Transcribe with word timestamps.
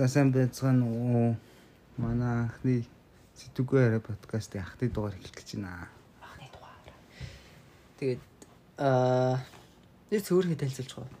За 0.00 0.08
сайн 0.08 0.30
байцгаана 0.32 0.86
уу. 0.88 1.36
Манай 2.00 2.48
анхны 2.48 2.86
арай 3.76 4.00
подкастын 4.00 4.62
анхны 4.62 4.88
дугаар 4.88 5.12
эхлэх 5.12 5.36
гэж 5.36 5.60
байна. 5.60 5.92
Анхны 6.24 6.48
дугаар. 6.56 6.88
Тэгээд 8.00 8.24
аа 8.80 9.44
нэг 10.08 10.24
цөөрхий 10.24 10.56
танилцуулж 10.56 10.92
байгаа. 10.96 11.20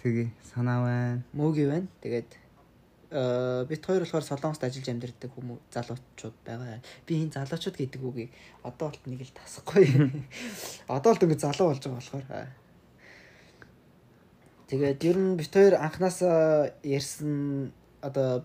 Тэгээ 0.00 0.28
санаа 0.40 0.80
байна. 0.88 1.22
Мөги 1.36 1.68
байна. 1.68 1.88
Тэгээд 2.00 2.32
аа 3.12 3.68
бит 3.68 3.84
хоёр 3.84 4.08
болохоор 4.08 4.24
Солонгост 4.24 4.64
ажиллаж 4.64 4.88
амьдардаг 4.88 5.30
хүмүүс 5.36 5.60
залуучууд 5.68 6.36
байгаа. 6.48 6.80
Би 7.04 7.20
энэ 7.20 7.36
залуучууд 7.36 7.76
гэдэг 7.76 8.00
үгийг 8.00 8.32
одоо 8.64 8.88
болт 8.88 9.04
нэг 9.04 9.20
л 9.20 9.36
тасахгүй. 9.36 9.84
Одоо 10.96 11.12
л 11.12 11.20
ингэ 11.28 11.44
залуу 11.44 11.76
болж 11.76 11.84
байгаа 11.84 12.00
болохоор. 12.00 12.24
Тэгээд 14.72 15.04
ер 15.04 15.16
нь 15.20 15.36
бит 15.36 15.52
хоёр 15.52 15.76
анханасаа 15.76 16.72
ярьсан 16.80 17.68
одоо 18.02 18.44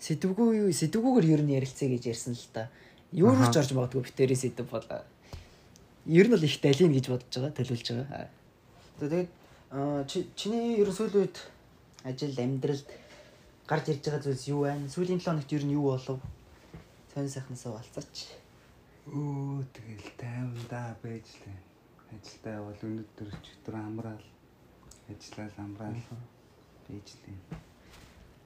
сэдвгүй 0.00 0.72
сэдвгүйгээр 0.72 1.26
ер 1.34 1.42
нь 1.44 1.54
ярилцъя 1.58 1.88
гэж 1.92 2.02
ярьсан 2.12 2.34
л 2.34 2.48
та. 2.52 2.70
Юу 3.12 3.34
ч 3.52 3.56
орж 3.60 3.72
магадгүй 3.76 4.06
битэрийн 4.06 4.40
сэдв 4.40 4.70
бол 4.70 4.86
ер 6.06 6.26
нь 6.28 6.36
л 6.36 6.44
их 6.44 6.56
далийн 6.62 6.92
гэж 6.96 7.06
бодож 7.12 7.34
байгаа, 7.36 7.56
төлөвлөж 7.58 7.88
байгаа. 7.92 8.28
Тэгээд 9.00 9.28
чиний 10.40 10.80
ер 10.80 10.88
нь 10.88 10.96
сүүлийн 10.96 11.20
үед 11.20 11.36
ажил 12.04 12.38
амьдралд 12.40 12.88
гарч 13.68 13.86
ирж 13.92 14.02
байгаа 14.08 14.24
зүйлс 14.24 14.48
юу 14.48 14.64
байна? 14.64 14.88
Сүүлийн 14.88 15.20
7 15.20 15.28
хоногт 15.28 15.52
ер 15.52 15.64
нь 15.64 15.76
юу 15.76 15.92
болов? 15.92 16.18
Сонь 17.12 17.28
сайхнасаа 17.28 17.76
болцооч. 17.76 18.16
Өө 19.10 19.62
тэгэл 19.74 20.10
тайвандаа 20.16 20.96
байж 21.02 21.26
лээ. 21.44 21.58
Ажилдаа 22.10 22.52
явал 22.58 22.80
өнөөдөр 22.82 23.28
өчигдөр 23.30 23.74
амраал 23.78 24.26
ажиллаад 25.10 25.54
амраал 25.58 25.98
байж 26.88 27.08
лээ. 27.22 27.38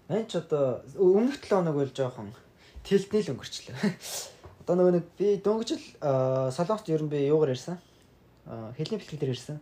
Мэн 0.09 0.29
ч 0.29 0.37
одоо 0.37 0.85
өмнөх 1.01 1.41
7 1.41 1.65
хоног 1.65 1.75
бол 1.81 1.89
жоохон 1.89 2.29
тэлтний 2.85 3.25
л 3.25 3.33
өнгөрчлөө. 3.33 3.77
Одоо 4.65 4.77
нөгөө 4.77 4.93
нэг 5.01 5.07
би 5.17 5.41
дөнгөжл 5.41 5.81
солонгост 6.53 6.89
ер 6.93 7.01
нь 7.05 7.09
би 7.09 7.25
юугаар 7.25 7.57
ирсэн? 7.57 7.81
Хэлний 8.77 9.01
бэлтгэл 9.01 9.21
дээр 9.21 9.33
ирсэн. 9.33 9.61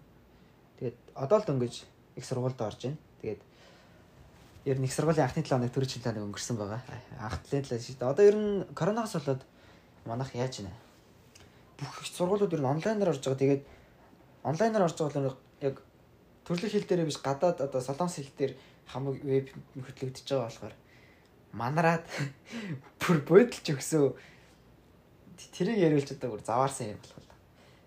Тэгээд 0.82 0.98
одоо 1.14 1.38
л 1.38 1.46
дөнгөж 1.46 1.74
их 2.18 2.24
сургуульд 2.26 2.58
орж 2.58 2.90
байна. 2.90 2.98
Тэгээд 3.22 3.42
ер 4.66 4.78
нь 4.82 4.86
их 4.86 4.94
сургуулийн 4.94 5.26
анхны 5.26 5.46
7 5.46 5.54
хоног 5.54 5.70
төрөж 5.70 5.90
хилээ 5.94 6.22
өнгөрсөн 6.26 6.58
байгаа. 6.58 6.82
Анх 7.22 7.38
талаа 7.46 7.78
шүү 7.78 7.98
дээ. 7.98 8.10
Одоо 8.10 8.24
ер 8.26 8.36
нь 8.38 8.50
коронавигоос 8.74 9.14
болоод 9.22 9.42
манайх 10.06 10.34
яаж 10.34 10.62
байна? 10.62 10.74
Бүх 11.78 12.02
сургуулиуд 12.02 12.54
ер 12.54 12.62
нь 12.62 12.70
онлайнаар 12.70 13.14
орж 13.14 13.22
байгаа. 13.22 13.42
Тэгээд 13.42 13.62
онлайнаар 14.42 14.86
орж 14.90 14.98
байгаа 14.98 15.22
бол 15.22 15.38
яг 15.62 15.82
төрөлх 16.46 16.74
хэл 16.74 16.86
дээрээ 16.90 17.06
биш 17.06 17.18
гадаад 17.22 17.58
одоо 17.62 17.78
солонгос 17.78 18.18
хэл 18.18 18.34
дээр 18.38 18.52
хамаг 18.86 19.22
веб 19.22 19.48
хөтлөгдөж 19.76 20.26
байгаа 20.26 20.46
болохоор 20.48 20.74
манараад 21.52 22.04
бүр 23.00 23.18
бодолж 23.28 23.66
өгсөө 23.68 24.16
тэрийг 25.52 25.78
яриулж 25.78 26.12
одоо 26.16 26.32
бүр 26.32 26.42
заваарсан 26.42 26.96
юм 26.96 27.00
болох. 27.02 27.36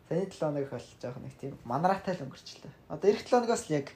Саяны 0.09 0.29
7 0.29 0.37
хоног 0.37 0.69
бол 0.69 0.87
жоох 1.01 1.17
нэг 1.17 1.33
тийм 1.41 1.53
манараатай 1.65 2.13
л 2.15 2.25
өнгөрчлээ. 2.29 2.73
Одоо 2.93 3.09
эх 3.09 3.25
7 3.25 3.33
хоногоос 3.33 3.63
л 3.67 3.77
яг 3.79 3.87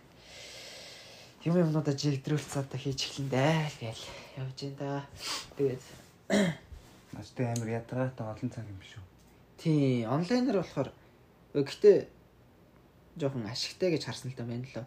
юм 1.45 1.55
юмнуудаа 1.55 1.93
жигдрүүлсэн 1.93 2.65
одоо 2.65 2.79
хийж 2.79 2.99
эхлэндээ 3.05 3.53
л 3.69 3.77
гээл 3.79 4.03
явж 4.41 4.57
байна 4.59 4.77
да. 4.79 5.05
Тэгээд 5.55 5.83
Настай 7.13 7.45
амир 7.49 7.81
ядгаатай 7.81 8.25
олон 8.27 8.49
цаг 8.49 8.65
юм 8.65 8.81
шүү. 8.85 9.01
тий 9.57 10.05
онлайнаар 10.05 10.61
болохоор 10.61 10.89
гэтээ 11.53 12.07
жоохон 13.17 13.49
ашигтай 13.49 13.91
гэж 13.91 14.05
харсан 14.05 14.31
л 14.31 14.37
да 14.37 14.45
байна 14.45 14.63
л 14.63 14.85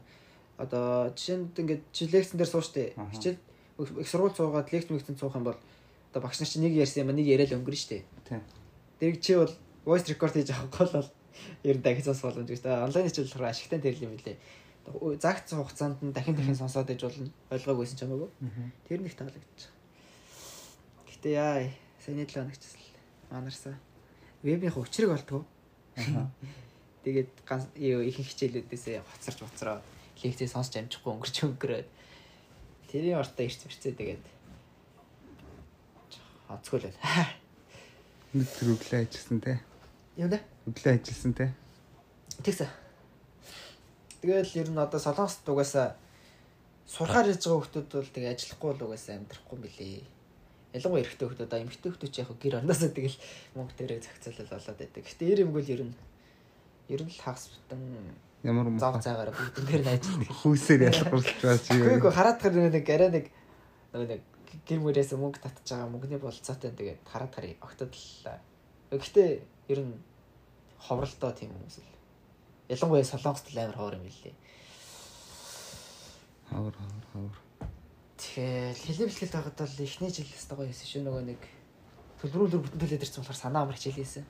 одоо 0.62 1.10
жишээнд 1.18 1.58
ингээд 1.58 1.82
чи 1.90 2.06
лекцэн 2.06 2.38
дээр 2.38 2.50
сууштай 2.50 2.94
хичээл 2.94 3.38
их 3.98 4.08
сургууль 4.08 4.36
суугаад 4.36 4.70
лекц 4.70 4.88
мэгцэн 4.90 5.18
суух 5.18 5.34
юм 5.34 5.44
бол 5.50 5.58
одоо 6.10 6.22
багш 6.22 6.38
нар 6.38 6.48
чи 6.48 6.62
нэг 6.62 6.78
ярьсан 6.78 7.02
юм 7.02 7.10
нэг 7.10 7.26
яриад 7.26 7.58
өнгөрнө 7.58 7.82
штэ. 7.82 8.06
Тийм. 8.28 8.42
Тэрийг 9.02 9.18
чи 9.18 9.34
бол 9.34 9.50
voice 9.82 10.06
record 10.06 10.38
хийж 10.38 10.54
авах 10.54 10.70
гол 10.70 10.92
бол 11.02 11.10
ер 11.66 11.76
нь 11.76 11.82
дахиж 11.82 12.06
сонсох 12.06 12.30
боломж 12.30 12.46
гэж. 12.46 12.62
Онлайн 12.62 13.10
хичээл 13.10 13.26
болохоор 13.26 13.50
ашигтай 13.50 13.80
тэрл 13.82 14.06
юм 14.06 14.14
билээ. 14.14 14.38
Загц 15.18 15.50
хугацаанд 15.50 15.98
нь 15.98 16.14
дахин 16.14 16.38
дахин 16.38 16.54
сонсоод 16.54 16.90
иж 16.94 17.02
болно. 17.02 17.30
Ойлгоогүйсэн 17.50 17.98
ч 17.98 18.00
хамаагүй. 18.06 18.30
Тэр 18.86 19.00
нэг 19.02 19.14
таалагдчих. 19.18 19.70
Гэтэ 21.10 21.28
яа 21.34 21.66
саяны 21.98 22.22
7 22.22 22.38
хоногч 22.38 22.62
манарсан. 23.30 23.74
Вебийн 24.46 24.70
хүчрэг 24.70 25.10
болтгоо. 25.10 25.42
Тэгээд 27.02 27.30
ганц 27.42 27.66
ихэнх 27.74 28.30
хичээлүүдээсээ 28.30 29.02
хоцорч 29.02 29.38
хоцроо 29.42 29.82
лекцээ 30.24 30.48
сонсч 30.48 30.78
амжихгүй 30.78 31.12
өнгөрч 31.12 31.36
өнгөрөөд 31.46 31.88
тэрийн 32.90 33.18
ортоо 33.18 33.44
ирч 33.44 33.60
ирцээ 33.66 33.94
тэгээд 33.98 34.24
хоцгол 36.48 36.84
байл. 36.84 37.00
Нэг 38.36 38.48
тэр 38.56 38.68
өглөө 38.76 39.00
ажилласан 39.02 39.40
те. 39.40 39.60
Юу 40.20 40.28
нэ? 40.28 40.40
Өглөө 40.68 40.92
ажилласан 41.00 41.32
те. 41.32 41.46
Тэгсэ. 42.44 42.68
Тэгэл 44.20 44.60
ер 44.60 44.68
нь 44.70 44.78
одоо 44.78 45.00
солонгост 45.00 45.48
угаасаа 45.48 45.96
сурахаар 46.86 47.32
яж 47.32 47.42
байгаа 47.42 47.64
хүмүүс 47.64 47.88
бол 47.90 48.12
тэгээ 48.12 48.32
ажиллахгүй 48.36 48.70
л 48.76 48.84
угаасаа 48.86 49.14
амьдрахгүй 49.16 49.56
юм 49.56 49.64
билий. 49.64 50.04
Ялангуяа 50.76 51.02
эрэгтэй 51.04 51.26
хүмүүс 51.26 51.44
одоо 51.48 51.58
эмэгтэй 51.64 51.90
хүмүүс 51.90 52.20
яг 52.20 52.30
гэр 52.36 52.58
орноосоо 52.60 52.90
тэгэл 52.92 53.18
мөнгө 53.56 53.74
дээрээ 53.76 54.00
зохицуулал 54.04 54.52
болоод 54.52 54.78
байдаг. 54.78 55.02
Гэтэ 55.04 55.24
эрэмгөл 55.32 55.72
ер 55.72 55.82
нь 55.88 55.94
ер 56.92 57.00
нь 57.02 57.12
л 57.12 57.22
хагас 57.24 57.48
бутан 57.48 57.82
Ямар 58.42 58.66
зав 58.74 58.98
цаагаараа 58.98 59.34
бүгдэн 59.38 59.66
дээр 59.70 59.82
нь 59.86 59.92
ажилладаг. 59.94 60.30
Хүүсээр 60.42 60.82
ялгарлаж 60.90 61.28
байгаа 61.38 61.62
чи. 61.62 61.78
Үгүй 61.78 62.10
ээ 62.10 62.18
хараад 62.18 62.38
гэр 62.42 62.54
нэг 62.74 62.86
арай 62.90 63.10
нэг 63.14 63.26
нэг 63.94 64.22
гэр 64.66 64.80
мөрөөс 64.82 65.14
мөнгө 65.14 65.38
татж 65.38 65.68
байгаа 65.70 65.86
мөнгөний 65.94 66.18
болцоотой 66.18 66.74
тэгээд 66.74 67.06
хараад 67.06 67.32
харъя. 67.38 67.54
Огтод 67.62 67.94
л. 67.94 68.34
Гэхдээ 68.90 69.30
ер 69.70 69.80
нь 69.86 69.94
ховролтой 70.82 71.32
тийм 71.38 71.54
хүмүүс 71.54 71.78
л. 71.86 71.90
Ялангуяа 72.66 73.06
солонгост 73.06 73.46
л 73.54 73.62
амар 73.62 73.78
ховор 73.78 73.94
юм 73.94 74.10
билээ. 74.10 74.34
Хавар 76.50 76.74
хавар 76.74 77.06
хавар. 77.14 77.38
Тэгэхээр 78.18 78.74
хэлээ 78.74 79.06
бэлтгэл 79.06 79.36
байгаад 79.38 79.58
бол 79.62 79.86
эхний 79.86 80.10
жил 80.10 80.34
өстой 80.34 80.56
гоё 80.58 80.66
байсан 80.66 80.88
шүү 80.90 81.02
нөгөө 81.06 81.24
нэг 81.30 81.42
төлбөрүүлэр 82.22 82.62
бүтэн 82.62 82.80
төлөөд 82.82 83.04
ирсэн 83.06 83.22
болохоор 83.22 83.38
санаа 83.38 83.62
амар 83.62 83.78
хичээлээсэн. 83.78 84.26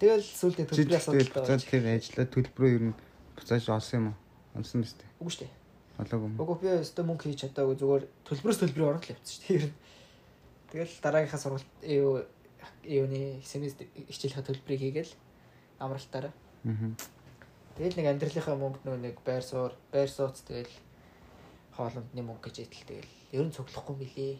Тэгэл 0.00 0.24
сүүлдээ 0.24 0.66
төлбөрийн 0.68 1.00
асуудалтай 1.00 1.42
болж 1.44 1.64
тэр 1.68 1.84
ажиллаа 1.84 2.26
төлбөрөө 2.28 2.72
ер 2.76 2.84
нь 2.88 2.96
буцааж 3.40 3.64
олсон 3.72 3.96
юм 3.98 4.06
уу? 4.12 4.16
Онсон 4.60 4.84
биз 4.84 4.94
дээ. 4.94 5.10
Үгүй 5.20 5.32
шүү 5.32 5.44
дээ. 5.48 5.54
Олоогүй 6.00 6.28
юм. 6.28 6.36
Үгүй 6.40 6.56
би 6.60 6.68
өстой 6.80 7.04
мөнгө 7.08 7.24
хийж 7.26 7.40
чадаагүй 7.48 7.76
зүгээр 7.80 8.04
төлбөрөөс 8.28 8.60
төлбөрийн 8.60 8.90
орол 8.92 9.10
явуулсан 9.10 9.34
шүү 9.36 9.58
дээ. 9.58 9.72
Тэгэл 10.70 10.94
дараагийнхаа 11.02 11.40
сургалт 11.40 11.70
юу 11.82 12.24
юуны 12.84 13.42
семестр 13.44 13.86
хичээлийнхаа 13.94 14.46
төлбөрийг 14.48 14.80
хийгээл 14.80 15.12
амралтаараа. 15.80 16.32
Аа. 16.64 16.92
Тэгэл 17.76 17.96
нэг 17.96 18.06
амьдралынхаа 18.12 18.56
мөнгөд 18.60 18.84
нөгөө 18.84 19.00
нэг 19.00 19.16
байр 19.24 19.44
суур, 19.44 19.72
байр 19.92 20.10
сууц 20.10 20.44
тэгэл 20.44 20.72
хоолндны 21.76 22.22
мөнгө 22.22 22.52
гэж 22.52 22.56
идэл 22.68 22.88
тэгэл 22.88 23.12
ер 23.40 23.44
нь 23.48 23.54
цуглахгүй 23.56 23.96
мөлий. 23.96 24.36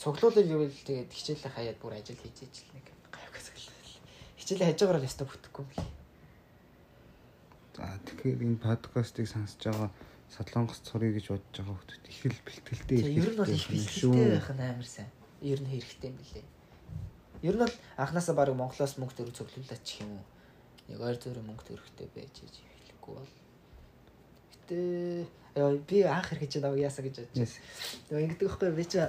Цуглуулыг 0.00 0.46
гэвэл 0.46 0.74
тэгээд 0.74 1.10
хичээлээ 1.12 1.52
хаяад 1.54 1.78
бүр 1.78 1.94
ажил 1.94 2.18
хийж 2.18 2.42
ижил 2.42 2.70
нэг 2.74 2.86
гайхаас 3.14 3.52
хичээлээ 4.36 4.68
хажуугаар 4.74 5.00
л 5.00 5.08
ястаа 5.08 5.26
бүтэхгүй 5.28 5.64
лээ. 5.70 5.86
За 7.76 7.84
тэгэхээр 8.08 8.40
энэ 8.40 8.56
подкастыг 8.56 9.28
сонсож 9.28 9.60
байгаа 9.60 9.90
Солонгос 10.32 10.80
цорыг 10.80 11.12
гэж 11.20 11.28
бодож 11.28 11.60
байгаа 11.60 11.76
хүмүүс 11.76 12.08
их 12.08 12.24
л 12.24 12.40
бэлтгэлтэй 12.48 12.96
их. 13.04 13.08
Ер 13.20 13.28
нь 13.28 13.36
бол 13.36 13.52
их 13.52 13.68
бэлтгэлтэй 13.68 14.32
байх 14.32 14.48
нь 14.56 14.64
амар 14.64 14.88
сайн. 14.88 15.12
Ер 15.44 15.60
нь 15.60 15.68
хэрэгтэй 15.68 16.08
юм 16.08 16.16
билээ. 16.16 16.46
Ер 17.44 17.54
нь 17.60 17.60
бол 17.60 17.74
анханасаа 18.00 18.32
баг 18.32 18.56
Монголоос 18.56 18.96
мөнгө 18.96 19.16
төр 19.20 19.28
цуглуулаач 19.28 19.84
гэх 19.84 20.08
юм 20.08 20.16
уу. 20.16 20.24
Нэг 20.88 21.04
ойр 21.04 21.20
зөөр 21.20 21.44
мөнгө 21.44 21.68
төрөхтэй 21.68 22.08
байж 22.16 22.34
иж 22.48 22.64
хэлэхгүй 22.64 23.12
бол. 23.12 23.34
Гэтэ 24.56 25.76
би 25.84 25.96
анх 26.08 26.32
хэрэг 26.32 26.48
гэж 26.48 26.64
наваг 26.64 26.80
яасаа 26.80 27.04
гэж 27.04 27.28
бодож 27.28 27.36
байна. 27.36 27.60
Нөгөө 28.08 28.24
ингэдэг 28.24 28.48
байхгүй 28.48 28.72
би 28.72 28.84
чи 28.88 29.04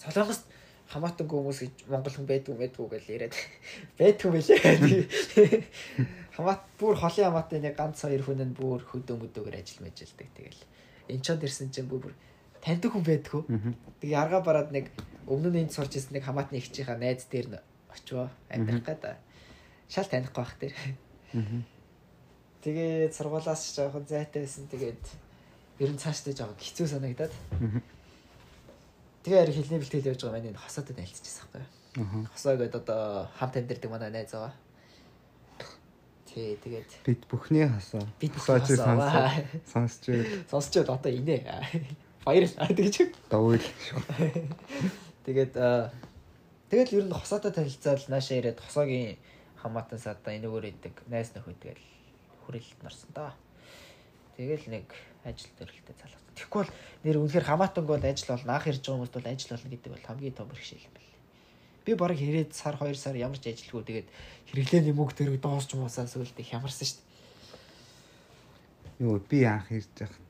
Солонгост 0.00 0.48
хамаатангүй 0.88 1.36
хүмүүс 1.36 1.60
гэж 1.64 1.74
монгол 1.92 2.16
хүн 2.16 2.28
байдгүй 2.28 2.54
байдгүй 2.60 2.86
гэж 2.96 3.04
яриад 3.12 3.34
байдгүй 4.00 4.30
байлээ. 4.32 5.64
Хамаат 6.34 6.62
бүр 6.78 6.98
холын 6.98 7.30
хамаатан 7.30 7.62
нэг 7.62 7.78
ганц 7.78 8.02
хоёр 8.02 8.22
хүн 8.26 8.42
нь 8.42 8.56
бүр 8.58 8.82
хөдөө 8.82 9.16
мөдөөгөр 9.22 9.54
ажил 9.54 9.86
мэжилдэг. 9.86 10.28
Тэгэл 10.34 10.60
энэ 11.14 11.22
ч 11.22 11.28
дэрсэн 11.38 11.70
чинь 11.70 11.86
бүр 11.86 12.10
таньдаг 12.58 12.90
хүн 12.90 13.06
байдгүй. 13.06 13.42
Тэгээ 14.02 14.18
арга 14.18 14.42
бараад 14.42 14.74
нэг 14.74 14.90
өмнө 15.30 15.54
нь 15.54 15.60
энд 15.62 15.72
сурч 15.72 15.94
ирсэн 15.94 16.18
нэг 16.18 16.26
хамаатны 16.26 16.58
ихчийнхаа 16.58 16.98
найз 16.98 17.30
дээр 17.30 17.48
нь 17.54 17.62
очивоо 17.92 18.28
амьдрах 18.50 18.82
гэдэг. 18.82 19.16
Шал 19.86 20.10
танихгүй 20.10 20.42
бах 20.42 20.58
тэр. 20.58 20.74
Тэгээд 22.66 23.12
сургуулаас 23.14 23.62
жоохон 23.76 24.08
зайтай 24.08 24.42
байсан. 24.42 24.66
Тэгээд 24.66 25.04
ер 25.78 25.90
нь 25.92 26.02
цаашдаа 26.02 26.34
жоохон 26.34 26.58
хэцүү 26.58 26.86
санагдаад. 26.88 27.32
Тэгээ 29.22 29.40
харин 29.40 29.54
хилний 29.54 29.80
бэлтгэл 29.80 30.10
явж 30.10 30.20
байгаа 30.24 30.40
маань 30.40 30.58
хосоодод 30.58 30.98
альцчихсан 30.98 31.46
байхгүй 31.52 31.62
юу. 31.62 32.26
Хосоо 32.32 32.56
гэдэг 32.58 32.80
одоо 32.82 33.28
хамт 33.38 33.54
амьдэрдэг 33.56 33.90
манай 33.92 34.10
найз 34.10 34.32
байгаа. 34.32 34.52
Тий, 36.34 36.58
тэгээд 36.58 36.90
бид 37.06 37.22
бүхний 37.30 37.62
хасаа. 37.70 38.02
Бид 38.18 38.34
сонсож 38.42 38.82
сонсож 39.70 40.26
сонсож 40.50 40.82
одоо 40.82 41.06
инээ. 41.06 41.46
Баяр 42.26 42.50
аа 42.58 42.74
тэгэж. 42.74 43.14
Довөл 43.30 43.62
шүү. 43.62 44.02
Тэгээд 45.30 45.54
тэгэл 46.74 46.96
ер 46.98 47.06
нь 47.06 47.14
хосоотой 47.14 47.54
танилцаад 47.54 48.10
наашаа 48.10 48.42
ирээд 48.42 48.58
хосоогийн 48.66 49.14
хамаатан 49.62 50.02
садаа 50.02 50.34
энэгээр 50.34 50.74
идэг 50.74 51.06
найз 51.06 51.30
нөхөд 51.38 51.62
тэгэл 51.62 51.86
хүрээлэлд 52.50 52.82
нарсан 52.82 53.10
да. 53.14 53.38
Тэгэл 54.34 54.66
нэг 54.74 54.90
ажил 55.22 55.54
төрөлтэй 55.54 55.94
залгасан. 55.94 56.34
Тэгэхгүй 56.34 56.60
бол 56.66 56.74
нэр 57.06 57.16
үнэхээр 57.22 57.46
хамаатанг 57.46 57.86
бол 57.86 58.02
ажил 58.02 58.34
болно. 58.34 58.58
Анх 58.58 58.66
ирж 58.66 58.82
байгаа 58.82 59.06
хүмүүст 59.06 59.14
бол 59.14 59.30
ажил 59.30 59.52
болно 59.54 59.70
гэдэг 59.70 59.90
бол 59.94 60.08
хамгийн 60.10 60.34
том 60.34 60.48
бэрхшээл 60.50 60.86
юм 60.90 60.94
байна. 60.98 61.13
Би 61.84 61.94
бараг 61.94 62.18
ирээд 62.20 62.56
сар 62.56 62.76
2 62.80 62.96
сар 62.96 63.16
ямар 63.16 63.38
ч 63.38 63.52
ажилгүй 63.52 63.84
тэгээд 63.84 64.08
хэрэглээний 64.48 64.94
мөнгө 64.96 65.14
төрөг 65.14 65.40
доосч 65.44 65.76
муусаа 65.76 66.08
сүлдээ 66.08 66.48
хямарсан 66.48 66.88
шүү 66.88 67.00
дээ. 67.00 67.12
Юу 69.04 69.20
би 69.20 69.44
анх 69.44 69.68
ирж 69.68 69.92
байхад 70.00 70.28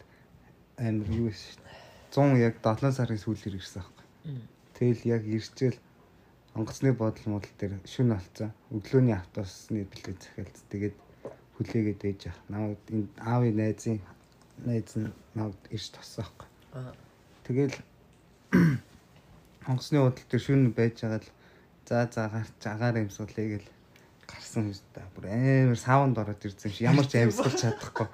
амар 0.78 1.08
юу 1.14 1.30
шүү 1.30 1.62
дээ. 1.62 1.78
100 2.10 2.42
яг 2.42 2.54
7 2.62 2.90
сарын 2.90 3.22
сүүлээр 3.22 3.58
ирсэн 3.58 3.82
аахгүй. 3.82 4.04
Тэгэл 4.74 5.02
яг 5.06 5.22
ирчээл 5.26 5.78
онгоцны 6.54 6.90
бодол 6.94 7.26
модал 7.30 7.54
дээр 7.58 7.78
шүн 7.86 8.14
олцсон. 8.14 8.50
Өглөөний 8.74 9.14
автобусны 9.14 9.86
бэлэг 9.86 10.18
захиалц. 10.18 10.58
Тэгээд 10.70 10.96
хүлээгээд 11.58 12.02
ээж 12.02 12.20
явах. 12.30 12.42
Намайг 12.50 12.78
энэ 12.90 13.10
аавын 13.18 13.56
найзын 13.58 13.98
найз 14.66 14.94
нь 14.98 15.10
намайг 15.34 15.58
ирж 15.70 15.86
тоссон 15.94 16.22
аахгүй. 16.26 16.48
Аа. 16.74 16.94
Тэгэл 17.46 17.74
онгоцны 19.70 19.98
бодол 20.02 20.26
дээр 20.30 20.42
шүн 20.42 20.70
байж 20.74 21.02
байгаа 21.02 21.22
л 21.22 21.30
за 21.86 22.08
за 22.10 22.28
гарч 22.28 22.62
агаар 22.64 22.96
юмсуулъя 23.04 23.58
гэл 23.58 23.68
гарсан 24.26 24.72
юм 24.72 24.74
да. 24.94 25.02
Бүр 25.14 25.26
амар 25.28 25.78
саунд 25.78 26.18
ороод 26.18 26.44
ирсэн 26.44 26.70
шиг 26.70 26.88
ямар 26.88 27.06
ч 27.06 27.20
амьсгалж 27.20 27.60
чадахгүй. 27.60 28.08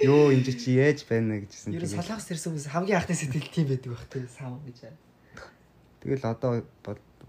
Йоо 0.00 0.32
энэ 0.32 0.52
чи 0.56 0.78
яаж 0.78 1.04
байна 1.04 1.42
гэжсэн. 1.42 1.76
Нь 1.76 1.86
салгаас 1.86 2.30
ирсэн 2.32 2.54
хүмүүс 2.56 2.68
хамгийн 2.72 2.98
анхны 2.98 3.14
сэтгэл 3.14 3.52
тийм 3.52 3.66
байдаг 3.68 3.90
байх 3.92 4.06
тийм 4.08 4.28
сав 4.30 4.56
гэж 4.64 4.78
байна. 4.88 4.98
Тэгэл 6.00 6.24
одоо 6.24 6.50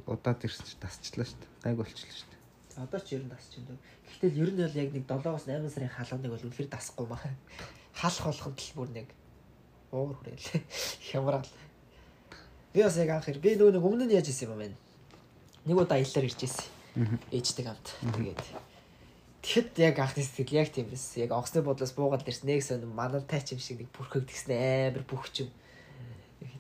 удаад 0.08 0.40
ирсэн 0.46 0.66
чи 0.66 0.76
тасчлаа 0.80 1.26
шүү 1.28 1.40
дээ. 1.44 1.52
Гайг 1.66 1.78
болчихлоо 1.82 2.16
шүү 2.16 2.30
дээ. 2.30 2.84
Одоо 2.86 3.00
ч 3.04 3.08
ер 3.18 3.24
нь 3.26 3.32
дасч 3.34 3.52
байна. 3.60 3.82
Гэхдээ 4.08 4.32
ер 4.40 4.52
нь 4.54 4.62
бол 4.64 4.80
яг 4.80 4.90
нэг 4.96 5.06
7-оос 5.10 5.44
8 5.50 5.68
сарын 5.74 5.92
халууныг 5.92 6.32
бол 6.32 6.46
үнэхээр 6.48 6.70
дасахгүй 6.72 7.08
маа. 7.10 7.26
Халах 8.00 8.26
болгоход 8.32 8.56
л 8.56 8.76
бүр 8.78 8.90
нэг 8.96 9.08
уур 9.92 10.16
хүрээл. 10.16 10.64
Хямрал. 11.10 11.50
Би 12.72 12.80
бас 12.86 12.96
яг 13.02 13.10
анх 13.10 13.28
ир 13.28 13.42
би 13.42 13.58
нөгөө 13.58 13.76
нэг 13.76 13.84
өмнө 13.84 14.06
нь 14.06 14.16
яаж 14.16 14.30
исэн 14.30 14.54
юм 14.54 14.62
бэ? 14.62 14.89
Нэг 15.66 15.76
удаа 15.76 15.98
аяллаар 16.00 16.28
ирж 16.28 16.44
исэн. 16.46 16.68
Ээжтэй 17.32 17.66
хамт. 17.66 17.88
Тэгээд 18.16 18.42
Тэгэхэд 19.40 19.80
яг 19.80 20.00
анхны 20.04 20.24
сэтгэл 20.24 20.60
яг 20.60 20.70
тийм 20.70 20.92
байсан. 20.92 21.24
Яг 21.24 21.32
онгоцны 21.32 21.64
бодлоос 21.64 21.96
буугаад 21.96 22.28
ирсэн 22.28 22.52
нэг 22.52 22.60
сон 22.60 22.84
манал 22.92 23.24
тайч 23.24 23.56
юм 23.56 23.60
шиг 23.64 23.80
нэг 23.80 23.90
бүрхэг 23.96 24.28
тэгсэн 24.28 24.52
амар 24.92 25.08
бүхчим. 25.08 25.48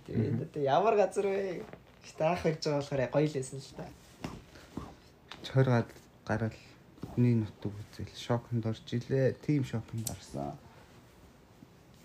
Тэгээд 0.08 0.64
ямар 0.64 0.96
газар 0.96 1.28
вэ? 1.28 1.68
Гэтэ 2.08 2.24
анх 2.24 2.48
ирж 2.48 2.64
байгаа 2.64 2.80
болохоор 2.80 3.04
гоё 3.12 3.28
лээсэн 3.28 3.60
л 3.60 3.76
та. 3.76 3.86
Чойргаад 5.44 5.92
гараад 6.24 6.56
хүний 7.12 7.36
нутаг 7.36 7.76
үзэл 7.76 8.16
шоконд 8.16 8.64
орж 8.64 8.88
илээ. 8.88 9.36
Тим 9.44 9.68
шоконд 9.68 10.08
орсон. 10.08 10.56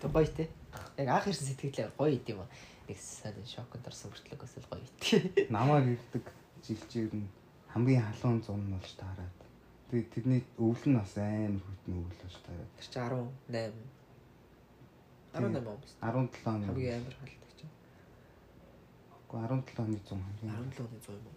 Тэг 0.03 0.11
гоё 0.11 0.27
те. 0.27 0.51
Яг 0.99 1.07
анх 1.07 1.31
ирсэн 1.31 1.55
сэтгэлээ 1.55 1.95
гоё 1.95 2.19
идэм 2.19 2.43
юм. 2.43 2.51
Нэг 2.91 2.99
сайн 2.99 3.39
шоконд 3.47 3.87
орсон 3.87 4.11
хүртлэгээс 4.11 4.59
л 4.59 4.67
гоё 4.67 4.83
ит. 4.83 5.47
Намайг 5.47 5.95
ирдэг 5.95 6.27
жилчээр 6.65 7.13
нь 7.15 7.27
хамгийн 7.73 8.01
халуун 8.01 8.41
зун 8.41 8.61
нь 8.65 8.73
болж 8.73 8.91
таарад. 8.97 9.39
Тэгээ 9.89 10.11
тэрний 10.13 10.41
өвөл 10.57 10.85
нь 10.89 10.97
бас 10.97 11.13
амар 11.17 11.61
хүйтэн 11.61 11.93
өвөл 11.99 12.19
болж 12.23 12.37
таарад. 12.45 12.69
Тэр 12.77 12.87
чи 12.87 12.99
18 12.99 13.95
18 15.35 15.67
он 15.67 15.77
биш. 15.83 15.93
17 16.01 16.47
оны. 16.47 16.65
Хамгийн 16.65 16.95
амар 16.99 17.15
халдаг 17.19 17.51
чинь. 17.59 17.73
Гэхдээ 19.11 19.43
17 19.43 19.79
оны 19.83 19.97
100 19.99 20.15
хамгийн. 20.23 20.55
17 20.55 20.87
оны 20.87 20.97
100 21.03 21.19
юм 21.19 21.25
уу? 21.27 21.35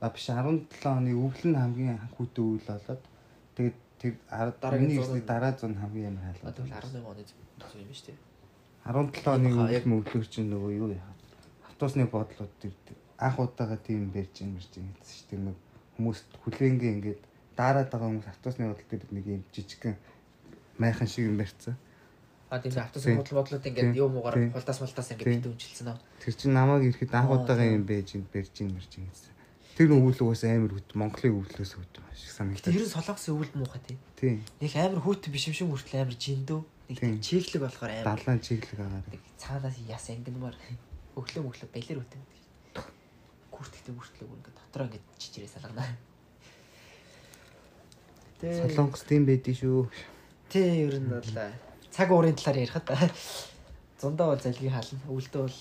А 0.00 0.08
биш 0.12 0.26
17 0.28 0.84
оны 0.98 1.10
өвөл 1.16 1.44
нь 1.48 1.58
хамгийн 1.62 1.98
хүйтэн 2.16 2.44
өвөл 2.44 2.66
болоод 2.68 3.02
тэгээд 3.56 3.78
тэр 3.98 4.12
дараагийн 4.28 4.96
ирсний 4.98 5.24
дараа 5.24 5.52
100 5.56 5.72
хамгийн 5.80 6.16
амар 6.20 6.36
халуун. 6.42 6.50
Одоо 6.52 6.64
18 6.68 7.00
оны 7.00 7.24
100 7.58 7.80
юм 7.80 7.88
биш 7.88 8.02
үү? 8.06 8.18
17 8.84 9.26
оны 9.32 9.48
өвөл 9.56 9.86
мөвлөг 9.88 10.24
чинь 10.28 10.50
нөгөө 10.52 10.72
юу 10.76 10.90
яа. 10.92 11.14
Автобусны 11.70 12.04
бодлууд 12.10 12.52
тэр 12.60 12.74
анх 13.22 13.38
удаага 13.38 13.76
тийм 13.78 14.10
барьж 14.10 14.42
юм 14.42 14.58
барьж 14.58 14.72
юм 14.76 14.90
гэсэн 14.98 15.14
чинь 15.14 15.30
тэр 15.30 15.40
нэг 15.46 15.56
хүмүүс 15.96 16.18
хүлээнгээ 16.42 16.92
ингээд 16.98 17.22
дараад 17.56 17.88
байгаа 17.92 18.08
хүмүүс 18.10 18.28
автобусны 18.32 18.66
бодол 18.66 18.88
дээр 18.90 19.04
нэг 19.14 19.26
юм 19.30 19.42
жижигхэн 19.54 19.96
майхан 20.78 21.08
шиг 21.08 21.30
юм 21.30 21.38
барьцсан. 21.38 21.76
А 22.50 22.58
тийм 22.58 22.74
автобусны 22.76 23.16
бодол 23.16 23.38
бодлууд 23.38 23.68
ингээд 23.70 23.94
юу 23.96 24.08
муугаар 24.10 24.50
хулдаас 24.50 24.80
мулдаас 24.82 25.10
ингээд 25.14 25.44
дүүнчилсэн 25.46 25.88
аа. 25.88 26.00
Тэр 26.18 26.34
чинь 26.34 26.56
намайг 26.56 26.82
ирэхэд 26.90 27.14
анх 27.14 27.30
удаага 27.30 27.62
юм 27.62 27.84
байж 27.86 28.18
юм 28.18 28.26
барьж 28.32 28.54
юм 28.58 28.74
барьж 28.74 28.92
юм 28.98 29.06
гэсэн. 29.06 29.32
Тэр 29.76 29.88
өвөл 29.96 30.20
угаас 30.20 30.44
амар 30.44 30.72
хөт 30.76 30.90
Монголын 30.92 31.36
өвлөөс 31.40 31.72
хөт 31.80 31.94
шиг 32.12 32.32
санагдав. 32.32 32.68
Тэр 32.68 32.84
солонгосын 32.84 33.32
өвөл 33.32 33.52
муухай 33.56 33.80
тийм. 33.80 33.98
Тийм. 34.20 34.36
Нэг 34.60 34.72
амар 34.76 35.00
хүүт 35.00 35.32
биш 35.32 35.48
юм 35.48 35.56
шиг 35.56 35.68
хүртэл 35.72 36.04
амар 36.04 36.16
жиндөө. 36.20 36.60
Нэг 36.92 37.24
чиглэг 37.24 37.62
болохоор 37.64 37.92
амар. 38.04 38.20
Далайн 38.20 38.40
чиглэг 38.44 38.80
агаар. 38.84 39.04
Цаанаас 39.40 39.76
яс 39.88 40.12
ангинмаар 40.12 40.56
өглөө 41.16 41.40
мөглөө 41.40 41.68
балер 41.72 42.04
үтэн. 42.04 42.20
Күртгтэй 43.52 43.92
мөртлөг 43.94 44.30
ингээд 44.32 44.56
дотроо 44.56 44.86
ингээд 44.88 45.06
чичирээ 45.20 45.52
салгана. 45.52 45.84
Солонгос 48.42 49.04
тийм 49.06 49.28
байдий 49.28 49.54
шүү. 49.54 49.86
Тий, 50.50 50.88
ер 50.88 50.98
нь 50.98 51.12
бол 51.12 51.22
цаг 51.92 52.08
уурын 52.10 52.34
талаар 52.34 52.64
ярихад 52.64 52.88
зундаа 54.00 54.34
бол 54.34 54.42
залгийн 54.42 54.74
хаална. 54.74 54.98
Өвөлдөө 55.06 55.42
бол 55.46 55.58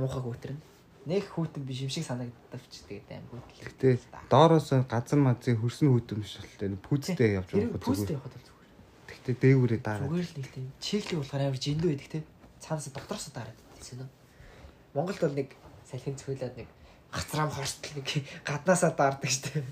муухайг 0.00 0.26
өтрэн. 0.32 0.60
Нэг 1.04 1.28
хүүтэн 1.28 1.66
биш 1.66 1.82
юм 1.84 1.90
шиг 1.90 2.06
санагдавч 2.06 2.72
тэгээд 2.88 3.10
аим 3.10 3.26
хүүтэл. 3.28 3.68
Гэтэ 3.68 3.90
доороос 4.30 4.70
газар 4.86 5.18
мазын 5.18 5.58
хөрсөн 5.58 5.90
хүүтэн 5.92 6.18
биш 6.22 6.38
болтой 6.38 6.78
пүүцтэй 6.78 7.28
явж 7.36 7.50
байгаа 7.52 7.68
юм. 7.68 7.82
Пүүцтэй 7.82 8.14
явахад 8.16 8.32
бол 8.38 8.46
зүгээр. 8.48 8.70
Гэтэ 9.10 9.30
дээгүүрээ 9.42 9.80
дараа. 9.82 10.06
Зүгээр 10.08 10.28
л 10.30 10.36
нэг 10.38 10.48
тийм 10.54 10.66
чиглэг 10.78 11.18
болохоор 11.20 11.42
амар 11.42 11.58
жиндүү 11.58 11.88
байдаг 11.90 12.08
те. 12.08 12.20
Цаанаас 12.62 12.88
доктороос 12.94 13.26
дараад 13.34 13.58
тийм 13.82 13.98
үү. 14.06 14.10
Монголд 14.94 15.20
бол 15.26 15.36
нэг 15.36 15.48
салхин 15.90 16.16
цохиулаад 16.16 16.54
нэг 16.56 16.68
гацраам 17.12 17.50
хорстол 17.52 17.92
нэг 18.00 18.08
гаднаасаа 18.42 18.90
даардаг 18.96 19.30
штэ. 19.30 19.62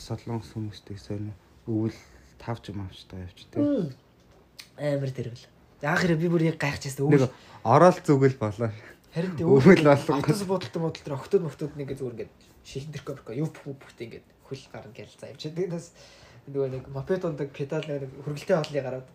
Солонгос 0.00 0.56
хүмүүстэй 0.56 0.96
сайн 0.96 1.30
өвөл 1.68 1.94
тавч 2.40 2.72
юм 2.72 2.88
авчтай 2.88 3.28
явч 3.28 3.44
тийм. 3.52 3.92
Амар 4.80 5.12
тэрвэл. 5.12 5.46
Анх 5.84 6.00
хэрэг 6.00 6.18
би 6.18 6.32
бүр 6.32 6.48
яг 6.48 6.56
гайхчихсан 6.56 7.04
өвөл. 7.04 7.28
Нэг 7.28 7.32
ороод 7.62 8.00
зүгэл 8.00 8.40
болоо. 8.40 8.72
Харин 9.12 9.36
тэ 9.36 9.44
өвөл 9.44 9.68
болон 9.68 9.92
автос 9.92 10.44
бодолтой 10.48 10.80
бодол 10.80 11.04
төр 11.04 11.16
октод 11.20 11.42
моктод 11.44 11.76
нэг 11.76 11.92
зүгээр 11.92 12.14
ингээд 12.16 12.32
шилэн 12.64 12.92
дэрхэ 12.96 13.36
юу 13.36 13.52
бүхтэй 13.52 14.06
ингээд 14.08 14.26
хөл 14.48 14.64
гарна 14.72 14.94
гэж 14.96 15.10
заавч. 15.20 15.42
Тэгээс 15.52 15.86
нөгөө 16.48 16.68
нэг 16.72 16.84
мопед 16.88 17.24
ундаг 17.28 17.52
педал 17.52 17.84
нэг 17.84 18.08
хөргөлтэй 18.24 18.56
хоолны 18.56 18.80
гараад 18.80 19.08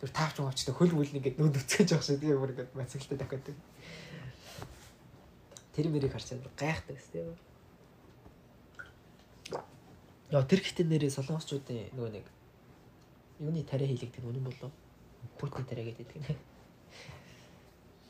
зүр 0.00 0.10
таавч 0.10 0.36
авчтай 0.40 0.74
хөл 0.74 0.92
мөл 0.96 1.14
ингээд 1.14 1.38
нүд 1.38 1.58
өцгөж 1.62 1.94
явах 1.94 2.06
шиг 2.06 2.20
тийм 2.20 2.40
бүр 2.40 2.52
ингээд 2.56 2.74
мацгалтай 2.74 3.16
дахиад. 3.18 3.54
Тэр 5.76 5.92
мэрийг 5.92 6.16
харчаад 6.16 6.40
гайхдаг 6.56 6.96
тийм. 7.12 7.36
Яа 10.32 10.42
тэр 10.48 10.64
ихтэй 10.64 10.88
нэрээ 10.88 11.12
солонгосчуудын 11.12 11.92
нөгөө 11.92 12.12
нэг 12.16 12.26
юуны 13.44 13.60
тариа 13.68 13.92
хийлэгдэх 13.92 14.24
үнэн 14.24 14.48
болов. 14.48 14.72
Путин 15.36 15.68
тариа 15.68 15.92
гэдэг 15.92 16.16
нэг. 16.16 16.38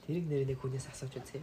Тэрийг 0.06 0.26
нэр 0.30 0.46
нэг 0.46 0.62
хүнээс 0.62 0.86
асууж 0.94 1.18
үзье. 1.18 1.42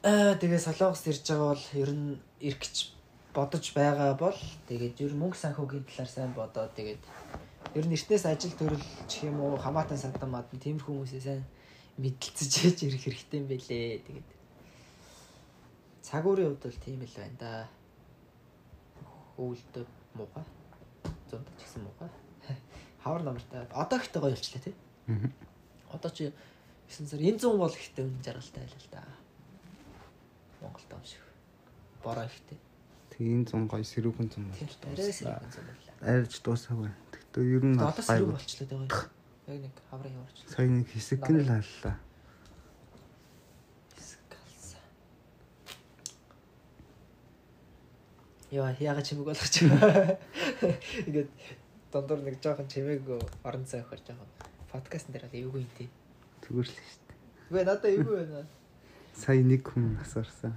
Аа 0.00 0.34
тэгээ 0.40 0.64
солонгос 0.64 1.04
ирж 1.04 1.28
байгаа 1.28 1.52
бол 1.52 1.66
ер 1.76 1.90
нь 1.92 2.16
иркэж 2.40 2.96
бодож 3.36 3.64
байгаа 3.76 4.16
бол 4.16 4.40
тэгээд 4.68 5.00
ер 5.04 5.12
мөнгө 5.12 5.36
санхүүгийн 5.36 5.84
талаар 5.84 6.10
сайн 6.12 6.32
бодоод 6.32 6.72
тэгээд 6.72 7.02
ер 7.76 7.84
нь 7.84 7.94
эртнээс 7.96 8.24
ажил 8.28 8.54
төрөл 8.56 8.84
чих 9.08 9.28
юм 9.28 9.40
уу 9.40 9.56
хамаатан 9.56 9.98
садан 9.98 10.30
мадан 10.30 10.60
тиймэрхүү 10.60 10.92
хүмүүсээ 10.92 11.22
сайн 11.24 11.44
мэдлцэж 11.98 12.52
ээж 12.66 12.78
ирэх 12.86 13.02
хэрэгтэй 13.06 13.38
юм 13.40 13.46
бэлээ 13.46 14.02
тэгээд 14.06 14.28
цагуурын 16.02 16.54
хувьд 16.54 16.64
бол 16.66 16.78
тийм 16.84 17.00
л 17.02 17.16
байна 17.18 17.36
да 17.38 17.52
өвөлдөө 19.38 19.84
муухай. 20.14 20.44
Зунд 21.30 21.48
ч 21.58 21.66
гэсэн 21.66 21.82
муухай. 21.82 22.10
Хавар 23.02 23.22
намартай. 23.26 23.66
Одоо 23.74 23.98
ихтэй 23.98 24.20
гоё 24.22 24.34
болчлаа 24.34 24.62
тий. 24.62 24.74
Аа. 25.08 25.30
Одоо 25.90 26.10
чи 26.10 26.30
9 26.88 27.10
сар 27.10 27.20
энэ 27.20 27.38
100 27.42 27.58
бол 27.58 27.74
ихтэй 27.74 28.04
үнэн 28.06 28.22
жаргалтай 28.22 28.62
байлаа 28.62 28.78
л 28.78 28.90
да. 28.94 29.02
Монголд 30.62 30.92
ам 30.94 31.02
шиг. 31.02 31.24
Бороо 32.02 32.26
ихтэй. 32.30 32.58
Тэг 33.10 33.26
энэ 33.26 33.46
100 33.50 33.66
гоё 33.66 33.82
сэрүүхэн 33.82 34.28
100 34.30 34.54
болж 34.54 34.78
байна. 34.82 34.94
Арай 34.94 35.12
сэрүүхэн 35.12 35.50
100 35.50 35.66
байлаа. 35.66 35.94
Арайч 35.98 36.34
дуусаагүй. 36.46 36.90
Тэгтээ 37.10 37.54
ер 37.58 37.64
нь 37.66 37.78
одоо 37.82 38.04
сэрүүг 38.06 38.32
болчлаа 38.38 38.66
дээ 38.70 38.78
гоё. 38.78 38.90
Яг 39.46 39.60
нэг 39.60 39.72
хаврын 39.90 40.16
яваарч. 40.16 40.38
Сая 40.48 40.68
нэг 40.72 40.88
хэсэг 40.88 41.20
нь 41.28 41.44
л 41.44 41.52
аллаа. 41.52 41.96
Яа 48.50 48.72
яга 48.80 49.02
чимэг 49.02 49.26
байгаа. 49.28 50.16
Ингээд 51.06 51.28
дондор 51.92 52.24
нэг 52.24 52.40
жоохон 52.40 52.68
чимээг 52.72 53.04
орон 53.44 53.66
цай 53.68 53.84
өхөр 53.84 54.00
жоохон 54.00 54.30
подкастн 54.72 55.12
дээр 55.12 55.28
одоо 55.28 55.40
эвгүй 55.42 55.60
юм 55.60 55.72
тий. 55.76 55.88
Зүгээр 56.46 56.68
л 56.70 56.72
шүү 56.72 57.04
дээ. 57.04 57.18
Үгүй 57.50 57.64
надаа 57.68 57.90
эвгүй 57.92 58.16
байна. 58.24 58.46
Сая 59.12 59.42
нэг 59.44 59.62
хүн 59.68 59.98
асуурсан. 60.00 60.54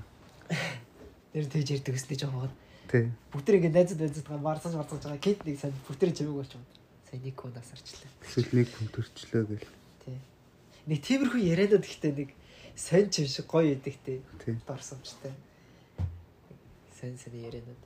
Тэр 1.34 1.50
тэгж 1.52 1.76
ярьдаг 1.76 2.00
өстэй 2.00 2.18
жоохон. 2.22 2.54
Тий. 2.88 3.12
Бүгд 3.34 3.52
ингэ 3.52 3.74
найзад 3.74 4.00
найзад 4.00 4.30
байгаа 4.30 4.46
марсаж 4.46 4.74
марсаж 4.78 5.02
байгаа. 5.04 5.20
Кит 5.20 5.44
нэг 5.44 5.60
сайн 5.60 5.74
бүгд 5.90 6.14
чимэг 6.16 6.38
болч 6.38 6.54
юм. 7.08 7.12
Сайн 7.12 7.24
нэг 7.24 7.36
хүн 7.40 7.54
насарчлаа. 7.56 8.12
Эсвэл 8.24 8.52
нэг 8.52 8.68
хүн 8.68 8.88
төрчлөө 8.92 9.44
гэл. 9.48 9.68
Тий. 10.04 10.20
Нэг 10.88 11.00
тиймэрхүү 11.04 11.40
ярианууд 11.40 11.86
ихтэй 11.88 12.12
нэг 12.12 12.30
сонь 12.76 13.10
чим 13.10 13.28
шиг 13.28 13.48
гоё. 13.48 13.76
Тий. 13.80 14.20
Дорсомжтой. 14.68 15.32
Сэн 17.00 17.16
сэн 17.16 17.34
ярианууд. 17.34 17.80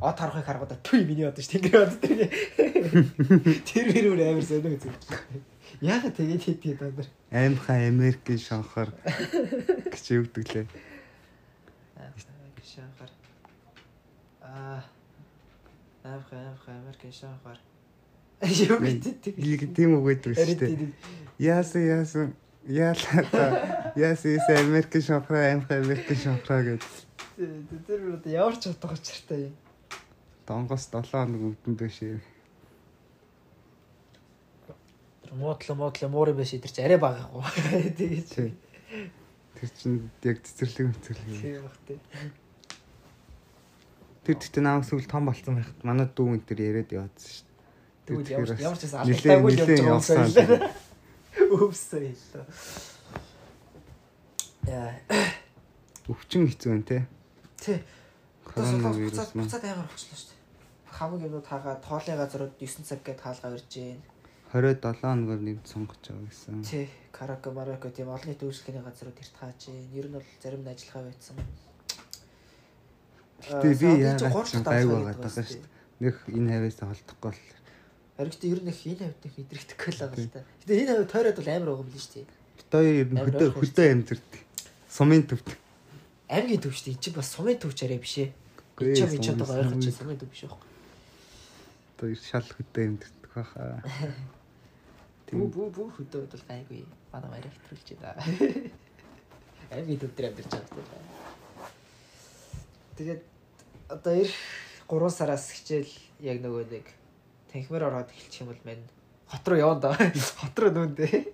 От 0.00 0.18
харахыг 0.18 0.46
харгуудаа 0.46 0.78
түй 0.82 1.04
миний 1.04 1.28
одоо 1.28 1.42
ш 1.44 1.54
тэнгэр 1.54 1.86
бод 1.86 2.00
тэр. 2.02 2.32
Тэр 3.62 3.86
өөр 3.94 4.20
амар 4.26 4.42
сонио 4.42 4.74
үзэг. 4.74 4.96
Яагаад 5.84 6.16
тэгээд 6.16 6.42
хийдэг 6.42 6.78
даа 6.80 6.90
нар. 6.90 7.08
Аймхаа 7.30 7.78
Америкийн 7.84 8.40
шанхаар 8.40 8.90
гэж 9.86 10.04
өгдөглээ. 10.18 10.66
Шанхаар. 12.64 13.12
Аа. 14.40 14.82
Аавха 16.04 16.36
аавха 16.36 16.70
Америкийн 16.72 17.12
шанхаар. 17.12 17.60
Юу 18.40 18.80
гэдэг. 18.80 19.36
Ийм 19.36 19.74
тийм 19.76 19.90
үг 20.00 20.24
гэдэг 20.24 20.32
шүү 20.32 20.56
дээ. 20.56 20.92
Яасан 21.36 21.84
яасан 21.84 22.28
яалаа 22.64 23.22
та 23.28 23.44
яасан 23.96 24.32
яасан 24.40 24.56
Америкийн 24.64 25.04
шанхраа 25.04 25.52
аймхаа 25.52 25.76
Америкийн 25.84 26.20
шанхраа 26.24 26.62
гэж. 26.64 26.82
Тэр 27.36 28.00
бүр 28.00 28.16
одоо 28.16 28.32
ямар 28.32 28.56
ч 28.56 28.72
утга 28.72 28.96
учиртай 28.96 29.52
юм. 29.52 29.54
Донгоос 30.48 30.88
7 30.88 31.04
хоног 31.04 31.42
өвдөнд 31.52 31.76
бишээ. 31.76 32.16
Тэр 35.24 35.32
муудлаа 35.36 35.76
муудлаа 35.76 36.08
муурын 36.08 36.36
биш 36.40 36.56
тэр 36.56 36.72
чи 36.72 36.80
арай 36.80 36.96
бага 36.96 37.28
яг. 37.28 37.44
Тэгээд 38.00 38.28
Тий. 38.32 38.56
Тэр 39.60 39.68
чинь 39.76 40.08
яг 40.24 40.40
цэцэрлэг 40.40 40.86
мэцэрлэг. 40.96 41.40
тийм 41.44 41.60
бах 41.60 41.76
тий. 41.84 42.00
Тэр 44.24 44.36
гэхдээ 44.36 44.62
наам 44.64 44.82
сүүл 44.84 45.06
том 45.08 45.24
болцсон 45.28 45.54
байхад 45.58 45.78
манай 45.84 46.06
дүү 46.12 46.28
энэ 46.36 46.46
тэр 46.48 46.60
яриад 46.60 46.90
яваадсан 46.92 47.30
шүү 47.30 47.46
дээ. 47.46 47.58
Тэгвэл 48.06 48.30
ямар 48.60 48.78
ч 48.78 48.82
байсан 48.84 49.00
нилээн- 49.06 49.16
алдаагүй 49.16 49.50
л 49.50 49.60
явж 49.60 49.68
байгаа 49.70 50.60
юм. 50.60 50.74
Өвсөө 51.50 52.00
хэлээ. 52.04 52.44
Яа. 54.68 54.92
Өвчин 56.10 56.44
хэцүү 56.50 56.68
байна 56.70 56.84
те. 56.90 56.98
Тий. 57.56 57.78
Коронавирус 58.44 59.16
маань 59.34 59.46
буцаад 59.48 59.64
амар 59.64 59.88
болчихлоо 59.88 60.18
шүү 60.20 60.28
дээ. 60.30 60.38
Хамаг 60.90 61.20
юмнууд 61.24 61.46
хагаа 61.48 61.76
тоолын 61.80 62.18
газрууд 62.20 62.54
9 62.60 62.84
цаг 62.84 63.00
гээд 63.06 63.20
хаалгаа 63.24 63.54
ирж 63.56 63.68
гин. 63.72 64.00
27 64.52 65.00
хоногор 65.00 65.38
нэмт 65.40 65.64
сонгож 65.70 66.02
байгаа 66.02 66.26
гэсэн. 66.28 66.62
Тий. 66.66 66.86
Карака 67.14 67.50
марака 67.54 67.88
тийм 67.94 68.10
олон 68.10 68.26
нийтийн 68.28 68.50
үйлчлэгийн 68.50 68.84
газрууд 68.84 69.16
ирт 69.22 69.36
хааж 69.40 69.60
гин. 69.70 69.86
Ер 69.94 70.06
нь 70.10 70.14
бол 70.18 70.26
зарим 70.42 70.60
нь 70.66 70.68
ажиллахаа 70.74 71.06
байцсан. 71.08 71.36
Гэтэ 73.40 73.68
би 73.72 73.86
Сауны 73.88 74.44
чинь 74.44 74.60
яагаад 74.60 74.68
гайгүй 74.68 74.96
давхар 75.00 75.16
байгаа 75.20 75.44
шүү 75.44 75.60
дээ. 75.60 75.68
Нөх 76.00 76.16
энэ 76.28 76.50
хавьяасаа 76.52 76.86
холдохгүй 76.90 77.30
л. 77.32 77.40
Харин 78.20 78.36
ер 78.52 78.60
нь 78.60 78.70
их 78.70 78.80
энэ 78.84 79.00
хавьд 79.00 79.24
их 79.24 79.34
мэдрэгдэхгүй 79.40 79.90
л 79.90 80.00
байгаа 80.00 80.20
л 80.20 80.32
та. 80.34 80.40
Гэтэ 80.60 80.72
энэ 80.80 80.92
хавь 80.92 81.08
тойроод 81.10 81.36
бол 81.40 81.48
амар 81.48 81.68
байгаа 81.70 81.84
юм 81.84 81.90
л 81.90 82.00
шүү 82.00 82.14
дээ. 82.20 82.26
Бид 82.60 82.68
хоёр 82.70 82.96
ер 83.00 83.08
нь 83.10 83.20
хөдөө 83.24 83.48
хөдөө 83.56 83.86
амьдэрдэг. 83.90 84.42
Сумын 84.90 85.24
төвд. 85.24 85.48
Аймгийн 86.30 86.60
төв 86.60 86.72
шүү 86.76 86.84
дээ. 86.84 86.94
Энд 86.94 87.02
чинь 87.04 87.16
бас 87.16 87.28
сумын 87.34 87.58
төв 87.58 87.72
ч 87.74 87.80
арай 87.88 87.98
биш 87.98 88.16
ээ. 88.20 88.30
Энд 88.30 88.96
чинь 88.96 89.08
сумын- 89.08 89.40
одоо 89.40 89.56
ойрхон 89.56 89.80
чи 89.80 89.90
сумын- 89.90 90.20
төв 90.20 90.30
биш 90.30 90.42
байхгүй. 90.44 90.68
Одоо 91.96 92.08
шал 92.20 92.46
хөдөө 92.46 92.82
амьдэрдэг 92.86 93.30
баха. 93.34 93.82
Бүү 95.30 95.46
бүү 95.46 95.66
бүү 95.70 95.88
хөдөө 95.94 96.22
бол 96.26 96.44
гайгүй. 96.50 96.82
Манай 97.14 97.28
мараа 97.30 97.50
хэтрүүлж 97.54 97.88
байна. 98.02 98.22
Аймгийн 99.74 100.00
төв 100.02 100.10
дээр 100.18 100.34
амьдарч 100.34 100.50
байгаа. 100.50 101.02
Тэгээд 102.98 103.22
одоо 103.90 104.14
эх 104.14 104.32
3 104.88 105.10
сараас 105.10 105.50
хичээл 105.50 105.90
яг 106.22 106.38
нөгөө 106.42 106.64
нэг 106.70 106.86
танхимаар 107.52 107.90
ороод 107.90 108.10
эхэлчих 108.14 108.42
юм 108.46 108.48
бол 108.54 108.62
мань 108.64 108.84
хот 109.30 109.44
руу 109.48 109.58
явна 109.58 109.80
да. 109.80 109.90
Хот 110.40 110.56
руу 110.58 110.70
нүүндээ. 110.70 111.26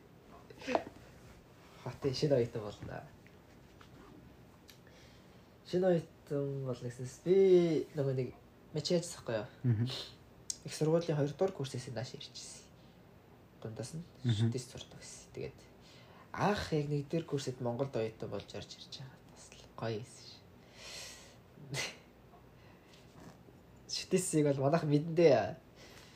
Хотын 1.84 2.14
шинэ 2.16 2.34
оюутан 2.36 2.62
болно. 2.64 3.00
Шинэ 5.70 5.86
оюутан 5.86 6.64
болно 6.66 6.88
гэснээс 6.88 7.16
би 7.24 7.36
нөгөө 7.96 8.14
нэг 8.16 8.28
мачиж 8.74 9.04
захгүй 9.04 9.40
юу? 9.40 9.48
Их 10.66 10.74
сургуулийн 10.74 11.16
2 11.16 11.28
дугаар 11.32 11.52
курсээс 11.52 11.88
нааш 11.94 12.16
ирчихсэн. 12.16 12.64
Дундаас 13.62 13.94
нь 13.96 14.04
Мгм. 14.24 14.34
шүтээс 14.50 14.66
сурдаг 14.72 14.98
гэсэн. 15.00 15.32
Тэгээд 15.32 15.58
анх 16.32 16.72
яг 16.72 16.86
нэг 16.92 17.08
дээр 17.08 17.24
курсэд 17.24 17.60
Монголд 17.64 17.94
оюутан 17.96 18.28
болж 18.28 18.48
орж 18.52 18.70
ирж 18.76 19.00
байгаа. 19.00 19.16
Бас 19.32 19.44
гоё 19.78 20.00
юмсэн 20.02 20.24
ш. 20.26 20.36
Шүтээсийг 24.06 24.46
бол 24.46 24.70
манайх 24.70 24.86
мэдэндээ 24.86 25.66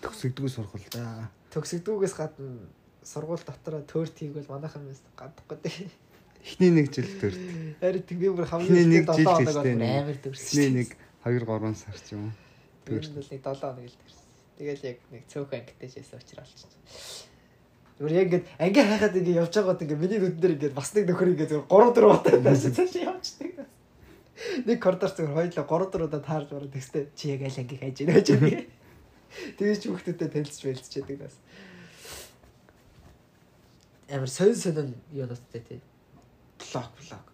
Төгсөгдгөө 0.01 0.49
сургал 0.49 0.87
да. 0.95 1.29
төгсөгдүүгээс 1.53 2.15
гадна 2.17 2.65
сургууль 3.05 3.45
дотор 3.45 3.83
төөрт 3.85 4.17
хийгвэл 4.17 4.49
манайхан 4.49 4.87
мэс 4.89 5.05
гадахгүй. 5.13 5.61
Эхний 6.41 6.73
нэг 6.73 6.89
жил 6.89 7.11
төрд. 7.21 7.37
Харин 7.81 8.05
тэг 8.09 8.17
би 8.17 8.33
бүр 8.33 8.49
хамгийн 8.49 8.89
нэг 8.89 9.05
нэг 9.05 9.13
жил 9.13 9.29
7 9.29 9.45
хоног 9.45 9.57
бол 9.61 9.85
амар 9.85 10.19
төрсөн. 10.25 10.57
Эхний 10.57 10.71
нэг 10.73 10.89
2 11.25 11.45
3 11.45 11.75
сар 11.77 11.99
ч 12.01 12.17
юм 12.17 12.31
уу. 12.31 12.33
Нь 12.33 12.97
бол 12.97 13.13
нэг 13.13 13.27
7 13.29 13.61
хоног 13.61 13.85
л 13.85 13.99
төрсөн. 14.01 14.25
Тэгэл 14.57 14.85
яг 14.89 14.99
нэг 15.13 15.23
цөөхөн 15.29 15.59
ангитай 15.61 15.89
шээс 15.93 16.13
учраас 16.17 16.49
болчихсон. 16.49 16.81
Зүгээр 18.01 18.17
яг 18.17 18.27
ингээд 18.33 18.47
анги 18.57 18.81
хайхад 18.89 19.17
ингээд 19.21 19.41
явж 19.45 19.53
байгаад 19.53 19.83
ингээд 19.85 20.01
миний 20.01 20.21
нүдэн 20.21 20.41
дээр 20.41 20.55
ингээд 20.57 20.79
бас 20.81 20.89
нэг 20.97 21.05
нөхөр 21.13 21.33
ингээд 21.37 21.51
зүгээр 21.53 21.69
3 21.69 21.93
4 21.93 22.09
удаа 22.09 22.37
таашаа 22.41 22.73
цаашаа 22.73 23.05
явчихдаг. 23.13 23.69
Нэг 24.65 24.79
коридор 24.81 25.13
зүгээр 25.13 25.37
хоёлаа 25.37 25.65
3 25.69 25.91
4 25.93 26.07
удаа 26.09 26.23
таарж 26.25 26.49
бараад 26.49 26.73
тэгстэй 26.73 27.11
чи 27.15 27.35
яг 27.35 27.43
аль 27.45 27.61
анги 27.61 27.77
хайж 27.77 27.97
байна 28.01 28.17
гэж 28.21 28.29
юм. 28.33 28.45
Тэгэж 29.61 29.83
хүүхдүүдэд 29.87 30.33
танилцж 30.33 30.63
байлцчихэд 30.65 31.21
нас. 31.21 31.37
Амар 34.11 34.31
сонь 34.31 34.57
сонь 34.57 34.97
юу 35.13 35.27
нуттай 35.29 35.61
тий. 35.61 35.81
Блок 36.59 36.91
блок. 36.97 37.27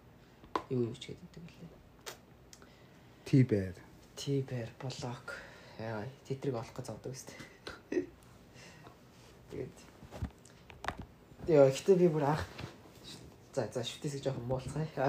Юу 0.69 0.91
юу 0.91 0.95
ч 0.99 1.15
гэдэг 1.15 1.39
юм 1.39 1.47
лээ. 1.47 1.71
Ти 3.25 3.43
байр. 3.43 3.75
Тибер 4.15 4.69
блок. 4.81 5.35
Яа, 5.79 6.03
тэтрийг 6.27 6.55
олох 6.55 6.73
гэж 6.73 6.85
зовдөг 6.89 7.13
өстэй. 7.13 7.37
Тэгээд 9.51 9.77
Яа, 11.47 11.69
ихтэй 11.69 11.95
би 11.95 12.09
бүр 12.11 12.27
анх 12.27 12.43
за 13.53 13.69
за 13.71 13.83
шүтээс 13.85 14.19
жоохон 14.25 14.49
муулцгаая. 14.49 15.07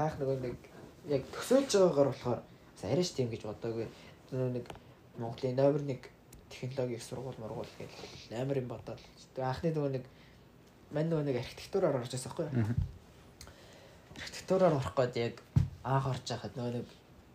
Анх 0.00 0.16
нөгөө 0.20 0.38
нэг 0.44 0.56
яг 1.12 1.26
төсөөлж 1.34 1.70
байгаагаар 1.76 2.10
болохоор 2.12 2.40
бас 2.40 2.84
арайш 2.84 3.12
тийм 3.16 3.28
гэж 3.32 3.44
бодоогүй. 3.48 3.86
Нөгөө 4.32 4.50
нэг 4.56 4.66
Монголын 5.20 5.56
номер 5.56 5.82
1 5.84 6.08
технологийн 6.50 7.00
сургууль 7.00 7.38
мургуул 7.38 7.68
гэл 7.78 8.40
амар 8.40 8.58
юм 8.58 8.68
бодоод. 8.72 9.00
Анхны 9.36 9.70
нөгөө 9.74 9.92
нэг 9.96 10.04
мань 10.90 11.10
нөгөө 11.10 11.26
нэг 11.28 11.36
архитектураар 11.42 12.00
орж 12.00 12.14
байсан 12.14 12.32
байхгүй 12.32 12.46
юу? 12.48 12.74
Архитектураар 14.16 14.74
орох 14.80 14.94
гээд 14.96 15.16
яг 15.16 15.36
анх 15.84 16.06
орж 16.10 16.26
байхад 16.26 16.56
нөгөө 16.56 16.74
нэг 16.80 16.86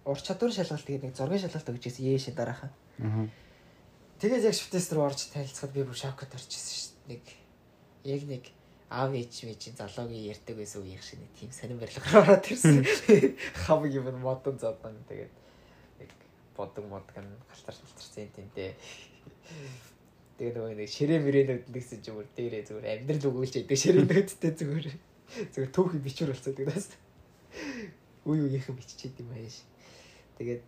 ур 0.05 0.19
чадвар 0.21 0.53
шалгалт 0.53 0.85
гэдэг 0.85 1.05
нэг 1.09 1.15
зургийн 1.15 1.43
шалгалт 1.45 1.71
өгч 1.71 1.83
ирсэн 1.87 2.05
яашаа 2.05 2.35
дараахан. 2.35 2.71
Аа. 3.01 3.27
Тэгээд 4.19 4.47
яг 4.47 4.55
рүү 4.55 5.03
орж 5.05 5.19
танилцахад 5.33 5.73
би 5.73 5.83
бүр 5.83 5.97
шокод 5.97 6.31
орчихсон 6.35 6.75
шүү 6.75 6.91
дээ. 7.03 7.09
Нэг 7.11 7.23
яг 8.05 8.21
нэг 8.29 8.43
аав 8.89 9.11
ээж 9.17 9.49
мэж 9.49 9.61
залуугийн 9.73 10.29
ярьдаг 10.29 10.55
байсан 10.57 10.85
үеийн 10.85 11.01
шиг 11.01 11.19
нэг 11.19 11.31
тийм 11.33 11.51
сонирн 11.51 11.81
барилгаар 11.81 12.21
ороод 12.21 12.45
ирсэн. 12.45 12.85
Хамаг 13.65 13.89
юм 13.89 14.05
модон 14.21 14.59
зодан 14.61 14.93
тэгээд 15.09 15.33
нэг 15.99 16.11
бодог 16.53 16.85
модган 16.85 17.25
галтар 17.49 17.75
шалтарсан 17.75 18.29
тэнтэй. 18.29 18.77
Тэгээд 20.37 20.55
нөгөө 20.55 20.77
нэг 20.77 20.89
ширээ 20.91 21.19
мөрөнүүд 21.25 21.65
нэгсэн 21.73 21.99
ч 22.05 22.13
юм 22.13 22.21
уу 22.21 22.29
дээрээ 22.37 22.63
зүгээр 22.69 22.91
амьдрал 22.93 23.29
өгүүлж 23.33 23.53
яадаг 23.57 23.79
ширээнүүдтэй 23.81 24.53
зүгээр 24.53 24.87
зүгээр 25.49 25.71
түүхий 25.73 26.01
бичвэр 26.05 26.31
болцоод 26.35 26.57
тэгнээс. 26.61 26.89
Үе 28.29 28.39
үеийнхэн 28.45 28.77
биччихэд 28.77 29.23
юм 29.25 29.33
ааш. 29.33 29.65
Тэгээд 30.37 30.63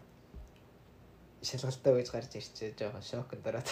шалгалтаа 1.45 1.93
байж 1.93 2.09
гарч 2.09 2.31
ирчээ 2.33 2.73
жоохон 2.79 3.03
шокнд 3.05 3.45
ороод. 3.45 3.69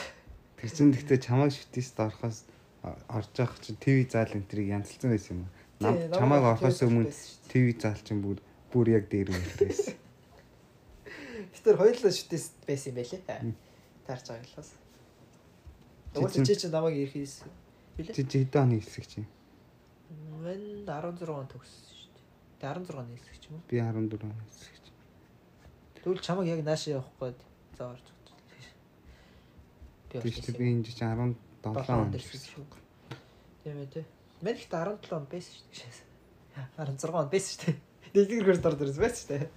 Тэр 0.61 0.69
чин 0.69 0.93
гэхдээ 0.93 1.19
чамайг 1.23 1.51
шүтээст 1.55 1.97
орохоос 1.97 2.45
а- 2.45 2.54
орж 3.09 3.29
явах 3.37 3.59
чинь 3.61 3.77
ТV 3.81 4.09
заал 4.11 4.31
энтрийг 4.35 4.67
янзалсан 4.69 5.09
байсан 5.11 5.35
юм. 5.37 5.49
Нам 5.79 5.95
намайг 6.11 6.43
орохоос 6.43 6.81
өмнө 6.85 7.09
байсан. 7.09 7.49
ТV 7.51 7.65
заал 7.81 8.01
чинь 8.05 8.21
бүр 8.21 8.37
бүр 8.71 8.87
яг 8.93 9.09
дээр 9.09 9.29
үлдээсэн. 9.33 9.95
Тэр 11.65 11.77
хоёулаа 11.81 12.13
шүтээс 12.13 12.45
байсан 12.67 12.93
юм 12.93 12.97
байлээ. 13.01 13.53
Таарч 14.05 14.25
байгаа. 14.29 14.63
Чи 16.13 16.21
Уус 16.21 16.33
чинь- 16.33 16.45
чи 16.45 16.55
чи 16.55 16.67
намайг 16.69 16.95
ирэх 16.95 17.13
хийсэн. 17.17 17.49
Билээ. 17.97 18.15
Чи 18.15 18.23
чи 18.23 18.37
хэдэн 18.45 18.61
оны 18.63 18.79
хэсэг 18.79 19.05
чинь? 19.09 19.27
Мэн 20.45 20.85
16 20.85 21.29
он 21.33 21.47
төгссөн 21.49 21.89
шүү 21.89 22.11
дээ. 22.13 22.25
Тэ 22.61 22.65
16 22.69 23.01
оны 23.01 23.11
хэлсэг 23.17 23.35
ч 23.41 23.43
юм 23.49 23.55
уу. 23.57 23.63
Би 23.67 23.77
14 23.81 24.23
оны 24.29 24.43
хэсэг 24.45 24.75
чинь. 24.85 24.97
Тэгвэл 25.97 26.21
чамайг 26.21 26.47
яг 26.53 26.61
наашаа 26.63 27.01
явах 27.01 27.11
гээд 27.19 27.39
зааварч. 27.77 28.05
Би 30.15 30.19
би 30.29 30.65
энэ 30.71 30.83
чинь 30.85 31.01
17 31.01 31.35
7 31.65 31.89
он 31.89 31.99
он 32.05 32.11
дэрсэн 32.13 32.41
шүү. 32.45 32.65
Тийм 33.65 33.77
ээ 33.81 33.89
тий. 33.89 34.05
Ихтэй 34.45 34.77
17 34.77 35.17
он 35.17 35.25
байсан 35.25 35.53
шүү 35.57 35.73
дээ. 35.73 36.05
16 36.77 37.09
он 37.09 37.29
байсан 37.33 37.51
шүү 37.57 37.65
дээ. 37.65 37.77
Нэгдүгээр 38.13 38.45
курс 38.45 38.61
дор 38.61 38.75
дэрс 38.77 38.99
байсан 39.01 39.21
шүү 39.25 39.29
дээ. 39.33 39.49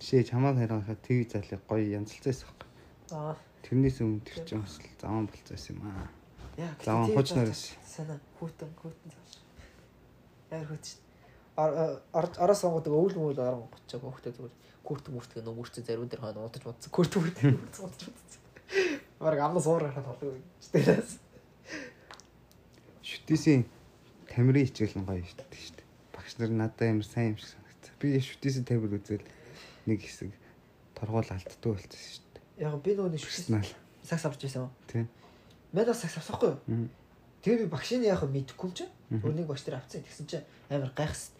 Жишээ 0.00 0.24
чамааг 0.32 0.56
харахад 0.56 1.00
тв 1.04 1.28
залыг 1.28 1.60
гоё 1.68 1.84
янзалцсан 2.00 2.48
байхгүй. 2.48 2.68
Аа. 3.12 3.36
Тэрнээс 3.66 3.98
өмнө 4.00 4.24
тэр 4.24 4.40
чинь 4.48 4.62
бас 4.64 4.78
заван 4.80 5.26
болцсон 5.28 5.76
юм 5.76 5.80
аа. 5.84 6.08
Яа. 6.56 6.72
Заван 6.80 7.12
хуучнаас. 7.12 7.76
Санаа 7.84 8.18
хүүтэн 8.40 8.70
хүүтэн 8.80 9.10
зааш. 9.12 9.32
Яар 10.54 10.66
хүүт. 10.70 10.86
Орос 12.40 12.60
сонгодог 12.62 12.94
өвөл 12.94 13.16
мөл 13.18 13.40
орон 13.42 13.68
гоцоо 13.68 14.00
хөөхтэй 14.00 14.32
зүгээр 14.32 14.54
күрт 14.86 15.06
мүртгэ 15.10 15.42
нөгөрчө 15.42 15.82
зарим 15.82 16.06
дээр 16.06 16.22
хойно 16.22 16.46
удаж 16.46 16.62
бодсон. 16.62 16.90
Күрт 16.94 17.18
мүрт 17.18 17.42
удаж 17.42 18.02
бодсон. 18.06 18.42
Бараг 19.18 19.40
амна 19.40 19.60
суурах 19.60 19.94
болов. 19.94 20.34
Стелас. 20.60 21.18
Шүтээсийн 23.02 23.64
тамирын 24.28 24.66
хичээл 24.66 24.98
нь 25.00 25.06
гоё 25.08 25.24
шүү 25.24 25.46
дээ. 25.46 25.84
Багш 26.12 26.36
нар 26.36 26.50
надад 26.52 26.82
амар 26.84 27.06
сайн 27.06 27.32
юм 27.32 27.38
шиг 27.40 27.56
санагцсан. 27.56 27.94
Би 28.00 28.20
шүтээсийн 28.20 28.64
тамир 28.68 28.92
үзэл 28.98 29.24
нэг 29.88 30.00
хэсэг 30.04 30.30
торгуул 30.92 31.24
алдтгүй 31.24 31.72
болчихсон 31.72 32.12
шүү 32.12 32.28
дээ. 32.34 32.66
Яг 32.66 32.74
би 32.84 32.92
нөгөө 32.92 33.16
шүтээс 33.16 33.74
сакс 34.06 34.24
авч 34.26 34.40
байсан. 34.44 34.70
Тийм. 34.86 35.08
Мэдээс 35.72 36.00
сакс 36.04 36.18
авсахгүй 36.20 36.54
юу? 36.54 36.88
Тэгээ 37.42 37.64
би 37.64 37.72
багшийн 37.72 38.04
яг 38.06 38.22
мэдэхгүй 38.22 38.70
юм. 38.84 38.90
Мгм. 39.10 39.22
Өөрний 39.26 39.46
багш 39.46 39.62
тэр 39.66 39.78
авцсан. 39.80 40.02
Тэгсэн 40.04 40.26
чинь 40.26 40.46
амар 40.70 40.92
гайхс. 40.94 41.32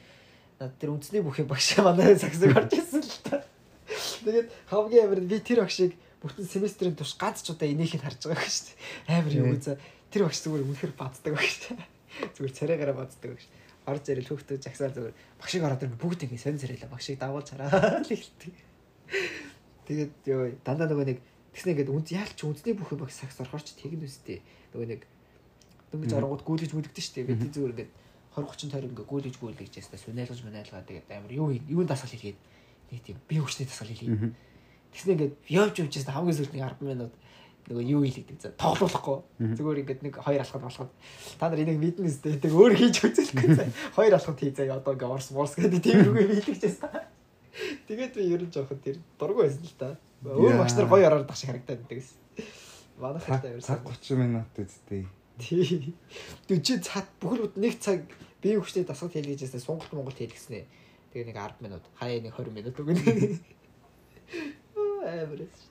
Над 0.59 0.75
тэр 0.81 0.91
үндэсний 0.95 1.23
бүхий 1.23 1.45
багш 1.45 1.79
манай 1.79 2.17
саксыг 2.17 2.57
орж 2.57 2.73
ирсэн 2.75 3.03
л 3.03 3.23
та. 3.27 3.45
Тэгээд 4.25 4.49
хамгийн 4.71 5.05
амар 5.07 5.21
би 5.23 5.39
тэр 5.39 5.63
багшийг 5.63 5.95
бүтэн 6.23 6.47
семестрийн 6.49 6.97
турш 6.97 7.15
ганц 7.21 7.45
ч 7.45 7.53
удаа 7.53 7.69
энийхийг 7.69 8.03
харж 8.03 8.27
байгаа 8.27 8.45
гэж 8.45 8.55
шүү 8.57 8.67
дээ. 8.73 9.17
Амар 9.21 9.35
юм 9.37 9.47
Тийм. 9.53 9.57
үзээ. 9.61 9.77
Тэр 10.11 10.23
багш 10.25 10.39
зүгээр 10.43 10.65
үнэхэр 10.65 10.93
баддаг 10.97 11.33
багш. 11.37 11.57
Зүгээр 12.35 12.55
царайгаараа 12.57 12.97
баддаг 12.97 13.31
багш. 13.37 13.47
Орж 13.87 14.05
ирэл 14.11 14.31
хөөхтөө 14.33 14.57
жагсаал 14.59 14.95
зүгээр 14.97 15.15
багшийг 15.39 15.63
ороод 15.63 15.83
ирэл 15.85 16.01
бүгд 16.01 16.21
ингэ 16.25 16.41
сонь 16.41 16.59
зэрэлээ 16.59 16.91
багшийг 16.91 17.19
дагуулж 17.21 17.49
хараа 17.53 18.01
л 18.03 18.09
ихэлдэг. 18.09 18.55
Тэгээд 19.87 20.15
ёо 20.27 20.43
дандаа 20.65 20.89
нөгөө 20.91 21.07
нэг 21.07 21.19
тэгснэ 21.55 21.73
ингээд 21.77 21.93
үнц 21.93 22.09
яалч 22.11 22.39
үнцний 22.43 22.75
бүхий 22.75 22.99
багш 22.99 23.15
сакс 23.21 23.39
орохоор 23.39 23.63
ч 23.63 23.77
тэгнэ 23.79 24.09
үстэй. 24.09 24.43
Нөгөө 24.75 24.89
нэг 24.91 25.03
дөнгөж 25.93 26.13
оронгууд 26.17 26.43
гүйлгэж 26.43 26.73
мүлдэгдэн 26.75 27.05
шүү 27.05 27.15
дээ. 27.15 27.27
Мгм. 27.31 27.41
Би 27.45 27.49
зүгээр 27.55 27.75
ингээд 27.77 27.93
20 28.37 28.45
30 28.53 28.73
тойр 28.73 28.87
ингээд 28.91 29.09
гүйлгэж 29.09 29.37
гүйлгэж 29.39 29.73
ястаа 29.81 30.01
сүнэлгэж 30.03 30.41
мүнэлгаа 30.45 30.83
тэгээд 30.85 31.07
амар 31.15 31.33
юу 31.33 31.55
юун 31.55 31.87
дасгал 31.87 32.11
хийгээд 32.11 32.39
нэг 32.91 33.01
тийм 33.07 33.17
бие 33.25 33.41
хүчний 33.41 33.65
дасгал 33.65 33.89
хийлээ. 33.89 34.35
Тэгснэ 34.93 35.13
ингээд 35.17 35.35
явж 35.49 35.75
явж 35.81 35.93
ястаа 35.97 36.15
хамгийн 36.21 36.37
сүүлд 36.37 36.55
нэг 36.55 36.63
10 36.63 36.87
минут 36.87 37.15
нөгөө 37.67 37.83
юу 37.83 38.03
хийлэгдэг 38.07 38.39
за 38.39 38.55
тоглоулахгүй. 38.55 39.19
Зүгээр 39.59 39.81
ингээд 39.83 40.03
нэг 40.07 40.15
хоёр 40.23 40.43
алхад 40.43 40.63
болоход 40.63 40.91
та 41.39 41.51
нар 41.51 41.59
энийг 41.59 41.83
мэднэ 41.83 42.07
үстэй. 42.07 42.39
Тэг 42.39 42.55
өөр 42.55 42.79
хийж 42.79 43.03
үзүүлэхгүй 43.03 43.51
за. 43.59 43.67
Хоёр 43.99 44.15
алхад 44.15 44.39
хий 44.39 44.55
заа 44.55 44.79
одоо 44.79 44.95
ингээд 44.95 45.11
орс 45.11 45.31
морс 45.35 45.59
гэдэг 45.59 45.83
тийм 45.83 46.15
үгүй 46.15 46.47
хийлэгч 46.47 46.63
ястаа. 46.63 47.11
Тэгээд 47.91 48.15
би 48.15 48.23
ерөн 48.31 48.51
жоохот 48.55 48.81
тэр 48.87 49.03
дургу 49.19 49.43
байсан 49.43 49.67
л 49.67 49.75
та. 49.75 49.99
Өөр 50.23 50.63
багш 50.63 50.79
нар 50.79 50.87
гоё 50.87 51.11
ороод 51.11 51.27
тах 51.27 51.39
шиг 51.43 51.51
харагдаад 51.51 51.83
байдаг 51.83 51.99
гэсэн. 51.99 52.19
Хайртай 53.03 53.59
цаг 53.59 53.83
байсан. 53.83 54.15
30 54.15 54.15
минут 54.15 54.55
үстэй. 54.55 55.03
Тий. 55.43 55.95
Тэг 56.47 56.63
чи 56.63 56.79
цаад 56.79 57.11
бүхэл 57.19 57.51
нэг 57.59 57.83
цаг 57.83 58.07
бие 58.41 58.63
хүчтэй 58.63 58.87
дасгал 58.87 59.11
хийлгэж 59.11 59.43
ясаа 59.43 59.61
Сонголт 59.61 59.91
Монголд 59.91 60.17
хийлгэснэ. 60.17 60.65
Тэгээ 61.13 61.35
нэг 61.35 61.37
10 61.37 61.65
минут, 61.67 61.85
хаяа 61.99 62.23
нэг 62.23 62.33
20 62.33 62.55
минут 62.55 62.77
өгнө. 62.79 63.03
Эврэс. 65.07 65.71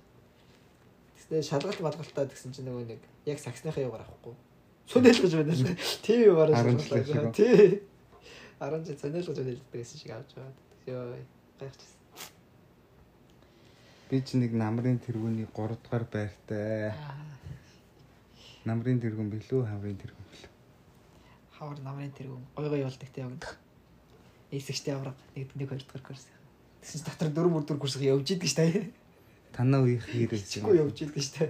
Тэгснэ 1.15 1.41
шалгалт 1.43 1.81
балгалтаа 1.81 2.25
тэгсэн 2.29 2.53
чинь 2.55 2.67
нөгөө 2.69 2.85
нэг 2.95 3.01
яг 3.25 3.39
саксныхаа 3.39 3.83
югаар 3.83 4.05
авахгүй. 4.05 4.35
Сүнэлгэж 4.87 5.33
байна 5.35 5.53
л. 5.53 5.65
Харин 6.53 6.77
л 6.77 6.85
шалгалт. 6.85 7.35
Тий. 7.35 7.81
Аран 8.59 8.85
чи 8.85 8.93
сүнэлгэж 8.95 9.27
байна 9.33 9.51
л 9.57 9.61
гэсэн 9.73 9.97
шиг 9.99 10.11
авч 10.13 10.37
байгаа. 10.37 10.53
Йоо. 10.85 11.17
Гайхчихсан. 11.59 11.95
Би 14.09 14.21
чи 14.21 14.37
нэг 14.37 14.53
намрын 14.53 15.01
тэргүүний 15.01 15.49
3 15.49 15.81
дугаар 15.81 16.05
байртай. 16.13 16.93
Намрын 18.69 19.01
тэргүүн 19.01 19.29
билүү, 19.33 19.61
хаврын 19.65 19.97
тэргүүн 19.97 20.27
билүү. 20.29 20.51
Хавар 21.57 21.79
намрын 21.81 22.13
тэргүүн 22.13 22.43
гой 22.53 22.69
гой 22.69 22.79
явуулдаг 22.85 23.09
те 23.09 23.25
яг. 23.25 23.57
Эсэгчтэй 24.53 24.93
авраг 24.93 25.17
нэг 25.33 25.49
нэг 25.57 25.69
хоёр 25.73 25.81
дахь 25.81 26.05
курс. 26.05 26.29
Тэгсэн 26.85 27.01
чи 27.01 27.05
дотор 27.09 27.33
дөрөв 27.33 27.51
мөр 27.51 27.65
дөрөв 27.65 27.81
курс 27.81 27.97
явж 27.97 28.29
идэг 28.29 28.45
ш 28.45 28.53
та. 28.53 28.69
Танаа 29.55 29.87
үеийнх 29.87 30.03
хэрэг 30.11 30.43
Чигүй 30.43 30.83
явж 30.83 30.99
идэг 31.07 31.23
ш 31.23 31.29
та. 31.31 31.47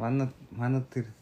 Манай 0.00 0.32
манай 0.48 0.80
тэр 0.88 1.12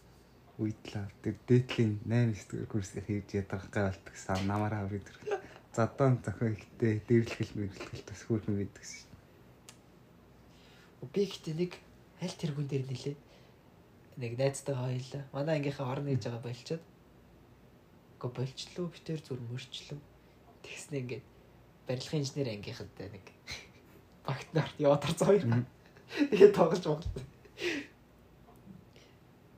үйдлээ 0.63 1.11
тэр 1.19 1.35
дээдлийн 1.51 1.99
8 2.07 2.31
9 2.31 2.47
дугаар 2.47 2.71
курсыг 2.71 3.03
хийж 3.11 3.35
ядах 3.35 3.67
гавалдаг 3.75 4.15
сав 4.15 4.39
намаараа 4.47 4.87
аврыг 4.87 5.03
тэр. 5.03 5.43
Задон 5.75 6.23
зохио 6.23 6.55
ихтэй 6.55 7.03
дээрлэхэл 7.11 7.59
мэрлэхэл 7.59 8.07
бас 8.07 8.23
хөөрхөн 8.23 8.57
байдаг 8.63 8.85
шин. 8.87 9.11
Би 11.11 11.27
ихтэй 11.27 11.55
нэг 11.59 11.73
аль 12.23 12.39
тэргүүн 12.39 12.71
дээр 12.71 12.85
нилээ. 12.87 13.17
Нэг 14.23 14.33
найзтай 14.39 14.79
хоёлаа. 14.79 15.23
Манай 15.35 15.59
ангийнхаа 15.59 15.91
орон 15.91 16.07
нээж 16.07 16.23
байгаа 16.31 16.47
болчиход. 16.47 16.85
Го 18.23 18.27
болчлоо 18.31 18.87
битэр 18.95 19.21
зүр 19.27 19.43
мөрчлөө. 19.43 19.99
Тэгснэ 20.63 21.03
ингээд 21.03 21.27
барилгын 21.91 22.23
инженер 22.23 22.55
ангийнхад 22.55 22.95
нэг 22.95 23.27
багтнаар 24.29 24.71
яваад 24.79 25.03
хоёр. 25.19 25.43
Мгм. 26.11 26.29
Тэгээд 26.31 26.55
тоглож 26.55 26.85
байгаа. 26.85 27.25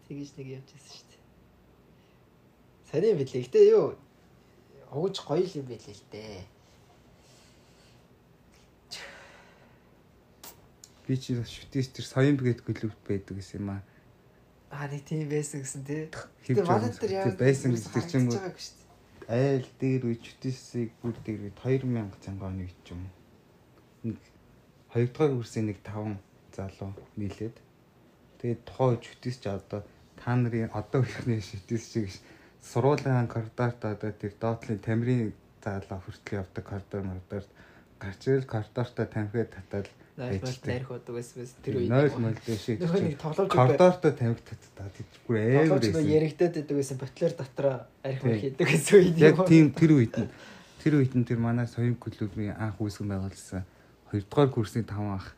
Тэгэж 0.08 0.30
нэг 0.36 0.48
явж 0.60 0.68
байсан 0.68 0.92
шүү 0.92 1.08
дээ. 1.08 1.20
Сайн 2.92 3.04
юм 3.08 3.18
билээ. 3.20 3.44
Гэтэ 3.48 3.60
юу 3.72 3.86
огж 4.92 5.16
гоё 5.24 5.46
юм 5.56 5.66
билээ 5.66 5.96
л 5.96 6.04
дээ. 6.12 6.44
Би 11.08 11.16
чи 11.16 11.34
шүтээс 11.34 11.88
тэр 11.96 12.06
соён 12.06 12.36
бгээд 12.36 12.60
клуб 12.62 12.92
байдаг 13.08 13.40
гэсэн 13.40 13.64
юм 13.64 13.72
аа. 13.72 13.82
Аа 14.68 14.92
нэг 14.92 15.08
тийм 15.08 15.28
байсан 15.32 15.64
гэсэн 15.64 15.82
тий. 15.88 16.12
Тэгээ 16.44 16.68
манай 16.68 16.92
байгаа 16.92 17.00
дээр 17.00 17.12
яг 17.16 17.36
байсан 17.40 17.72
гэдэг 17.72 17.92
байгаа 18.28 18.52
шүү 18.60 18.76
дээ. 18.76 18.82
айл 19.32 19.66
дээр 19.80 20.02
үе 20.12 20.16
шүтээсийг 20.20 20.90
бүр 21.00 21.16
дээр 21.24 21.40
үед 21.48 21.56
2000 21.56 22.20
цанга 22.20 22.52
оны 22.52 22.68
үед 22.68 22.78
ч 22.84 22.92
юм. 22.92 23.08
Нэг 24.04 24.20
хоёрдугаар 24.92 25.32
курсын 25.40 25.72
нэг 25.72 25.80
5 25.80 26.31
залуу 26.56 26.92
нийлээд 27.16 27.56
тэгээд 28.40 28.60
тухайн 28.68 28.90
үед 28.94 29.02
шүтээс 29.08 29.38
ч 29.42 29.44
одоо 29.48 29.80
та 30.20 30.36
нарын 30.36 30.70
одоо 30.72 31.00
үеийнхний 31.02 31.40
шүтээс 31.40 31.84
шиг 31.92 32.08
сургуулийн 32.62 33.28
коридорт 33.28 33.80
одоо 33.84 34.10
тэр 34.12 34.32
доотлын 34.40 34.80
тамирын 34.84 35.32
залуу 35.64 35.98
хүртэл 36.04 36.38
явдаг 36.40 36.64
коридор 36.64 37.02
мордоор 37.02 37.44
гарч 38.02 38.20
ирэл 38.28 38.46
татаад 38.46 39.88
Найр 40.16 40.42
мал 40.42 40.50
Ээжтэй. 40.52 40.68
найрх 40.68 40.88
бодог 40.92 41.14
байсан 41.16 41.36
байсан 41.40 41.58
тэр 41.64 41.74
үед. 41.80 41.88
нойл 41.88 42.36
дэшээ 42.44 42.76
Нөхөр 42.84 43.00
нэг 43.00 43.16
тоглоомч 43.16 43.48
коридортой 43.48 44.12
тамхи 44.12 44.44
татаад 44.44 44.92
тийч 44.92 45.12
бүр 45.24 45.36
тоглоомч 45.40 45.88
байсан. 45.88 46.04
яригдаад 46.04 46.52
байдаг 46.52 46.76
байсан 46.76 46.96
ботлоор 47.00 47.32
дотроо 47.32 47.76
арх 48.04 48.20
мөр 48.20 48.36
хийдэг 48.36 48.66
гэсэн 48.68 48.96
үед. 49.00 49.16
Яг 49.24 49.40
тийм 49.48 49.66
тэр 49.72 49.90
үед 49.96 50.14
нь 50.20 50.28
тэр 50.84 50.94
үед 51.00 51.16
нь 51.16 51.24
тэр 51.24 51.40
манай 51.40 51.64
соён 51.64 51.96
клубын 51.96 52.52
анх 52.60 52.76
үүсгэн 52.76 53.08
байгуулсан 53.08 53.64
2 54.12 54.28
дугаар 54.28 54.50
курсны 54.52 54.84
5 54.84 55.16
ах 55.16 55.32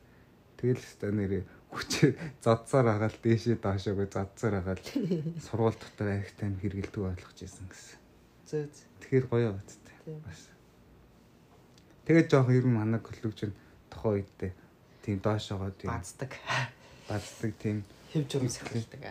тэгэл 0.64 0.80
өстой 0.80 1.12
нэрээ 1.12 1.42
хүчээр 1.68 2.12
зодсоор 2.40 2.86
агаал 2.88 3.16
дээшээ 3.20 3.60
доошоогоо 3.60 4.08
зодсоор 4.08 4.54
агаал 4.64 4.82
сургууль 5.44 5.76
дотор 5.76 6.08
арх 6.16 6.32
тайм 6.40 6.56
хэрэгэлдэг 6.56 7.02
болгож 7.04 7.38
ирсэн 7.44 7.68
гэсэн. 7.68 7.98
Зөө 8.48 8.64
зөө. 8.72 8.88
Тэгэхээр 9.04 9.26
гоё 9.28 9.50
байцтай. 9.52 9.96
Тийм. 10.08 10.18
Бас. 10.24 10.40
Тэгээд 12.08 12.30
жоох 12.32 12.48
ер 12.48 12.64
нь 12.64 12.76
манай 12.78 13.00
клуб 13.04 13.34
чинь 13.36 13.52
тохоо 13.92 14.16
үедээ 14.16 14.52
тийм 15.04 15.18
доошоогоо 15.20 15.72
тийм 15.76 15.90
бацдаг. 15.92 16.32
бацдаг 17.10 17.52
тийм 17.60 17.84
Хэв 18.14 18.24
журам 18.30 18.48
сахилдаг. 18.48 19.02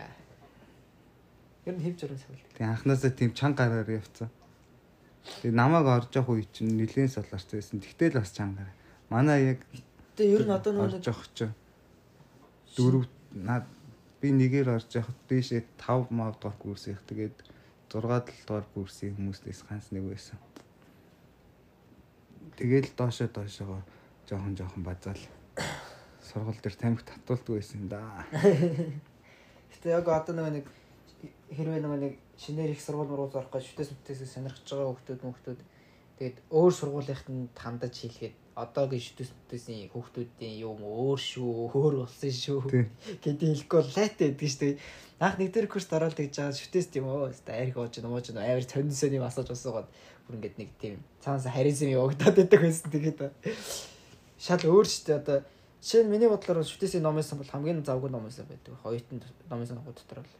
Ер 1.68 1.74
нь 1.78 1.84
хэв 1.84 1.94
журам 2.00 2.18
сахилдаг. 2.18 2.56
тийм 2.58 2.68
анханасаа 2.72 3.12
тийм 3.14 3.30
чанга 3.36 3.68
гараар 3.68 4.02
явцсан. 4.02 4.30
Тэгээ 5.44 5.54
намайг 5.54 5.86
орж 5.86 6.10
явах 6.16 6.34
үе 6.34 6.48
чинь 6.48 6.74
нэлээд 6.74 7.12
солоорч 7.12 7.48
байсан. 7.52 7.80
Тэгтэл 7.84 8.18
бас 8.18 8.32
чанга. 8.32 8.66
Манай 9.08 9.56
яг 9.56 9.60
Тэгээ 10.14 10.34
ер 10.38 10.44
нь 10.46 10.54
одоо 10.54 10.72
орж 10.86 11.02
явах 11.02 11.26
чинь 11.34 11.54
дөрөв 12.78 13.04
наад 13.34 13.66
би 14.22 14.30
нэгээр 14.30 14.68
орж 14.78 14.90
явахад 14.94 15.18
дээшээ 15.26 15.62
5 15.78 16.14
мав 16.14 16.38
дугаар 16.38 16.58
курс 16.62 16.86
их 16.86 17.02
тэгээд 17.02 17.34
6 17.90 18.06
7 18.06 18.46
дугаар 18.46 18.66
курсын 18.74 19.14
хүмүүстээс 19.18 19.60
ганц 19.66 19.90
нэг 19.90 20.06
байсан. 20.06 20.38
Тэгэл 22.54 22.94
доошоо 22.94 23.28
доошоо 23.28 23.82
жоохон 24.28 24.54
жоохон 24.54 24.82
базаал 24.86 25.22
сургууль 26.22 26.62
дээр 26.62 26.76
тамхи 26.78 27.04
татуулдаг 27.04 27.54
байсан 27.58 27.88
да. 27.90 28.26
Гэтэ 28.32 29.98
яг 29.98 30.06
одоо 30.08 30.34
нэг 30.50 30.66
хэрвээ 31.50 31.82
нэг 31.82 32.14
шинээр 32.38 32.74
их 32.74 32.80
сургууль 32.82 33.10
муруу 33.10 33.30
зорох 33.30 33.50
гэж 33.50 33.66
шүтээс 33.66 33.90
мөтөөсөө 33.94 34.28
сонирхож 34.30 34.66
байгаа 34.70 34.90
хүмүүс 34.94 35.22
хүмүүс 35.22 35.42
тэгээд 36.18 36.36
өөр 36.50 36.72
сургуулийнханд 36.74 37.54
хандаж 37.58 37.94
хэлгээд 37.98 38.43
одоогийн 38.54 39.02
шүтээсийн 39.02 39.90
хүүхдүүдийн 39.90 40.62
юм 40.62 40.78
өөр 40.86 41.18
шүү, 41.18 41.74
өөр 41.74 41.94
болсон 42.06 42.30
шүү 42.30 42.60
гэдэг 43.18 43.48
хэлэхгүй 43.50 43.82
лайтай 43.98 44.30
байдаг 44.30 44.46
шүү 44.46 44.62
дээ. 44.62 44.78
Анх 45.18 45.38
нэг 45.42 45.50
дээр 45.50 45.66
курс 45.66 45.90
ороод 45.90 46.14
гэж 46.14 46.38
байгаа 46.38 46.54
шүтээс 46.54 46.86
тийм 46.94 47.10
үү? 47.10 47.34
Арих 47.50 47.74
ууж 47.74 47.98
нууж 47.98 48.30
нуу 48.30 48.46
амар 48.46 48.62
сонирсон 48.62 49.18
юм 49.18 49.26
асууж 49.26 49.50
усуугаад 49.50 49.90
бүр 50.30 50.38
ингээд 50.38 50.58
нэг 50.62 50.70
тийм 50.78 51.02
цаанаас 51.18 51.50
харизм 51.50 51.90
явагдаад 51.90 52.34
байдаг 52.38 52.60
байсан. 52.62 52.88
Тэгээд 52.94 53.18
шал 54.38 54.62
өөр 54.62 54.86
шүү 54.86 55.02
дээ. 55.02 55.18
Одоо 55.18 55.38
жишээ 55.82 56.06
нь 56.06 56.12
миний 56.14 56.30
бодлоор 56.30 56.62
шүтээсийн 56.62 57.02
номынсан 57.02 57.42
бол 57.42 57.50
хамгийн 57.50 57.82
завгүй 57.82 58.10
номынсан 58.10 58.46
байдаг. 58.46 58.78
Хоёртын 58.86 59.18
номынсан 59.50 59.82
ногоо 59.82 59.98
дотор 59.98 60.22
бол 60.22 60.34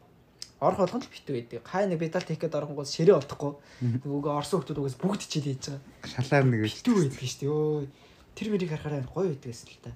орох 0.62 0.78
болгон 0.86 1.02
л 1.02 1.10
битүү 1.10 1.34
байдаг. 1.34 1.66
Хай 1.66 1.90
нэг 1.90 1.98
бедал 1.98 2.22
тех 2.22 2.38
гэдэг 2.38 2.62
оронгоос 2.62 2.94
ширээ 2.94 3.18
олдохгүй. 3.18 3.52
Нөгөө 4.06 4.32
орсон 4.38 4.62
хүмүүс 4.62 4.78
угаас 4.78 4.98
бүгд 5.02 5.22
чил 5.28 5.44
хийж 5.44 5.68
байгаа. 5.68 5.82
Шалаар 6.14 6.44
нэг. 6.48 6.60
Битүү 6.64 6.94
байдаг 6.94 7.26
шүү 7.26 7.40
дээ. 7.42 7.52
Өө 7.52 8.03
тэр 8.34 8.48
мэрийг 8.50 8.70
харахаар 8.74 9.06
гоё 9.08 9.32
байдгаас 9.32 9.64
л 9.66 9.78
та. 9.82 9.92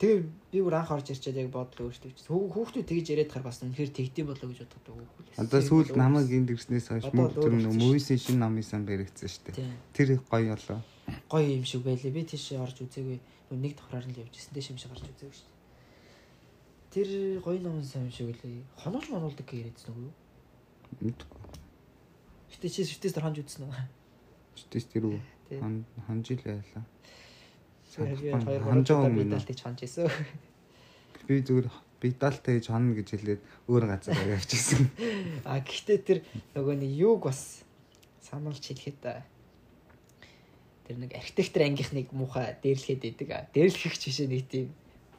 Тэгээ 0.00 0.24
би 0.52 0.58
бүр 0.64 0.80
анх 0.80 0.92
орж 0.96 1.12
ирчээд 1.12 1.36
яг 1.44 1.52
бодлоо 1.52 1.92
өөртөө 1.92 2.12
чи. 2.16 2.24
Хүүхдүүд 2.24 2.88
тэгж 2.88 3.06
яриад 3.12 3.32
хар 3.36 3.44
бас 3.44 3.60
үнэхээр 3.60 3.92
тэгдэм 3.92 4.32
болоо 4.32 4.48
гэж 4.48 4.64
боддог 4.64 4.96
хүүхдээс. 4.96 5.44
Одоо 5.44 5.60
сүүлд 5.60 5.92
намайг 5.92 6.32
эндэрснээс 6.32 6.88
хойш 6.88 7.04
Одоо 7.04 7.16
мөнгө 7.20 7.32
л 7.32 7.36
төр 7.36 7.52
өөр 7.52 7.60
нөө 7.60 7.72
болчихсон 7.76 7.84
мөвисийн 7.84 8.20
шин 8.24 8.38
намын 8.40 8.64
сан 8.64 8.82
баригдсан 8.88 9.28
шүү 9.28 9.44
дээ. 9.52 9.76
Тэр 9.92 10.08
гоё 10.24 10.56
болоо. 10.56 10.80
Гоё 11.28 11.48
юм 11.52 11.64
шиг 11.68 11.84
байлээ. 11.84 12.16
Би 12.16 12.24
тийш 12.24 12.48
орж 12.56 12.80
үзээгүй. 12.80 13.20
Нэг 13.60 13.76
давхраар 13.76 14.08
нь 14.08 14.14
л 14.16 14.22
явж 14.24 14.32
ирсэн. 14.40 14.56
Дэш 14.56 14.72
юм 14.72 14.80
шиг 14.80 14.88
гарч 14.88 15.04
үзээгүй 15.04 15.36
шүү 15.36 15.48
дээ. 15.52 15.60
Тэр 16.90 17.08
гоё 17.44 17.60
номын 17.60 17.84
сан 17.84 18.08
юм 18.08 18.14
шиг 18.16 18.32
үлээ. 18.32 18.64
Хонолж 18.80 19.06
монолдог 19.12 19.44
гэж 19.44 19.68
яриадсан 19.68 19.92
уу? 20.00 20.16
Мэдгүй. 21.04 21.40
Гэтэ 22.56 22.68
чи 22.72 22.88
шүтээс 22.88 23.14
дор 23.14 23.28
хонж 23.28 23.44
үзсэн 23.44 23.68
үү? 23.68 23.74
Шүтээс 24.64 24.86
тэр 24.90 25.12
үү? 25.12 25.20
Хан 25.60 25.84
ханжил 26.08 26.40
байлаа. 26.40 26.82
Тэгэхээр 27.90 28.20
би 28.22 28.30
Санахгүй. 28.30 28.54
2 28.54 28.62
3 28.62 28.70
Ханжаа 28.70 28.96
удаа 28.96 29.10
өмнө. 29.10 29.22
бидалт 29.26 29.48
хийж 29.50 29.60
хонж 29.66 29.80
исэн. 29.82 30.06
Би 31.26 31.34
зүгээр 31.42 31.66
бидалтай 32.00 32.52
хийж 32.56 32.66
хонно 32.70 32.94
гэж 32.94 33.08
хэлээд 33.12 33.42
өөр 33.66 33.84
газар 33.90 34.16
явчихсан. 34.30 34.82
А 35.44 35.58
гэхдээ 35.60 35.98
тэр 36.06 36.18
нөгөө 36.54 36.74
нэг 36.80 36.92
юуг 36.96 37.26
бас 37.26 37.66
сануулж 38.24 38.62
хэлэхэд 38.62 39.02
тэр 40.86 40.96
нэг 40.96 41.10
архитектор 41.18 41.66
ангийнхныг 41.66 42.08
муухай 42.14 42.56
дээрлэхэд 42.62 43.02
байдаг. 43.20 43.50
Дээрлэх 43.52 43.98
чишээ 43.98 44.26
нэг 44.30 44.46
тийм 44.48 44.70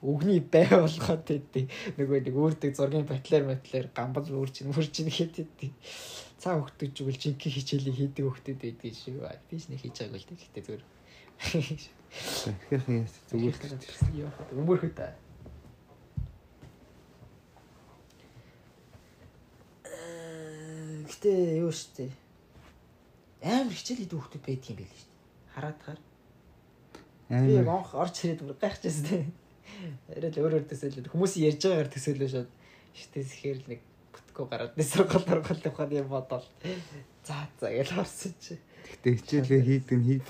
өгний 0.02 0.42
бай 0.42 0.66
болгоод 0.68 1.24
байдаг. 1.28 1.70
Нөгөө 1.96 2.20
нэг 2.26 2.36
өөрдөг 2.36 2.72
зургийн 2.74 3.06
батлаар 3.06 3.46
батлаар 3.46 3.88
гамбал 3.94 4.26
үрж 4.32 4.66
мөрж 4.66 4.96
хэд 4.96 5.38
байдаг. 5.38 5.72
Цаа 6.42 6.58
хөхтөж 6.58 7.06
үгэл 7.06 7.22
жинхэнэ 7.22 7.54
хичээлийг 7.54 7.96
хийдэг 7.96 8.26
хөхтөд 8.26 8.58
байдаг 8.58 8.94
шүү. 8.98 9.22
Би 9.22 9.56
ч 9.62 9.70
нэг 9.70 9.80
хийж 9.86 9.96
байгааг 10.02 10.18
л 10.18 10.26
дээ. 10.26 10.40
Гэхдээ 10.42 10.64
зүгээр. 10.66 12.01
Ихэх 12.12 12.86
яс 12.92 13.16
зүгээр 13.32 13.56
өмөрхөд 14.60 14.96
та. 15.00 15.16
Гэтэ 21.08 21.64
юу 21.64 21.72
штэ. 21.72 22.12
Амар 23.40 23.72
хичээл 23.72 24.04
хийдэг 24.04 24.20
хүмүүс 24.20 24.44
байдаг 24.44 24.70
юм 24.72 24.78
байл 24.84 24.92
штэ. 24.92 25.16
Хараад 25.56 25.78
тахаар. 25.80 26.00
Би 27.32 27.54
яг 27.56 27.68
амар 27.68 27.80
онх 27.80 27.96
орч 27.96 28.16
ирээд 28.28 28.44
бүр 28.44 28.60
гайхчихсан. 28.60 29.32
Арай 30.12 30.32
л 30.36 30.42
өөр 30.44 30.56
өөр 30.60 30.68
төсөөлөд 30.68 31.08
хүмүүс 31.08 31.40
ярьж 31.40 31.64
байгаагаар 31.64 31.94
төсөөлөө 31.96 32.30
шууд 32.32 32.50
штэ 32.92 33.24
ихээр 33.24 33.60
л 33.64 33.70
нэг 33.72 33.82
бүтгөө 34.12 34.46
гараад 34.52 34.74
нэг 34.76 34.88
сургал 34.88 35.24
сургал 35.24 35.64
явахад 35.64 35.92
юм 35.96 36.12
бодоол. 36.12 36.48
За 37.24 37.48
за 37.56 37.72
гэж 37.72 37.90
орсон 37.96 38.36
чи. 38.44 38.60
Гэтэ 39.00 39.08
хичээлээ 39.16 39.62
хийдэг 39.64 39.96
нь 39.96 40.06
хийд 40.06 40.26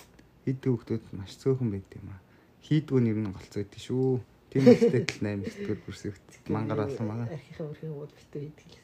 хийдэг 0.45 0.69
хүмүүс 0.73 1.13
маш 1.13 1.37
цөөхөн 1.41 1.69
байд 1.71 1.89
юм 1.97 2.09
аа. 2.13 2.21
Хийдгүү 2.65 2.99
нэр 3.01 3.17
нь 3.21 3.33
голцоо 3.33 3.61
идэв 3.61 3.81
шүү. 3.81 4.21
Тийм 4.51 4.67
үстэй 4.67 5.01
л 5.01 5.15
8 5.23 5.47
9-р 5.47 5.79
курс 5.85 6.01
өгт 6.09 6.27
мангар 6.51 6.83
болсон 6.83 7.07
байгаа. 7.07 7.29
Архийнхаа 7.31 7.71
өрхийн 7.71 7.95
бол 7.95 8.11
битүү 8.11 8.41
хийдэг 8.41 8.67
л. 8.67 8.81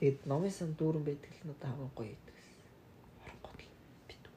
Тэгээд 0.00 0.18
номын 0.24 0.52
сан 0.54 0.72
дүүрэн 0.78 1.04
байдаг 1.04 1.32
л 1.36 1.46
надад 1.52 1.68
хамгийн 1.68 1.92
гоё 1.92 2.08
байдаг. 2.16 2.36
Оронгот 3.20 3.60
л 3.60 3.68
битүү. 4.08 4.34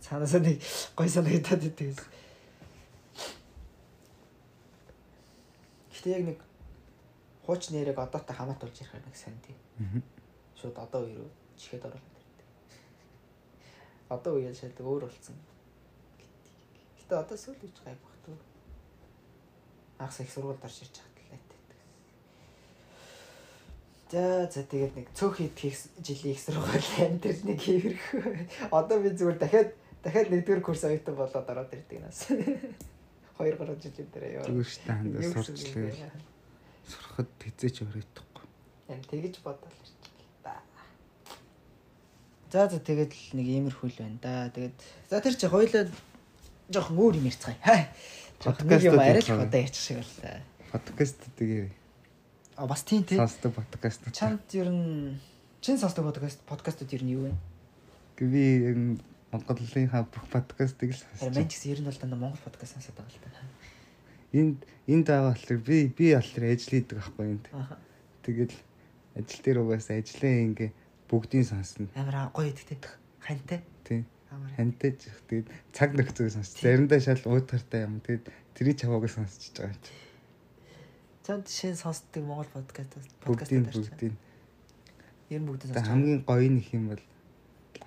Цаанаасаа 0.00 0.40
нэг 0.40 0.58
гоё 0.96 1.10
санагдаад 1.12 1.62
байдаг. 1.68 2.00
Гэтэ 5.92 6.08
яг 6.16 6.24
нэг 6.32 6.38
хууч 7.44 7.62
нэрэг 7.70 7.98
одоотой 7.98 8.34
хамаатуулж 8.34 8.76
ярихаар 8.80 9.04
нэг 9.04 9.16
сайн 9.20 9.36
тий. 9.44 9.54
Мгм. 9.78 10.02
Шууд 10.56 10.76
одоо 10.80 11.04
рүү 11.04 11.28
чихэд 11.60 11.84
оруулаад 11.84 12.00
ирдэг. 12.08 12.11
Одоо 14.12 14.36
үеэ 14.36 14.52
шалдаг 14.52 14.84
өөр 14.84 15.08
болсон. 15.08 15.36
Гэтэ 17.00 17.14
одоо 17.16 17.36
сүүл 17.40 17.64
үуч 17.64 17.76
гайг 17.80 17.96
багтуу. 17.96 18.36
Анх 19.96 20.20
их 20.20 20.28
сургуульд 20.28 20.60
орж 20.60 20.78
ирж 20.84 20.92
талаатай 20.92 21.26
байдаг. 21.32 21.60
За 24.12 24.22
за 24.52 24.62
тэгээд 24.68 24.92
нэг 25.00 25.08
цөөх 25.16 25.36
идэх 25.48 25.80
жилийн 26.04 26.36
их 26.36 26.44
сургууль 26.44 26.90
амтэр 27.08 27.36
нэг 27.48 27.60
хийрэх. 27.60 28.04
Одоо 28.68 29.00
би 29.00 29.16
зүгээр 29.16 29.38
дахиад 29.40 29.70
дахиад 30.04 30.28
нэгдүгээр 30.28 30.60
курс 30.60 30.84
оюутан 30.84 31.16
болоод 31.16 31.48
ороод 31.48 31.72
ирдэг 31.72 32.00
нас. 32.04 32.28
2 32.28 33.56
3 33.56 33.80
жилийн 33.80 34.08
дараа 34.12 34.30
яа. 34.36 34.44
Зүгээр 34.44 34.76
дээ 34.76 34.92
хандаа 34.92 35.22
сурчлаа. 35.40 36.12
Сурахад 36.84 37.30
хэзээ 37.40 37.70
ч 37.72 37.78
оройтхгүй. 37.80 38.44
Бодоод 38.86 39.72
ирчихлээ 39.72 39.80
да. 39.80 39.81
За 42.52 42.68
за 42.68 42.78
тэгээд 42.84 43.16
нэг 43.32 43.46
иймэрхүү 43.48 43.88
л 43.88 43.96
байна 43.96 44.18
да. 44.20 44.52
Тэгээд 44.52 44.76
за 45.08 45.20
тэр 45.24 45.34
чи 45.40 45.46
хоёлаа 45.48 45.88
жоохон 46.68 46.96
өөр 47.00 47.16
юм 47.16 47.26
ярьцгаая. 47.32 47.56
Хай. 47.64 47.88
Нэг 48.44 48.82
юм 48.84 49.00
арай 49.00 49.24
л 49.24 49.40
одоо 49.40 49.60
ярьчих 49.64 49.80
шиг 49.80 50.04
л 50.04 50.12
та. 50.20 50.44
Подкастуудыг 50.68 51.72
А 52.56 52.66
бас 52.68 52.84
тийм 52.84 53.04
тий. 53.08 53.16
сонсдог 53.16 53.56
подкастууд. 53.56 54.12
Чамд 54.12 54.44
ер 54.52 54.68
нь 54.68 55.16
чин 55.64 55.80
сонсдог 55.80 56.04
подкаст 56.04 56.44
подкастууд 56.44 56.92
ер 56.92 57.02
нь 57.02 57.16
юу 57.16 57.32
вэ? 57.32 57.32
Би 58.20 58.44
яг 58.68 58.76
Монголынхаа 59.32 60.04
бүх 60.04 60.28
подкастыг 60.28 60.92
л 60.92 61.00
Харин 61.16 61.32
сонсож. 61.32 61.36
мен 61.40 61.48
ч 61.48 61.56
гэсэн 61.56 61.72
ер 61.72 61.80
нь 61.80 61.88
бол 61.88 61.96
дандаа 61.96 62.20
Монгол 62.20 62.44
подкаст 62.44 62.76
сонсоод 62.76 63.00
байгаа 63.00 63.16
л 63.16 63.24
та. 63.24 63.40
Энд 64.36 64.58
энд 64.92 65.06
аваа 65.08 65.32
болохоор 65.32 65.60
би 65.64 65.88
би 65.88 66.12
болохоор 66.12 66.44
ажил 66.52 66.72
хийдэг 66.76 67.00
байхгүй 67.00 67.24
энд. 67.32 67.44
Тэгэл 68.20 68.56
ажил 69.16 69.40
дээр 69.40 69.58
угаасаа 69.64 69.96
ажлаа 70.04 70.36
ингээ 70.44 70.70
бүгдийг 71.12 71.44
сонсно. 71.44 71.92
Амар 71.92 72.32
гоё 72.32 72.48
идэх 72.48 72.64
тий. 72.64 72.80
Хантай. 73.20 73.60
Тийм. 73.84 74.08
Хантай 74.56 74.96
ч 74.96 75.12
их 75.12 75.20
тэгээд 75.28 75.46
цаг 75.76 75.92
нөхцөг 75.92 76.32
сонсч. 76.32 76.64
Заримдаа 76.64 77.00
шал 77.04 77.20
уутгартай 77.28 77.84
юм. 77.84 78.00
Тэгээд 78.00 78.32
тэрий 78.56 78.72
чавааг 78.72 79.04
сонсч 79.12 79.52
байгаа 79.52 79.76
ч. 79.76 79.92
Чамд 81.28 81.46
шин 81.52 81.76
сонсдог 81.76 82.24
Монгол 82.24 82.48
подкаст 82.48 82.96
Бүгдийг 83.28 83.68
подкастууд 83.68 83.92
бүгдийг. 83.92 84.14
Ер 85.28 85.40
нь 85.44 85.46
бүгдийг 85.46 85.76
сонсож. 85.76 85.84
хамгийн 85.84 86.20
гоё 86.24 86.48
нөх 86.48 86.68
юм 86.72 86.84
бол 86.88 87.02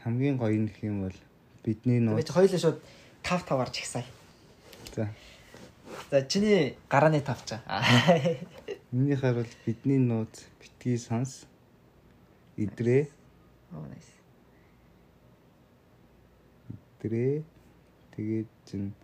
хамгийн 0.05 0.37
гоё 0.37 0.57
нөх 0.61 0.77
юм 0.85 1.09
бол 1.09 1.17
бидний 1.65 1.97
нууц. 1.97 2.21
Тэгээд 2.21 2.37
хоёлаа 2.37 2.61
шууд 2.61 2.79
5 3.25 3.49
5 3.49 3.57
гарч 3.57 3.75
ихсай. 3.81 4.05
За. 4.93 5.09
За 6.13 6.21
чиний 6.29 6.77
гарааны 6.85 7.25
тавчаа. 7.25 7.65
Миний 8.93 9.17
хаар 9.17 9.41
бол 9.41 9.51
бидний 9.65 9.97
нууц 9.97 10.45
битгий 10.61 11.01
сонс. 11.01 11.49
Идрээ, 12.57 13.11
Оо 13.75 13.83
nice. 13.91 14.15
идрээ. 17.03 17.43
Тэгээд 18.15 18.47
чин 18.63 18.95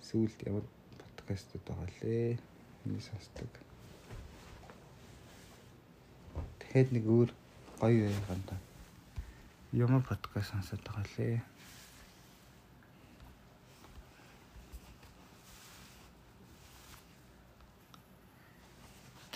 сүүлд 0.00 0.40
ямар 0.48 0.64
подкастууд 0.96 1.60
байгаа 1.68 1.88
лээ. 2.00 2.40
Миний 2.88 3.04
сонсдог. 3.04 3.52
Тэгэхэд 6.64 6.96
нэг 6.96 7.04
өөр 7.04 7.30
гоё 7.76 8.08
байгаан 8.08 8.42
та. 8.48 8.56
Ямар 9.76 10.00
подкаст 10.00 10.56
сонсоод 10.56 10.80
байгаа 10.80 11.04
лээ. 11.20 11.44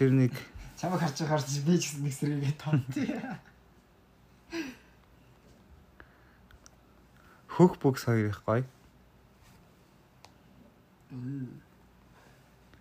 Тэр 0.01 0.17
нэг 0.17 0.33
Чамайг 0.81 1.05
харж 1.05 1.21
харж 1.27 1.49
би 1.67 1.75
ч 1.77 1.93
гэсэн 1.93 2.03
нэг 2.07 2.15
сэргээгээ 2.17 2.55
томт. 2.57 2.87
Хөх 7.59 7.75
бүгс 7.83 8.07
хоёр 8.07 8.31
их 8.31 8.39
гоё. 8.47 8.63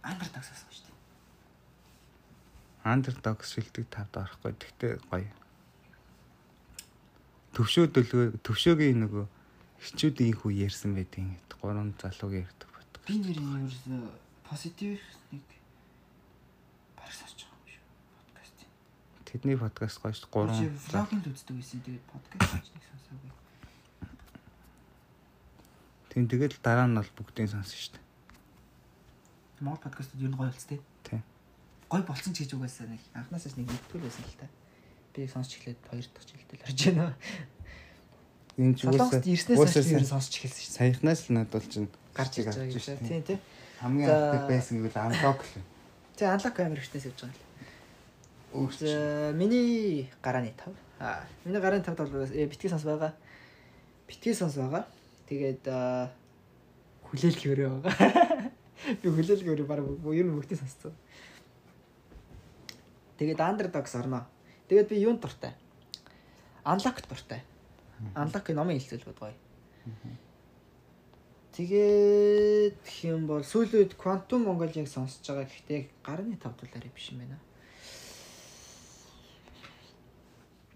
Ангар 0.06 0.30
тагсаасан 0.30 0.70
шүү 0.70 0.86
дээ. 0.86 1.02
Underdogs 2.86 3.58
шилдэг 3.58 3.90
тавд 3.90 4.14
орохгүй. 4.22 4.54
Тэгтээ 4.54 4.94
гоё. 5.10 5.34
Төвшөө 7.58 7.90
дөлгөө 7.90 8.26
төвшөөгийн 8.46 9.02
нөгөө 9.02 9.26
хичүүдийн 9.82 10.38
хүү 10.46 10.52
ярьсан 10.70 10.94
байдгийн 10.94 11.34
хэд 11.42 11.58
гурван 11.58 11.98
залууг 11.98 12.38
ярьдаг 12.38 12.70
бат. 12.70 12.92
Би 13.10 13.18
нэрийн 13.18 13.66
ерөөсөө 13.66 14.14
позитив 14.46 15.02
нэг 15.34 15.42
баг 16.94 17.10
сонсож 17.18 17.50
байгаа 17.50 17.66
юм 17.66 17.74
шүү. 17.74 17.82
Подкаст. 18.14 18.58
Тэдний 19.26 19.58
подкаст 19.58 19.98
гоё 20.06 20.14
шүү. 20.14 20.30
Гурван 20.30 20.54
л 20.54 21.34
үздэг 21.34 21.56
байсан. 21.58 21.82
Тэгээд 21.82 22.06
подкаст 22.14 22.70
нэг 22.78 22.86
сонсоогүй. 22.94 23.47
Тийм 26.18 26.26
тэгэл 26.26 26.58
дараа 26.66 26.90
нь 26.90 26.98
бол 26.98 27.14
бүгдийг 27.14 27.46
сонсон 27.46 27.78
шүү 27.78 27.94
дээ. 27.94 28.06
Монгол 29.62 29.86
подкастууд 29.86 30.18
ер 30.26 30.34
нь 30.34 30.38
гоё 30.42 30.50
болц 30.50 30.66
тээ. 30.66 30.82
Тийм. 31.06 31.22
Гоё 31.94 32.02
болсон 32.10 32.34
ч 32.34 32.42
гэж 32.42 32.58
угаасаа 32.58 32.90
нэг 32.90 33.06
анхнаасаа 33.14 33.54
нэг 33.54 33.70
нэгтгэл 33.70 34.02
байсан 34.02 34.26
л 34.26 34.38
та. 34.42 34.50
Би 35.14 35.30
сонсч 35.30 35.62
эхлээд 35.62 35.78
хоёр 35.78 36.10
дахь 36.10 36.26
жилдэл 36.26 36.62
харж 36.66 36.80
байна. 36.90 37.14
Энэ 38.58 38.74
ч 38.74 38.90
уусаа 38.90 39.22
хойш 39.22 39.78
ер 39.78 40.02
нь 40.02 40.10
сонсч 40.10 40.34
эхэлсэн 40.42 40.58
шүү. 40.66 40.74
саяхнаас 40.74 41.22
л 41.30 41.38
надад 41.38 41.54
бол 41.54 41.70
чинь 41.70 41.90
Гарч 42.18 42.34
ирж 42.42 42.50
байгаа 42.50 42.66
гэж 42.66 42.82
шүү 42.82 42.98
тийм 43.06 43.22
тийм. 43.22 43.40
Хамгийн 43.78 44.10
анхдаг 44.10 44.46
байсан 44.50 44.74
гэвэл 44.82 44.98
unlock 44.98 45.40
л. 45.46 45.54
Тэгээ 46.18 46.34
анлок 46.34 46.54
камер 46.58 46.82
ихтээс 46.82 47.14
явж 47.14 47.30
байгаа 47.30 47.38
юм. 47.38 48.66
Өөрч. 48.66 48.78
За 48.82 49.38
миний 49.38 50.10
гарааны 50.26 50.50
5. 50.50 50.74
Аа, 50.98 51.30
миний 51.46 51.62
гарааны 51.62 51.86
5-д 51.86 52.10
бол 52.10 52.26
э, 52.26 52.50
битгий 52.50 52.74
сонс 52.74 52.90
байгаа. 52.90 53.14
Битгий 54.10 54.34
сонс 54.34 54.58
байгаа. 54.58 54.90
Тэгээд 55.28 55.68
хүлээл 57.08 57.40
хөрөө 57.44 57.70
байгаа. 57.84 58.52
Би 59.04 59.08
хүлээл 59.12 59.44
хөрөө 59.44 59.68
баг 59.68 59.84
ер 60.16 60.28
нь 60.28 60.36
бүгдийг 60.36 60.60
сонсцсон. 60.60 60.96
Тэгээд 63.20 63.44
Underdogs 63.44 63.94
орно. 64.00 64.24
Тэгээд 64.72 64.88
би 64.88 65.04
юунд 65.04 65.20
дуртай? 65.20 65.52
Unlock 66.64 67.04
дуртай. 67.08 67.44
Unlock 68.16 68.48
номын 68.56 68.80
хэлцэл 68.80 69.04
бод 69.04 69.20
гоё. 69.20 69.36
Тэгээд 71.58 72.86
юм 73.10 73.26
бол 73.26 73.42
сүүлийн 73.42 73.82
үед 73.82 73.94
Quantum 73.98 74.46
Mongolia-г 74.46 74.86
сонсож 74.86 75.26
байгаа 75.26 75.50
гэхдээ 75.50 75.82
гарны 76.06 76.38
5 76.38 76.54
дуулаараа 76.54 76.94
биш 76.94 77.10
юм 77.10 77.26
байна. 77.26 77.40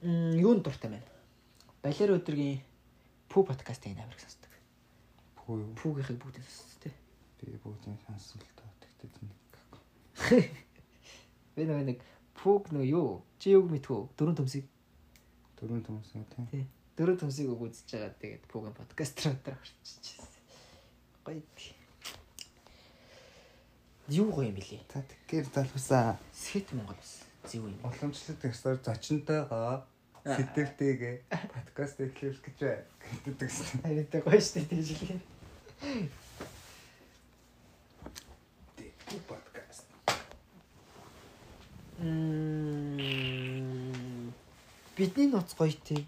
Мм 0.02 0.42
юунд 0.42 0.66
дуртай 0.66 0.90
байна? 0.90 1.08
Балер 1.86 2.18
өдргийн 2.18 2.66
Пүү 3.30 3.46
подкастыг 3.46 3.94
амар 3.94 4.18
их 4.18 4.41
Пүү 5.52 5.60
юу? 5.60 5.72
Пүүгийнхыг 5.76 6.16
бүгдийг 6.24 6.48
сонсдог 6.48 6.80
тий. 6.88 6.94
Би 7.44 7.60
бүгдийг 7.60 8.00
сонсон 8.08 8.40
л 8.40 8.52
тоо. 8.56 8.72
Тэгтээ 8.80 9.10
тэнэг. 9.20 9.36
Би 11.60 11.62
нөгөө 11.68 11.86
нэг 11.92 12.00
Пүүг 12.40 12.72
нөгөө 12.72 12.88
юу? 12.88 13.20
Чи 13.36 13.52
юуг 13.52 13.68
мэдхүү? 13.68 14.16
Дөрөв 14.16 14.40
төмсийг 14.40 14.64
Дөрөв 15.60 15.84
төмсөн 15.84 16.24
тийм. 16.32 16.48
тий. 16.56 16.64
Дөрөв 16.96 17.20
төмсийг 17.20 17.52
өгөөзж 17.52 17.84
байгаа. 17.92 18.16
Тэгээд 18.16 18.44
Пүүгийн 18.48 18.76
подкастер 18.80 19.36
өдр 19.36 19.60
орчихчихсэн. 19.60 20.26
Гоё. 21.28 21.44
Юу 24.08 24.32
гоё 24.32 24.48
юм 24.48 24.56
бэлээ? 24.56 24.88
Та 24.88 25.04
тэгэхээр 25.04 25.48
залхусаа 25.52 26.16
Сэт 26.32 26.72
Монгол 26.72 26.96
бас 26.96 27.28
зөв 27.44 27.68
юм. 27.68 27.76
уламжлалт 27.84 28.42
ёсоор 28.48 28.80
зочинтойгоо 28.80 29.84
сэтгэлтэйгээ 30.24 31.16
подкаст 31.30 32.00
эхлүүлэх 32.00 32.40
гэж 32.40 32.60
гэдэг 33.28 33.36
гэсэн. 33.38 33.84
Харинтай 33.84 34.22
гоё 34.24 34.40
штэ 34.40 34.64
тэгж 34.64 34.90
л. 35.12 35.20
Тэг 35.82 36.14
подкаст. 39.28 39.86
Мм 41.98 43.02
бидний 44.96 45.28
нууц 45.28 45.56
гоё 45.58 45.74
тий. 45.84 46.06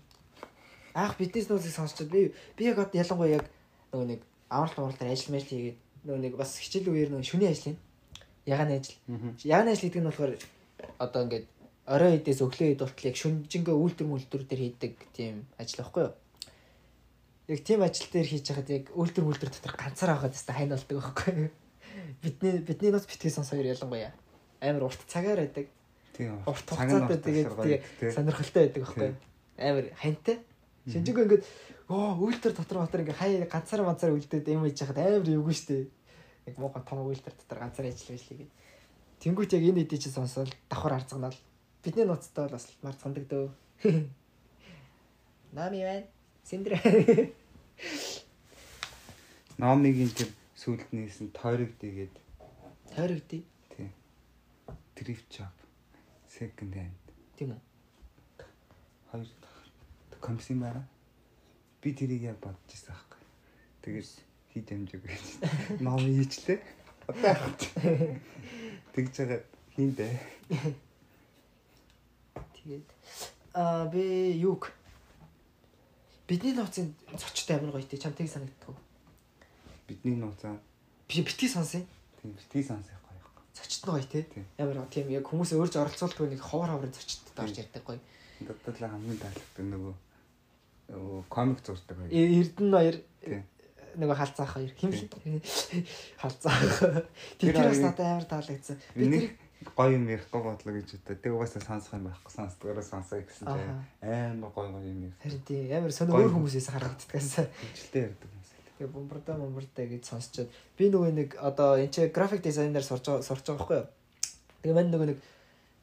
Аах 0.94 1.18
бидний 1.18 1.46
нууцыг 1.50 1.74
сонсчод 1.74 2.10
би 2.10 2.34
би 2.56 2.66
яг 2.66 2.78
одоо 2.78 3.02
ялангуяа 3.02 3.42
яг 3.42 3.50
нөгөө 3.92 4.08
нэг 4.14 4.22
авралт 4.50 4.78
авралтаар 4.78 5.12
ажил 5.12 5.34
мэл 5.34 5.42
хийгээд 5.50 5.78
нөгөө 6.06 6.22
нэг 6.22 6.38
бас 6.38 6.54
хичээл 6.62 6.94
үеэр 6.94 7.10
нөгөө 7.10 7.26
шүний 7.26 7.50
ажил 7.50 7.74
юм. 7.74 7.78
Ягааны 8.46 8.78
ажил. 8.78 8.98
Ягааны 9.42 9.74
ажил 9.74 9.90
гэдэг 9.90 10.02
нь 10.06 10.10
болохоор 10.10 10.38
одоо 11.02 11.22
ингээд 11.26 11.46
орой 11.90 12.22
идээс 12.22 12.46
өглөө 12.46 12.78
ид 12.78 12.86
болтол 12.86 13.10
яг 13.10 13.18
шүнжэнгөө 13.18 13.74
үйлдвэр 13.74 14.06
мүлдвэр 14.06 14.44
дээр 14.46 14.62
хийдэг 14.70 14.94
тийм 15.18 15.50
ажил 15.58 15.82
байхгүй 15.82 16.04
юу? 16.06 16.14
Яг 17.48 17.60
тийм 17.64 17.84
ажил 17.84 18.08
дээр 18.12 18.28
хийж 18.28 18.48
байхад 18.48 18.70
яг 18.72 18.86
үйлдвэр 18.96 19.28
мүлдвэр 19.28 19.52
дотор 19.52 19.76
ганцаар 19.76 20.16
авахад 20.16 20.32
тест 20.32 20.48
хайн 20.48 20.72
болдог 20.72 20.96
байхгүй? 21.00 21.52
Бидний 22.24 22.64
бидний 22.64 22.92
нууц 22.92 23.04
битгий 23.04 23.32
сонс 23.32 23.52
хоёр 23.52 23.68
ялангуяа 23.68 24.16
амар 24.64 24.84
урт 24.84 25.04
цагаар 25.08 25.40
байдаг. 25.44 25.68
Тийм. 26.16 26.40
Урт 26.48 26.68
хугацаатай 26.70 27.18
тэгээд 27.20 27.52
тэгээ 28.00 28.12
сонирхолтой 28.16 28.62
байдаг 28.64 28.84
байхгүй? 28.84 29.12
Амар 29.60 29.86
хантай. 30.00 30.40
Шинжэнгөө 30.88 31.24
ингээд 31.28 31.46
оо 31.92 32.16
үйлдвэр 32.24 32.54
дотор 32.56 32.78
дотор 32.80 33.02
ингээд 33.04 33.20
хай 33.20 33.32
ганцаар 33.44 33.84
ганцаар 33.84 34.16
үйлдээд 34.16 34.48
юм 34.48 34.64
хийж 34.64 34.80
яхад 34.88 35.00
амар 35.04 35.28
эвгүй 35.28 35.56
штэ. 35.56 35.88
Яг 36.48 36.56
муухай 36.60 36.84
том 36.88 37.04
үйлдвэр 37.04 37.36
дотор 37.36 37.60
ганцаар 37.60 37.92
ажиллаж 37.92 38.24
гэдэг. 38.24 38.50
Тэнгүүт 39.20 39.56
яг 39.56 39.64
энэ 39.68 39.84
эдийн 39.84 40.02
чинь 40.04 40.16
сонсоод 40.16 40.52
давхар 40.72 40.96
арцганаал. 40.96 41.40
Бидний 41.84 42.08
нууцтай 42.08 42.48
бол 42.48 42.56
бас 42.56 42.68
марцгандаг 42.84 43.28
дөө. 43.28 43.48
Нами 45.58 45.80
байна. 45.84 46.08
Синдэр. 46.44 46.80
Номигийн 49.58 50.12
тэр 50.12 50.30
сүлд 50.58 50.84
нээсэн 50.92 51.32
тойрог 51.32 51.72
дэгээд 51.80 52.14
Тойрогдъё. 52.96 53.42
тийм. 53.74 53.90
Thrift 54.96 55.28
shop 55.32 55.56
second 56.28 56.74
hand 56.76 56.96
Тийм 57.38 57.50
үү? 57.56 57.62
хоёр 59.12 59.28
комиссийн 60.22 60.60
байна. 60.60 60.84
Би 61.82 61.94
тэрийг 61.94 62.22
яг 62.24 62.38
бодож 62.42 62.70
ирсэн 62.74 62.94
байхгүй. 62.94 63.20
Тэгээд 63.84 64.08
хийж 64.54 64.68
амжиг 64.74 65.02
гэж. 65.06 65.26
Ном 65.82 66.02
ийчлээ. 66.06 66.60
Одоо 67.08 67.24
яах 67.24 67.44
вэ? 67.84 68.20
Тэгж 68.94 69.14
байгаа 69.18 69.42
хийндэ. 69.76 70.08
Тэгээд 72.58 72.88
аа 73.54 73.86
би 73.92 74.04
юг 74.42 74.72
бидний 76.34 76.54
нууцын 76.58 76.90
зочтой 77.14 77.58
амар 77.62 77.78
гоё 77.78 77.86
тий 77.86 78.00
чам 78.02 78.14
тийг 78.18 78.30
санагддаг. 78.30 78.74
Бидний 79.88 80.18
нууцаа 80.18 80.58
Би 81.08 81.22
битгий 81.22 81.50
сонсъё. 81.50 81.86
тийм 82.22 82.34
битгий 82.34 82.64
сонсох 82.66 82.98
гоё. 83.06 83.22
Зочд 83.54 83.86
нь 83.86 83.90
гоё. 83.94 84.02
Тийм. 84.10 84.46
Амар 84.58 84.88
тийм 84.90 85.10
яг 85.14 85.30
хүмүүс 85.30 85.54
өөрж 85.54 85.78
оролцуулдаг 85.78 86.26
нэг 86.34 86.42
ховор 86.42 86.70
ховор 86.74 86.90
зочдод 86.90 87.38
орж 87.38 87.58
ярьдаг 87.62 87.84
гоё. 87.86 88.00
Дадалаа 88.42 88.90
хамгийн 88.98 89.20
таалагддаг 89.22 89.66
нөгөө 89.70 89.94
комик 91.30 91.60
зурдаг 91.62 91.98
гоё. 92.02 92.10
Э- 92.10 92.34
Эрдэнэ 92.42 92.70
Тийм. 93.22 93.44
нөгөө 94.02 94.18
халцаах 94.18 94.52
хоёр 94.58 94.72
хим 94.74 94.90
халцаах. 96.18 97.06
Тэр 97.38 97.54
бас 97.54 97.78
надад 97.78 98.00
амар 98.10 98.26
таалагдсан. 98.26 98.78
Би 98.98 99.06
тэр 99.06 99.30
гоё 99.72 99.96
юм 99.96 100.06
ярихгүй 100.12 100.42
бодлоо 100.44 100.74
гэж 100.76 100.88
бодоо. 101.00 101.16
Тэг 101.16 101.32
угаасаа 101.34 101.64
сонсох 101.64 101.94
юм 101.96 102.06
байхгүй 102.12 102.32
сонсдгоороо 102.36 102.84
сонсоо 102.84 103.20
гэсэн 103.24 103.46
чинь 103.48 103.72
амар 104.04 104.52
гоё 104.52 104.70
гоё 104.76 104.84
юм 104.84 105.02
ярьсан. 105.08 105.22
харин 105.24 105.44
тийм 105.48 105.72
амар 105.72 105.94
сонио 105.96 106.14
өөр 106.20 106.34
хүмүүсээс 106.36 106.68
харагддагаас. 106.74 107.32
Хөвчлээ 107.48 108.04
ярьдаг 108.04 108.30
юм 108.30 108.44
шиг. 108.44 108.60
Тэгээ 108.78 108.94
бомбарда 108.94 109.32
бомбарда 109.40 109.82
гэж 109.88 110.04
сонсчод 110.04 110.50
би 110.78 110.86
нөгөө 110.92 111.12
нэг 111.14 111.30
одоо 111.40 111.80
энэ 111.80 111.94
чи 111.94 112.08
график 112.12 112.42
дизайнер 112.44 112.84
байгаа 112.84 113.24
сурч 113.24 113.46
байгаа 113.48 113.58
байхгүй 113.58 113.78
юу. 113.80 113.88
Тэгээ 114.64 114.76
мань 114.76 114.92
нөгөө 114.92 115.08
нэг 115.14 115.20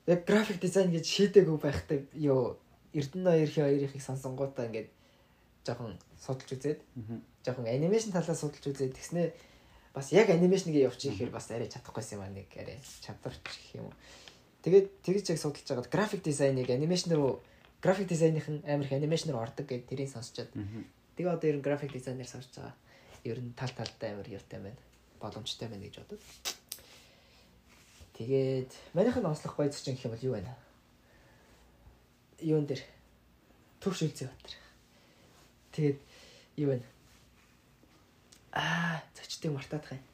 яг 0.07 0.21
график 0.27 0.59
дизайн 0.61 0.91
гэж 0.91 1.05
шийдээгүй 1.07 1.59
байхдаа 1.61 1.99
ёо 2.17 2.57
Эрдэнэ 2.93 3.47
хоёрын 3.47 3.87
хоёрыг 3.87 4.03
сонсонгуудаа 4.03 4.67
ингээд 4.67 4.89
жоохон 5.63 5.95
судалж 6.19 6.51
үзээд 6.57 6.81
жоохон 7.45 7.67
анимашн 7.71 8.11
талаас 8.11 8.41
судалж 8.41 8.65
үзээд 8.67 8.97
тэгснээ 8.99 9.29
бас 9.95 10.13
яг 10.13 10.31
анимашнгээ 10.31 10.87
явчих 10.87 11.15
ихээр 11.15 11.31
бас 11.31 11.51
арай 11.51 11.69
чадахгүйсэн 11.69 12.19
юм 12.19 12.23
аа 12.25 12.31
нэг 12.31 12.49
арай 12.57 12.79
чадварч 13.03 13.43
гэх 13.43 13.81
юм 13.81 13.91
уу. 13.91 13.95
Тэгээд 14.63 14.87
тэгж 15.03 15.35
яг 15.35 15.39
судалж 15.41 15.67
байгаад 15.67 15.91
график 15.91 16.23
дизайныг 16.23 16.71
анимашн 16.71 17.15
руу 17.15 17.43
график 17.83 18.09
дизайныхын 18.09 18.63
амар 18.69 18.87
их 18.87 18.93
анимашн 18.93 19.33
руу 19.33 19.43
ордог 19.43 19.67
гэдээ 19.67 19.89
тэрийг 19.89 20.11
сонсчод 20.13 20.51
Тэгээ 21.21 21.37
одоо 21.37 21.49
ер 21.53 21.57
нь 21.61 21.67
график 21.69 21.93
дизайнер 21.93 22.25
сурч 22.25 22.49
байгаа. 22.57 22.73
Ер 23.29 23.45
нь 23.45 23.53
тал 23.53 23.69
талтай 23.69 24.17
амар 24.17 24.25
юутай 24.25 24.57
байна. 24.57 24.81
Боломжтой 25.21 25.69
байна 25.69 25.85
гэж 25.85 26.01
бодод. 26.01 26.23
Тэгээд 28.17 28.73
манайхын 28.97 29.29
онцлог 29.29 29.53
гоё 29.53 29.69
зочин 29.69 30.01
гэх 30.01 30.09
юм 30.09 30.17
бол 30.17 30.25
юу 30.25 30.33
байна? 30.33 30.57
Юун 32.41 32.65
дээр 32.65 32.81
төвш 33.85 34.01
үлзий 34.09 34.33
батар. 34.33 34.57
Тэгээд 35.77 36.01
юу 36.57 36.69
байна? 36.73 36.89
Аа, 38.53 39.03
зочдыг 39.15 39.53
мартаадах 39.53 39.93
юм. 39.95 40.05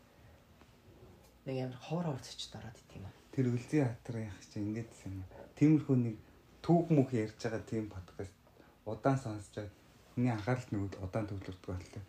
Нэг 1.47 1.57
амар 1.65 1.81
хоороор 1.81 2.21
зочд 2.21 2.53
ороод 2.53 2.77
ит 2.77 2.91
юм 2.97 3.05
аа. 3.09 3.15
Тэр 3.33 3.49
үлзий 3.49 3.85
хатар 3.85 4.17
яах 4.29 4.41
чинь 4.53 4.77
ингэж 4.77 4.93
юм. 5.09 5.25
Тиймэрхүү 5.57 5.97
нэг 5.97 6.17
түүх 6.61 6.93
мөх 6.93 7.13
ярьж 7.17 7.41
байгаа 7.41 7.63
тийм 7.65 7.89
подкаст 7.89 8.37
удаан 8.85 9.19
сонсчод 9.19 9.71
хүний 10.15 10.31
анхаарал 10.31 10.69
нөгөө 10.71 11.01
удаан 11.05 11.27
төвлөрдөг 11.27 11.65
болтой. 11.65 12.03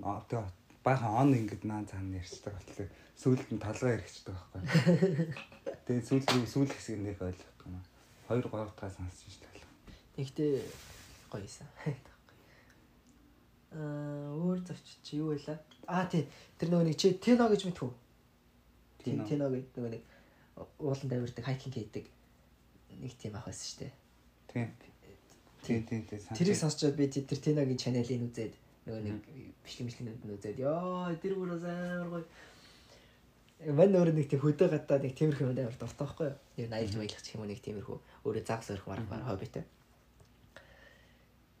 Одоо 0.00 0.42
баахан 0.82 1.12
он 1.20 1.34
ингэж 1.36 1.62
наан 1.68 1.86
цаана 1.86 2.16
ярьцдаг 2.18 2.56
болтой. 2.56 2.88
Сүүлд 3.20 3.48
нь 3.52 3.62
талгаа 3.62 3.96
яригчдаг 3.96 4.34
байхгүй. 4.34 4.62
Тэгээ 5.86 6.06
сүүл 6.08 6.46
сүүл 6.50 6.72
хэсэг 6.72 6.98
нэх 7.04 7.20
ойлгохгүй 7.22 7.68
юм. 7.70 7.84
2 8.28 8.42
3 8.48 8.74
дахь 8.74 8.94
сонсч 8.96 9.28
шүү 9.28 9.44
дээ. 9.44 9.64
Нэгтээ 10.18 10.52
гоё 11.30 11.44
исэн. 11.46 11.68
Аа, 11.84 12.15
өөр 13.74 14.58
зоч 14.66 14.84
чи 15.02 15.18
юу 15.18 15.34
байлаа? 15.34 15.58
Аа 15.86 16.06
тий. 16.06 16.28
Тэр 16.58 16.68
нөгөө 16.70 16.86
нэг 16.86 16.96
чи 17.00 17.14
Тено 17.18 17.48
гэж 17.50 17.62
мэдхүү? 17.66 17.90
Тийм. 19.02 19.24
Тено 19.26 19.50
гэдэг 19.50 19.74
нөгөө 19.74 19.92
нэг 19.96 20.02
ууланд 20.78 21.12
авирдаг 21.12 21.44
хайкинг 21.44 21.74
хийдэг 21.74 22.04
нэг 23.00 23.12
тийм 23.18 23.34
ах 23.34 23.48
байсан 23.48 23.66
шүү 23.66 23.80
дээ. 23.82 23.92
Тийм. 24.52 24.68
Тийм 25.66 25.80
тийм 25.88 26.02
тийм. 26.06 26.20
Тэрийг 26.36 26.56
сонсчод 26.56 26.94
би 26.96 27.10
тэр 27.10 27.38
Теногийн 27.42 27.80
чаналыг 27.80 28.22
үзээд 28.30 28.54
Нөгөө 28.86 29.02
нэг 29.02 29.18
бичлэг 29.66 29.86
бичлэгнүүд 29.90 30.22
нь 30.22 30.34
үзээд 30.38 30.58
ёо 30.62 31.10
тэр 31.18 31.34
бүр 31.34 31.58
амар 31.58 32.06
гоё. 32.06 32.26
Мань 33.74 33.98
өөр 33.98 34.14
нэг 34.14 34.30
тийм 34.30 34.46
хөдөө 34.46 34.68
гадаа 34.70 35.02
нэг 35.02 35.18
тиймэрхүү 35.18 35.58
амар 35.58 35.74
дуртай 35.74 36.06
байхгүй 36.06 36.26
юу? 36.30 36.38
Яг 36.62 36.70
аялж 36.70 36.94
маялах 36.94 37.18
гэх 37.18 37.34
юм 37.34 37.42
уу 37.42 37.50
нэг 37.50 37.60
тиймэрхүү 37.66 37.98
өөрөө 38.30 38.44
загс 38.46 38.70
өрөх 38.70 38.86
марах 38.86 39.10
марах 39.10 39.26
хоббитэй. 39.26 39.66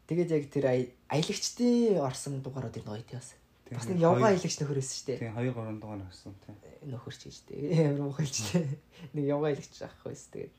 Тэгээд 0.06 0.30
яг 0.30 0.44
тэр 0.54 0.66
аялагчдын 1.10 1.98
орсон 1.98 2.38
дугаарууд 2.38 2.78
нь 2.78 2.86
гоё 2.86 3.02
тийс. 3.02 3.34
Бас 3.74 3.90
нэг 3.90 3.98
явган 3.98 4.30
аялагч 4.30 4.54
нөхөрөөс 4.62 4.90
шүү 4.94 5.06
дээ. 5.10 5.18
Тийм 5.26 5.34
2 5.34 5.50
3 5.50 5.82
дугаар 5.82 6.02
авсан 6.06 6.34
тийм. 6.46 6.56
Нөхөрч 6.86 7.20
гэж 7.26 7.38
дээ. 7.50 7.90
Амар 7.90 8.14
ухайлч 8.14 8.36
дээ. 8.54 8.66
Нэг 9.18 9.24
явган 9.26 9.50
аялагч 9.50 9.74
авах 9.82 10.06
байсан 10.06 10.30
тэгээд. 10.30 10.58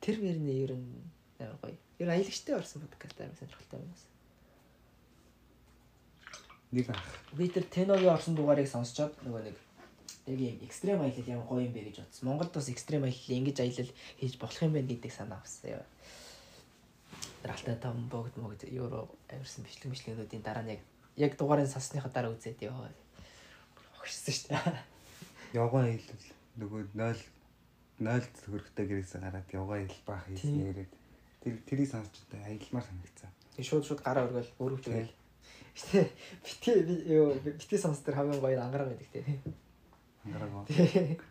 Тэр 0.00 0.16
мөрний 0.24 0.64
ер 0.64 0.72
нь 0.72 1.04
амар 1.36 1.60
гоё. 1.60 1.76
Ер 2.00 2.08
нь 2.08 2.14
аялагчтай 2.16 2.56
орсон 2.56 2.88
подкаст 2.88 3.20
амар 3.20 3.36
сонирхолтой 3.36 3.84
юм 3.84 3.92
байна. 3.92 4.08
Нэг 6.72 6.86
ах. 6.88 7.04
Би 7.36 7.52
тэр 7.52 7.68
Теногийн 7.68 8.16
орсон 8.16 8.32
дугаарыг 8.32 8.64
сонсчоод 8.72 9.12
нөгөө 9.20 9.52
нэг 9.52 9.56
яг 10.26 10.40
юм 10.40 10.64
экстрем 10.64 11.04
аялал 11.04 11.28
ямар 11.28 11.44
гоё 11.44 11.68
юм 11.68 11.76
бэ 11.76 11.92
гэж 11.92 12.00
бодсон. 12.00 12.24
Монголд 12.32 12.56
бас 12.56 12.72
экстрем 12.72 13.04
аялал 13.04 13.36
ингэж 13.36 13.60
аялал 13.60 13.90
хийж 14.16 14.40
болох 14.40 14.64
юм 14.64 14.72
байна 14.72 14.88
гэдэг 14.88 15.12
санаа 15.12 15.44
авсан. 15.44 15.84
Алтай 17.52 17.76
том 17.76 18.08
богд 18.08 18.36
могд 18.36 18.64
евро 18.64 19.08
авирсан 19.28 19.64
бичлэг 19.64 19.92
бичлэгнүүдийн 19.92 20.42
дараа 20.42 20.64
нь 20.64 20.74
яг 20.74 20.82
яг 21.16 21.32
дугаарын 21.36 21.68
сасныхаа 21.68 22.10
дараа 22.12 22.32
үзээд 22.32 22.62
ёо. 22.66 22.88
Огшсон 24.00 24.34
шүү 24.34 24.48
дээ. 24.52 24.82
Явган 25.54 25.86
хэлэл 25.92 26.26
нөгөө 26.60 26.82
0 26.94 27.16
0 28.00 28.24
төгрөгтэй 28.44 28.86
гэрээсээ 28.86 29.20
гараад 29.24 29.48
явган 29.52 29.88
хэл 29.88 30.04
баах 30.04 30.24
хийсэн 30.28 30.68
яриад 30.68 30.92
тэр 31.40 31.54
тэрийг 31.64 31.88
сонсч 31.88 32.14
та 32.28 32.36
аялмаар 32.44 32.84
санагцсан. 32.84 33.30
Тэг 33.56 33.64
шууд 33.64 33.84
шууд 33.88 34.02
гараа 34.04 34.28
өргөөл 34.28 34.52
өрөвч 34.60 34.84
өрөөл. 34.92 35.14
Гэтэ 35.76 36.00
битгий 36.44 36.76
ёо 37.16 37.32
битгий 37.40 37.80
сонс 37.80 38.04
тэр 38.04 38.20
хамгийн 38.20 38.40
гоё 38.44 38.60
ангараг 38.60 38.92
байдаг 38.92 39.08
те. 39.12 39.24
Ангараг. 40.24 40.52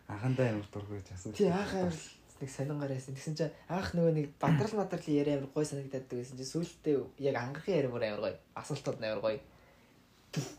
Анхандаа 0.08 0.46
амар 0.50 0.66
дургуйж 0.72 1.06
асуу. 1.14 1.32
Тий 1.36 1.50
анх 1.50 1.74
амар 1.74 1.94
нэг 2.40 2.50
сонингаар 2.50 2.92
яасан. 2.92 3.16
Тэгсэн 3.16 3.36
чинь 3.36 3.54
анх 3.68 3.94
нөгөө 3.96 4.12
нэг 4.12 4.26
бадрал 4.40 4.74
мадрал 4.84 5.06
яриа 5.08 5.38
амар 5.40 5.50
гоё 5.54 5.64
санагдаад 5.64 6.06
байсан 6.10 6.36
чинь 6.36 6.52
сүүлдээ 6.52 6.96
яг 7.24 7.36
ангарахын 7.40 7.76
яриа 7.80 7.90
бүр 7.90 8.04
амар 8.04 8.22
гоё. 8.24 8.36
Асуултууд 8.54 9.00
амар 9.00 9.22
гоё 9.24 9.40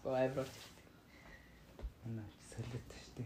амар 0.04 0.40
орж 0.42 0.54
ирдэг. 0.58 0.86
Манай 2.06 2.26
солиод 2.50 2.86
штэ. 3.06 3.24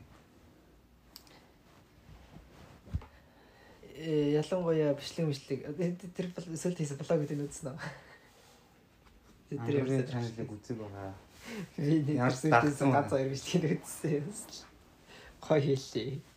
Э 3.95 4.35
ялангуяа 4.41 4.93
бичлэг 4.99 5.27
бичлэг 5.31 5.59
тэр 6.15 6.27
сүүлд 6.35 6.77
хийсэн 6.77 6.97
блог 6.99 7.19
гэдэг 7.23 7.37
нь 7.37 7.45
үзсэн 7.47 7.71
үү? 7.71 7.79
Тэр 9.51 9.75
ямар 9.79 10.07
чаналыг 10.11 10.51
үзэг 10.51 10.77
байгаа. 10.79 11.13
Би 11.77 12.03
нэг 12.03 12.17
гац 12.19 13.09
хоёр 13.11 13.29
бичлэг 13.31 13.79
үзсэн. 13.79 14.27
Гоё 15.39 15.61
хэлээ. 15.61 16.30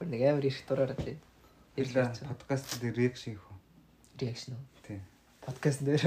Бүр 0.00 0.08
нэг 0.08 0.22
амар 0.24 0.46
их 0.48 0.56
дураар 0.64 0.94
тий. 0.96 1.18
Ирлээ 1.76 2.08
подкаст 2.24 2.80
дээр 2.80 2.96
реакшн 2.96 3.36
хийх 3.36 3.44
үү? 3.44 3.58
Реакшн 4.16 4.56
уу? 4.56 4.64
Тийм. 4.80 5.04
Подкаст 5.44 5.84
дээр. 5.84 6.00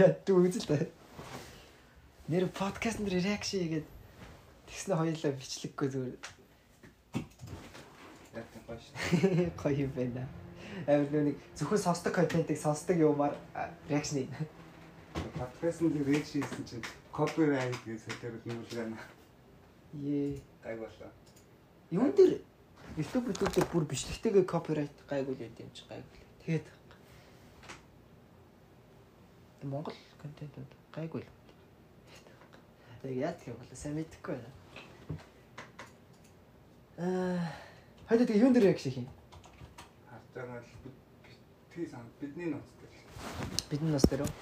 Яа 0.00 0.16
дүү 0.24 0.48
үзэл 0.48 0.64
та. 0.64 0.88
Нэр 2.32 2.48
подкаст 2.48 3.04
дээр 3.04 3.20
реакшн 3.20 3.60
хийгээд 3.60 3.88
тэгснэ 4.72 4.96
хоёулаа 4.96 5.32
бичлэггүй 5.36 5.88
зүгээр 5.92 6.16
Яг 8.32 8.46
тийм 8.48 8.62
гоё 8.64 8.80
шүү. 8.80 8.96
гоё 9.60 9.76
юм 9.84 9.92
байна. 9.92 10.24
Амар 10.88 11.20
нэг 11.20 11.36
зөвхөн 11.60 11.84
сонсдог 11.84 12.16
контентыг 12.16 12.56
сонсдог 12.56 12.96
юмар 12.96 13.36
реакшн 13.92 14.24
ийн. 14.24 14.32
Подкаст 15.36 15.84
дээр 15.84 16.08
реакшн 16.16 16.40
хийсэн 16.40 16.64
чинь 16.64 16.84
копирайт 17.12 17.76
гэж 17.84 18.08
хэлээд 18.08 18.48
нүлгэн 18.48 18.96
Ее. 20.00 20.40
гайг 20.64 20.80
болоо. 20.80 21.12
Юун 21.92 22.16
дээр 22.16 22.40
YouTube 23.00 23.32
дээр 23.32 23.64
бүр 23.72 23.84
бичлэгтэйгээ 23.88 24.44
копирайт 24.44 24.92
гайгүй 25.08 25.32
л 25.32 25.40
юм 25.40 25.72
чи 25.72 25.88
гайгүй. 25.88 26.20
Тэгээд 26.44 26.66
Монгол 29.64 29.96
контентууд 30.20 30.68
гайгүй 30.92 31.24
л. 31.24 31.28
Яг 33.08 33.16
яа 33.16 33.32
гэх 33.32 33.48
юм 33.48 33.56
бол 33.56 33.72
сайн 33.72 33.96
мэдэхгүй 33.96 34.36
байна. 34.36 34.52
Аа 37.00 37.40
хайда 38.04 38.28
тэг 38.28 38.36
юун 38.36 38.52
дээр 38.52 38.68
реакшн 38.68 38.92
хийх 38.92 39.00
юм? 39.00 39.08
Л 40.36 40.68
битгий 40.84 41.88
сан 41.88 42.04
бидний 42.20 42.52
ноц 42.52 42.68
дээр. 42.84 42.92
Бидний 43.70 43.92
нас 43.96 44.04
дээр 44.04 44.28
үү? 44.28 44.32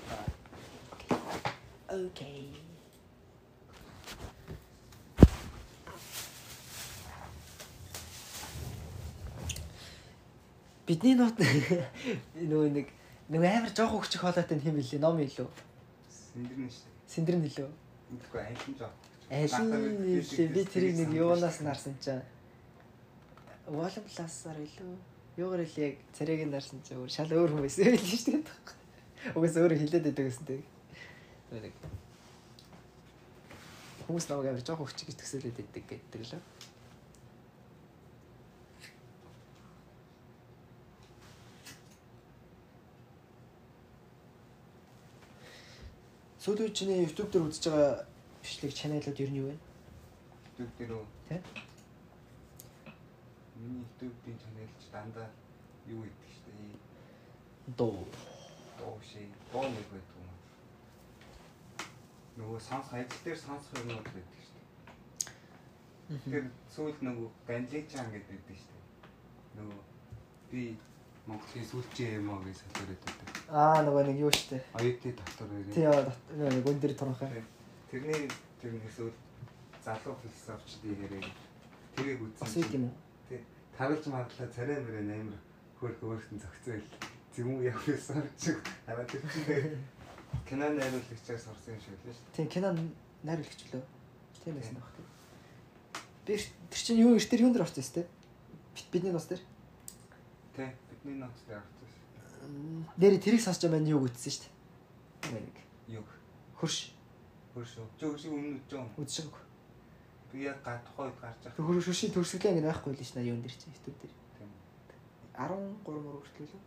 Окей. 1.94 2.67
Бидний 10.88 11.14
нот 11.14 11.36
нөгөө 12.50 12.68
нэг 12.72 12.88
нөгөө 13.28 13.50
амар 13.52 13.72
жоох 13.76 13.92
хөвчих 13.92 14.24
хоолойтой 14.24 14.56
юм 14.64 14.80
хэлээ 14.80 15.00
ном 15.04 15.20
илүү 15.20 15.48
Синдрэн 16.08 16.70
шүү. 16.72 16.88
синдрэн 17.12 17.42
хэлээ 17.44 17.68
Мэдгүй 18.08 18.40
айлын 18.40 18.74
жоо. 18.80 18.90
аль 19.28 19.52
нь 19.52 20.24
хэлээ 20.24 20.48
би 20.56 20.62
тэрийг 20.64 20.96
нэг 20.96 21.10
юунаас 21.12 21.60
нь 21.60 21.68
харсан 21.68 21.94
чинь 22.00 22.24
Wall 23.68 23.92
Plus-аар 23.92 24.56
илүү. 24.64 24.96
Юугаар 25.36 25.60
л 25.68 25.76
яг 25.76 26.00
царайг 26.16 26.40
нь 26.48 26.54
дарсан 26.56 26.80
чинь 26.80 26.96
өөр 27.04 27.12
шал 27.12 27.28
өөр 27.28 27.52
байсан 27.60 27.84
хэлээ 27.92 28.16
шүү 28.16 28.32
дээ 28.40 28.76
угаас 29.36 29.56
өөр 29.60 29.76
хэлээд 29.76 30.04
байдаг 30.08 30.24
гэсэн 30.24 30.46
тэг 30.48 30.62
нэг. 31.52 31.74
Хүмүүс 34.08 34.26
намайг 34.30 34.48
амар 34.56 34.64
жоох 34.64 34.80
хөвчих 34.88 35.12
гэж 35.12 35.16
төсөөлөд 35.20 35.56
байдаг 35.58 35.84
гэдэг 35.84 36.22
лээ 36.32 36.40
Сүүлийн 46.48 46.72
чиний 46.72 47.04
YouTube 47.04 47.28
дээр 47.28 47.44
үзэж 47.44 47.64
байгаа 47.68 48.08
бичлэг 48.40 48.72
чаналууд 48.72 49.20
ер 49.20 49.28
нь 49.28 49.36
юу 49.36 49.52
вэ? 49.52 49.56
YouTube 50.56 50.72
дээр 50.80 50.92
үү? 50.96 51.04
Тэ? 51.28 51.36
Миний 53.60 53.84
YouTube-ийн 53.84 54.38
чаналч 54.40 54.80
дандаа 54.88 55.28
юу 55.84 56.00
гэдэг 56.08 56.32
дээ. 56.48 56.72
Дуу. 57.76 58.00
Доо 58.80 58.96
ши. 59.04 59.28
Доо 59.52 59.68
нэг 59.68 59.86
байдаг 59.92 60.16
юм. 60.24 60.32
Нөгөө 62.40 62.60
сонс 62.64 62.88
ажил 62.96 63.20
дээр 63.28 63.36
сонсох 63.44 63.76
юмнууд 63.84 64.08
байдаг 64.08 64.40
шүү 64.40 64.56
дээ. 66.16 66.32
Тэр 66.32 66.44
сүүл 66.72 66.96
нөгөө 67.04 67.28
ганличан 67.44 68.08
гэдэг 68.08 68.40
байдаг 68.40 68.56
шүү 68.56 68.72
дээ. 68.72 68.88
Нөгөө 69.60 69.80
би 70.48 70.62
Монголын 71.28 71.66
сүүлчийн 71.68 72.24
юм 72.24 72.30
аа 72.32 72.40
гэж 72.40 72.58
хэлээд 72.64 73.02
байдаг. 73.04 73.28
Аа 73.52 73.84
нөгөө 73.84 74.02
нэг 74.08 74.18
юу 74.24 74.32
штэ. 74.32 74.64
Оюутны 74.72 75.12
доктор 75.12 75.46
нэр. 75.52 75.68
Тий 75.76 75.84
нөгөө 75.84 76.52
нэг 76.56 76.80
дээр 76.80 76.94
туранхай. 76.96 77.44
Тэрний 77.92 78.32
тэрний 78.60 78.92
сүүл 78.96 79.12
залуу 79.84 80.16
философчдын 80.24 80.96
яриаг 81.04 81.28
тэрийг 81.96 82.20
Бас 82.40 82.48
үзсэн. 82.48 82.62
үед 82.64 82.72
юм 82.72 82.84
уу? 82.88 82.94
Тий. 83.28 83.40
Таралж 83.76 84.04
маглаа 84.08 84.48
царай 84.48 84.80
мөрөө 84.80 85.04
амар 85.04 85.40
хөөх 85.76 86.00
өөртөө 86.00 86.40
зөгцөөл. 86.40 86.88
Зэм 87.36 87.48
үү 87.60 87.68
явсан 87.68 88.24
чиг 88.40 88.56
хараад 88.88 89.08
тэр 89.12 89.22
чинь 89.28 89.84
кино 90.48 90.66
найруулагчаас 90.72 91.44
орсон 91.52 91.76
юм 91.76 91.80
шиг 91.84 91.92
л 91.92 92.16
шүү 92.16 92.32
Тий 92.32 92.46
кино 92.48 92.72
найруулагч 93.22 93.60
лөө. 93.68 93.84
Тийм 94.44 94.54
байсан 94.56 94.80
баг. 94.80 94.96
Би 96.24 96.40
тэр 96.40 96.80
чинь 96.80 97.04
юу 97.04 97.16
ертер 97.20 97.40
юун 97.44 97.52
дээр 97.52 97.68
орсон 97.68 97.84
юм 97.84 97.92
бэ? 97.94 98.08
Бидний 98.92 99.12
нус 99.12 99.28
дээр. 99.28 99.40
дээ. 100.56 100.72
Тий. 100.72 100.87
Бидний 101.02 101.18
ноц 101.22 101.36
дээр 101.46 101.62
орсон. 101.62 102.94
Нэр 102.96 103.18
тэрийг 103.22 103.42
сонсож 103.42 103.62
байгаа 103.62 103.78
маань 103.78 103.92
юу 103.92 104.04
үтсэн 104.06 104.32
шүү 104.32 104.44
дээ. 104.44 105.40
Нэг 105.40 105.56
Юг. 105.88 106.08
хөрш 106.58 106.98
Хөршөө. 107.58 107.86
Жөг 107.98 108.14
шиг 108.18 108.32
өмнөд 108.32 108.62
жоо. 108.70 108.86
үдшиг. 108.94 109.34
Би 110.30 110.46
яг 110.46 110.62
га 110.62 110.78
тухайд 110.86 111.14
гарч 111.18 111.42
байгаа. 111.42 111.82
хөршийн 111.82 112.12
төрсгөлээ 112.14 112.52
ингэ 112.54 112.70
байхгүй 112.70 112.92
л 112.94 113.02
шнаа 113.02 113.24
юун 113.26 113.42
дээр 113.42 113.54
чи 113.58 113.66
YouTube 113.66 113.98
дээр. 113.98 114.14
Тийм. 114.38 114.50
13 115.34 115.82
мөр 115.82 116.22
хүртэл 116.22 116.46
лөө. 116.54 116.62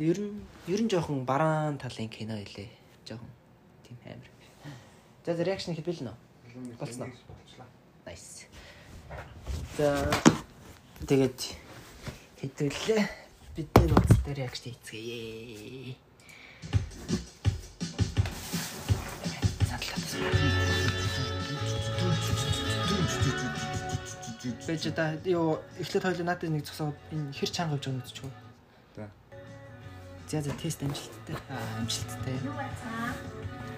Ер 0.00 0.18
нь 0.24 0.40
ер 0.72 0.80
нь 0.80 0.88
жоохон 0.88 1.28
бараан 1.28 1.76
талын 1.76 2.08
кино 2.08 2.38
илээ. 2.40 2.70
Жоохон 3.04 3.28
тийм 3.84 3.98
амар. 4.08 4.30
За 5.26 5.36
реакшн 5.36 5.76
хэлбэл 5.76 6.08
нөө. 6.08 6.16
Болчлаа. 6.80 7.12
Nice. 8.06 8.48
За 9.76 10.08
тэгээд 11.04 11.40
хэдүүлээ. 12.40 13.25
Бидний 13.56 13.88
нууц 13.88 14.12
дээр 14.20 14.36
реакшн 14.44 14.68
хийцгээе. 14.68 15.96
Бэж 24.68 24.82
та 24.92 25.16
юу 25.24 25.56
эхлээд 25.80 26.04
хоёул 26.04 26.28
надад 26.28 26.52
нэг 26.52 26.68
цогсоо 26.68 26.92
энэ 27.08 27.32
хэр 27.32 27.48
чанга 27.48 27.80
явж 27.80 27.88
байгаа 27.88 27.96
нь 27.96 28.04
үзчихв. 28.04 28.28
За. 28.92 29.08
За 30.28 30.38
за 30.44 30.52
тест 30.60 30.84
амжилттай. 30.84 31.36
Аа 31.48 31.80
амжилттай. 31.80 32.36
Юу 32.44 32.52
бацаа? 32.60 33.08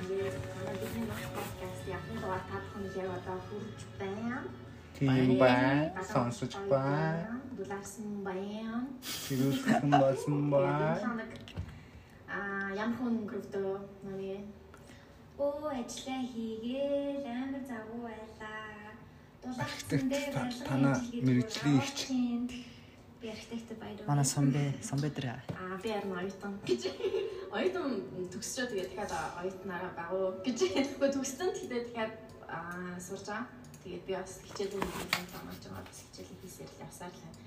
Тэгээд 0.03 0.37
бидний 0.75 1.07
нөх 1.07 1.23
подкаст 1.39 1.83
яхны 1.87 2.19
дугаар 2.19 2.43
та 2.51 2.59
бүхэнд 2.67 2.99
яг 2.99 3.11
одоо 3.15 3.39
хүрч 3.47 3.81
байна. 3.95 4.43
Тийм 4.99 5.39
бай. 5.39 5.93
Сонсож 6.13 6.55
бай. 6.71 7.23
Дулаарсан 7.55 8.25
байна. 8.27 8.87
Сэрүүлсэн 9.03 9.91
болсон 9.95 10.51
бай. 10.51 10.99
Аа 12.27 12.75
ямар 12.75 12.97
хүн 12.99 13.23
өнгөрөвдөө 13.23 13.71
нүний 14.05 14.43
Оо 15.39 15.71
ажиллаа 15.71 16.23
хийгээл 16.35 17.27
амар 17.31 17.63
завгүй 17.71 18.01
байлаа. 18.11 18.91
Дулаарсан 19.43 20.09
дээр 20.11 20.35
танаа 20.67 20.99
мэрэгжлийн 21.27 21.79
ихч. 21.79 21.99
Би 23.23 23.27
архитект 23.31 23.79
баяр. 23.79 24.03
Манай 24.11 24.27
сомбэ 24.27 24.63
сомбэ 24.83 25.15
дээр 25.15 25.27
аа 25.31 25.79
би 25.79 25.95
харин 25.95 26.19
оюутан 26.19 26.59
гэж. 26.67 26.83
Оюутан 27.55 27.87
төгсчөө 28.35 28.67
тэгээд 28.67 28.91
дахиад 28.99 29.15
оюутнаараа 29.47 29.93
багуу 29.95 30.43
гэж. 30.43 30.59
Төгссөн 30.99 31.55
тэгээд 31.55 31.87
дахиад 31.87 32.15
аа 32.51 32.99
сурж 32.99 33.31
байгаа. 33.31 33.47
Тэгээд 33.83 34.05
би 34.07 34.13
бас 34.19 34.33
хичээл 34.47 34.77
юм 34.79 34.89
замаарч 35.33 35.63
байгаа 35.67 35.85
бас 35.87 35.99
хичээл 36.05 36.41
хийсээр 36.43 36.71
л 36.73 36.83
явсаар 36.87 37.13
л 37.15 37.23
байна. 37.23 37.41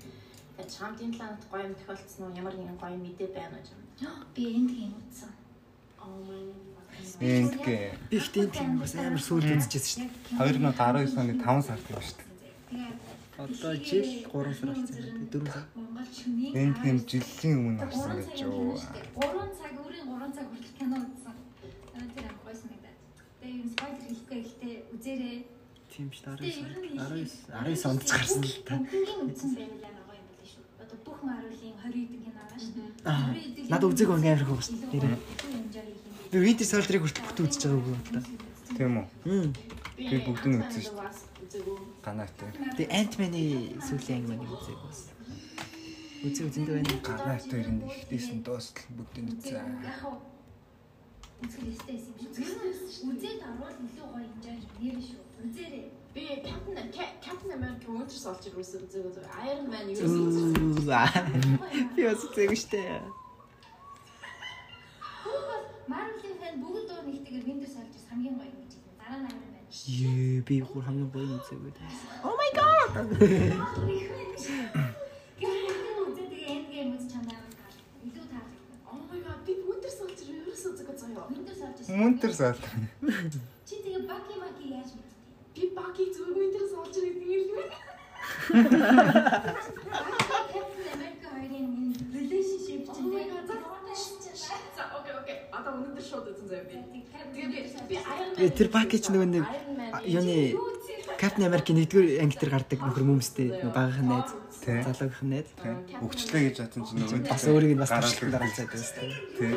Тэгээд 0.56 0.74
чамдын 0.76 1.12
талаанд 1.16 1.42
гоё 1.50 1.64
юм 1.68 1.74
тохиолдсон 1.78 2.22
уу? 2.24 2.36
Ямар 2.40 2.54
нэгэн 2.56 2.78
гоё 2.82 2.96
мэдээ 2.96 3.30
байна 3.36 3.56
уу 3.58 3.70
юм? 3.74 3.82
Би 4.34 4.42
энд 4.56 4.70
гин 4.76 4.92
утсан. 5.00 5.32
Oh 6.02 6.18
my 6.26 6.72
Эндгээ 7.20 7.84
би 8.10 8.16
ихтэй 8.18 8.46
тийм 8.50 8.78
бас 8.82 8.92
амар 8.98 9.22
сүйд 9.22 9.46
үзчихсэн 9.54 10.10
шүү 10.10 10.42
2019 10.42 11.20
оны 11.20 11.34
5 11.40 11.66
сард 11.66 11.86
юм 11.88 12.02
шүү 12.02 12.16
дээ. 12.18 12.28
Тэгээд 12.68 12.98
дээ. 13.00 13.44
Одоо 13.44 13.72
жил 13.88 14.08
3 14.28 14.58
сар 14.58 14.68
болсон 14.74 14.98
юм 15.00 15.24
дээ. 15.30 15.40
4 15.40 15.54
сар. 15.54 15.64
Монгол 15.78 16.08
шөнийн 16.18 16.52
Энд 16.60 16.76
гэм 16.84 16.98
жилийн 17.10 17.56
өмнө 17.62 17.82
авсан 17.86 18.12
3 18.12 18.28
гэж 18.28 18.38
юу. 18.44 18.76
3 18.76 19.58
цаг 19.58 19.72
өөрийн 19.82 20.06
3 20.10 20.36
цаг 20.36 20.46
хүртэл 20.50 20.76
кино 20.78 20.96
үзсэн. 21.06 21.36
Тэр 22.14 22.26
ам 22.28 22.38
гойс 22.44 22.60
нэгдээд. 22.68 22.98
Тэгээ 23.40 23.56
юм 23.62 23.68
спойлер 23.72 24.02
хэлэхгүй 24.04 24.38
ихтэй 24.42 24.74
үзээрэй. 24.94 25.38
Тийм 25.92 26.08
дээ 26.08 26.24
19 26.24 26.96
19 26.96 27.52
19 27.52 27.84
онд 27.92 28.02
ч 28.08 28.10
гарсан 28.16 28.40
л 28.40 28.64
та. 28.64 28.80
Бүгдийн 28.80 29.28
үзсэн 29.28 29.50
байвал 29.52 29.84
амар 29.84 30.04
гоё 30.08 30.16
юм 30.16 30.28
байна 30.32 30.44
шүү. 30.48 30.64
Одоо 30.80 30.98
бүх 31.04 31.18
Marvel-ийн 31.20 31.76
20 31.84 31.92
хэдэн 31.92 32.20
кино 32.24 32.40
байгаа 32.40 32.60
шүү. 32.64 32.80
Аа. 33.04 33.28
20 33.28 33.44
хэдэн 33.44 33.68
Надад 33.68 33.92
үзег 33.92 34.08
ингээ 34.08 34.32
амар 34.32 34.48
хөөх 34.48 34.62
шүү 34.64 34.76
юм. 34.88 35.20
Би 36.32 36.36
Winter 36.40 36.66
Soldier-ыг 36.72 37.02
хүртэл 37.04 37.26
бүтэн 37.28 37.44
үзэж 37.44 37.62
байгаа 37.68 37.76
үг 37.76 37.88
байна. 37.92 38.20
Тийм 38.72 38.94
үү? 39.04 39.06
Би 40.00 40.16
бүгдийг 40.24 40.48
нь 40.48 40.60
үзсэн 40.64 40.82
шүү. 40.88 40.96
Ганаатай. 42.00 42.50
Тэгээ 42.72 42.96
Ant-Man-ы 42.96 43.44
сүүлийн 43.84 44.16
анги 44.16 44.28
мань 44.32 44.48
үзег 44.48 44.80
бас. 44.80 45.00
Үзег 46.24 46.44
үзэндээ 46.48 46.74
байна. 46.80 47.04
Ганаатай 47.04 47.60
ирнэ 47.60 47.84
ихтэйсэн 47.84 48.40
дуустал 48.40 48.88
үзээ. 48.96 49.60
Яг 49.60 49.96
хоо 50.00 50.24
үзэх 51.42 51.62
ёстой 51.68 52.00
юм 52.00 52.16
шүү. 52.16 53.12
Үзээд 53.12 53.40
орвол 53.44 53.76
илүү 53.76 54.06
гоё 54.08 54.24
enjoy 54.24 54.56
нэр 54.80 54.98
шүү. 55.04 55.31
Үзээрэй. 55.42 55.86
Би 56.14 56.22
Captain 56.44 56.76
Captain 57.24 57.52
America 57.56 57.88
Winter 57.88 58.18
Soldier 58.24 58.52
үзсэн 58.60 58.84
үзээгүй. 58.84 59.24
Iron 59.48 59.66
Man 59.72 59.88
юу 59.90 59.96
үзсэн? 60.04 60.86
Би 61.96 62.00
бас 62.04 62.22
үзег 62.28 62.52
штэ. 62.52 63.00
Marvel-ийн 65.88 66.36
фэн 66.38 66.54
бүгд 66.62 66.84
дуу 66.88 67.00
нэгтэйгээр 67.08 67.44
Winter 67.48 67.70
Soldier 67.74 68.02
хамгийн 68.12 68.36
гоё 68.38 68.52
гэж 68.60 68.72
хэлсэн. 68.76 68.94
Дараа 69.00 69.18
нь 69.18 69.26
Iron 69.32 69.48
Man. 69.50 69.64
Ее 69.72 70.44
би 70.46 70.56
бүр 70.62 70.84
хамгийн 70.86 71.10
гоё 71.10 71.26
үзег 71.40 71.58
үү. 71.58 71.72
Гэхдээ 75.40 76.02
үзээд 76.06 76.30
тэгээ 76.30 76.52
end 76.54 76.66
game 76.70 76.92
үз 76.92 77.04
чамдаа 77.08 77.40
илүү 78.06 78.26
таалагдсан. 78.30 78.78
Oh 78.92 79.00
my 79.10 79.18
god, 79.26 79.40
би 79.48 79.52
Winter 79.64 79.90
Soldier 79.90 80.28
ерөөсөө 80.28 80.70
үзээгүй 80.76 80.96
заяа. 81.02 81.24
Winter 81.32 81.56
Soldier. 81.56 81.84
Мөнтер 81.98 82.32
сал. 82.36 82.60
Чи 83.66 83.74
тэгээ 83.80 84.04
Bucky 84.06 84.36
Bucky 84.38 84.66
яаж? 84.76 84.92
Би 85.62 85.70
Bucky 85.78 86.10
зүгээр 86.10 86.34
Winter 86.42 86.64
Soldier 86.74 87.02
гэдэг 87.06 87.22
юм 87.22 87.42
л 87.46 87.54
байна. 87.54 87.76
America 90.90 91.28
хоёрын 91.30 91.70
relationship 92.18 92.82
чинь. 92.90 93.14
За 94.74 94.82
окей 94.98 95.14
окей. 95.22 95.36
Одоо 95.54 95.70
өнөөдөр 95.78 96.02
шууд 96.02 96.26
үзэн 96.34 96.46
заяа 96.50 96.66
би. 96.66 96.82
Тэгээ 97.30 97.46
би 97.86 97.94
Iron 97.94 98.34
Man. 98.34 98.42
Э, 98.42 98.50
тэр 98.50 98.68
ч 98.98 99.06
нөгөө 99.06 99.28
нэг 99.38 99.46
юуны 100.10 100.58
Captain 101.22 101.46
America 101.46 101.70
нэгдүгээр 101.78 102.18
анги 102.26 102.36
дээр 102.42 102.52
гардаг 102.58 102.78
нөхөр 102.82 103.06
мөмстэй 103.06 103.62
багийнхан 103.62 104.08
найз. 104.10 104.34
Тий. 104.66 104.82
Залуугийн 104.82 105.30
найз. 105.30 105.46
Өгчлээ 106.02 106.42
гэж 106.50 106.56
бодсон 106.58 106.82
чинь 106.90 106.98
нөгөө 107.06 107.30
Бас 107.30 107.46
өөрийг 107.46 107.78
нь 107.78 107.82
бас 107.86 107.94
туршилт 107.94 108.34
дараа 108.34 108.50
цаад 108.50 108.66
байсан. 108.74 109.14
Тий. 109.38 109.54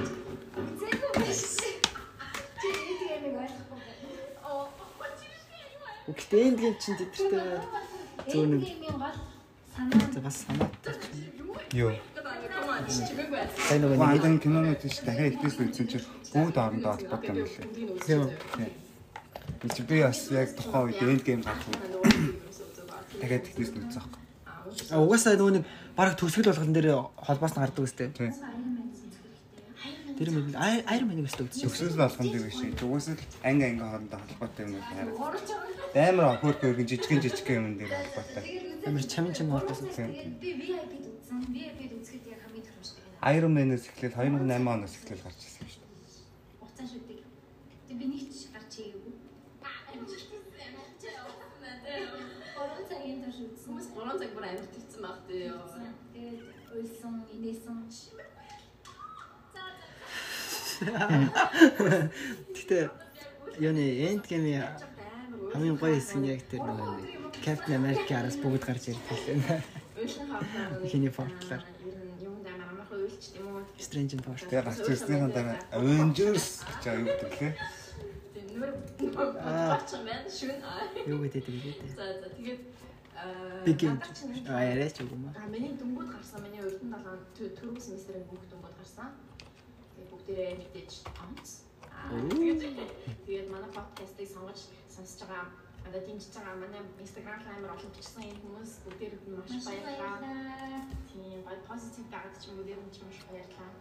Чи 2.61 2.69
тэгээ 2.93 3.25
нэг 3.25 3.33
ойлгохгүй 3.41 3.77
байна. 3.81 4.05
Оо. 4.45 4.69
Гэхдээ 6.05 6.41
энд 6.47 6.59
гин 6.61 6.75
чин 6.77 6.95
тэтэртэй 6.97 7.59
Зөөр 8.29 8.47
нэг- 8.53 8.77
санаа 9.75 10.21
бас 10.23 10.37
санаатай. 10.45 10.95
Юу? 11.73 11.91
Байна. 11.91 12.89
Сайн 12.89 13.81
нөгөө 13.81 13.97
нэг 13.97 14.01
Вандан 14.01 14.35
кинонууд 14.39 14.81
чинь 14.81 15.05
дахиад 15.05 15.33
ихтэйс 15.33 15.57
үзсэн 15.59 15.87
чинь 15.89 16.05
бүгд 16.33 16.57
орондоо 16.57 16.93
холбоотой 16.93 17.29
юм 17.29 17.47
лээ. 17.49 17.97
Тийм. 18.05 18.21
Би 19.61 19.67
чи 19.73 19.81
би 19.83 20.01
бас 20.03 20.19
яг 20.31 20.49
тухайн 20.55 20.85
үед 20.89 21.01
энд 21.01 21.23
гейм 21.25 21.41
үед 21.41 21.81
дахиад 23.21 23.45
ихтэйс 23.49 23.71
нь 23.73 23.81
үзсэн 23.81 24.01
аахгүй. 24.01 24.21
Угаасаа 24.93 25.35
нөгөө 25.37 25.53
нэг 25.57 25.65
баг 25.97 26.13
төсгөл 26.19 26.49
болгон 26.53 26.73
дээр 26.73 26.89
холбоос 27.17 27.53
нь 27.57 27.61
гардаг 27.65 27.83
үстэй. 27.85 28.09
Тий. 28.13 28.29
Iron 28.29 28.41
Man 28.77 28.93
үзэх 28.93 29.09
хэрэгтэй. 29.25 30.04
Тэр 30.15 30.31
мэн 30.31 30.55
Iron 30.55 31.07
Man-ыг 31.11 31.27
өстө 31.27 31.43
үзчих. 31.43 31.67
Төгсөл 31.67 31.99
болгон 31.99 32.27
дээр 32.31 32.47
биш. 32.47 32.55
Угаас 32.79 33.07
л 33.11 33.19
анги 33.43 33.67
анги 33.67 33.83
хоорондоо 33.83 34.19
холбоотой 34.23 34.63
юм 34.63 34.79
хараад. 34.79 35.11
Амар 35.91 36.39
хөөр 36.39 36.55
хөөргөн 36.55 36.87
жижигэн 36.87 37.19
жижигэн 37.19 37.59
юм 37.59 37.75
дээр 37.75 37.91
холбоотой. 37.91 38.43
Амар 38.87 39.03
чам 39.03 39.27
чам 39.35 39.51
холбоос 39.51 39.83
үзсэн. 39.83 40.39
Би 40.39 40.55
VIP-д 40.55 41.11
үзсэн. 41.11 41.39
VIP-д 41.51 41.99
үзэхэд 41.99 42.31
яг 42.31 42.39
хамгийн 42.47 42.63
тохиромжтой. 42.63 43.03
Iron 43.35 43.53
Man-ээс 43.59 43.91
эхлээл 43.91 44.15
2008 44.15 44.55
оноос 44.55 44.95
эхлээл 44.95 45.25
гарч 45.27 45.39
ирсэн 45.43 45.67
шүү 45.67 45.83
дээ. 45.83 46.63
Уцаан 46.63 46.87
шүдэг. 46.87 47.19
Тэгээд 47.91 47.99
би 47.99 48.05
нэг 48.07 48.23
ч 48.31 48.39
гарч 48.55 48.71
ийгээгүй. 48.79 49.13
Орон 52.55 52.83
цагийн 52.87 53.19
турш 53.19 53.37
үзсэн. 53.43 53.67
Хүмүүс 53.67 53.87
3 53.91 54.15
цаг 54.15 54.31
бүр 54.31 54.45
амьд 54.47 54.71
хийсэн 54.71 55.01
баг 55.03 55.17
тий. 55.27 55.51
Тэгээд 56.15 56.39
уйлсан, 56.71 57.13
инээсэн. 57.35 57.77
Гэтэ 62.55 62.91
юуны 63.59 63.85
End 64.11 64.23
Game-ийн 64.27 64.65
хамгийн 65.53 65.77
гоё 65.79 65.95
хэсэг 65.95 66.19
нь 66.19 66.29
яг 66.35 66.41
тэр 66.51 66.61
нэг 66.67 66.79
Captain 67.43 67.79
America-араас 67.79 68.37
бүгд 68.43 68.63
гарч 68.67 68.91
ирдэг 68.91 69.19
лээ. 69.23 69.61
Юм 72.19 72.35
даа 72.43 72.59
тийм 73.35 73.47
үү? 73.47 73.63
Strange 73.79 74.19
Power. 74.19 74.39
Тэгээ 74.39 74.65
гарч 74.67 74.79
ирснийхэн 74.89 75.31
дараа 75.31 75.57
Avengers 75.71 76.63
гэж 76.67 76.83
аюу 76.91 77.05
гэдэг 77.07 77.31
лээ. 77.39 77.53
Аа. 79.39 79.79
Юу 81.07 81.19
гэдэг 81.23 81.43
тэгээд. 81.45 81.79
За 81.95 82.05
за 82.19 82.27
тэгээд 82.35 82.61
аа 83.15 83.63
Big 83.65 83.77
Game. 83.79 83.95
надад 83.95 84.15
чинь 84.15 84.47
А 84.47 84.63
яриач 84.63 84.97
үг 84.99 85.11
юм 85.11 85.23
аа. 85.27 85.33
А 85.39 85.47
миний 85.47 85.73
дөнгөд 85.79 86.09
гарсан 86.11 86.39
миний 86.43 86.61
урдын 86.63 86.89
далаа 86.91 87.15
түрүү 87.35 87.79
семестрийн 87.79 88.23
бүх 88.31 88.43
дөнгөд 88.51 88.75
гарсан. 88.79 89.09
Бүгдээрээ 90.11 90.55
мэдээж 90.59 90.91
онц. 91.23 91.49
Аа 91.91 92.19
тэгээд 93.25 93.47
манай 93.53 93.71
подкастыг 93.77 94.27
сонгож 94.29 94.59
сонсож 94.93 95.21
байгаа 95.27 95.47
одоо 95.87 96.01
дэмжиж 96.01 96.33
байгаа 96.35 96.55
манай 96.63 96.81
инстаграм 97.03 97.41
амар 97.45 97.73
олон 97.75 97.91
бичсэн 97.95 98.23
энэ 98.29 98.41
хүмүүс 98.43 98.71
бүгдээр 98.85 99.13
нь 99.15 99.37
маш 99.37 99.53
баярлалаа. 99.65 100.17
Тийм 101.09 101.39
бай 101.47 101.57
позитив 101.69 102.05
гаргаж 102.13 102.35
чинь 102.41 102.57
бүгдээр 102.57 102.81
нь 102.81 102.93
ч 102.93 102.97
маш 103.05 103.17
баярлалаа. 103.29 103.71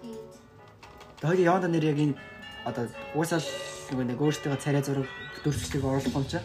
Тэгээд 0.00 0.32
Тэгээд 1.20 1.46
яванда 1.48 1.68
нэр 1.72 1.84
яг 1.92 1.98
энэ 2.04 2.18
одоо 2.68 2.84
уусаал 3.16 3.48
нөгөө 3.90 4.06
нэг 4.12 4.18
өөртөө 4.20 4.56
царай 4.60 4.82
зураг 4.84 5.08
дүрсчлэг 5.44 5.84
оруулах 5.84 6.16
юм 6.16 6.24
чи. 6.24 6.40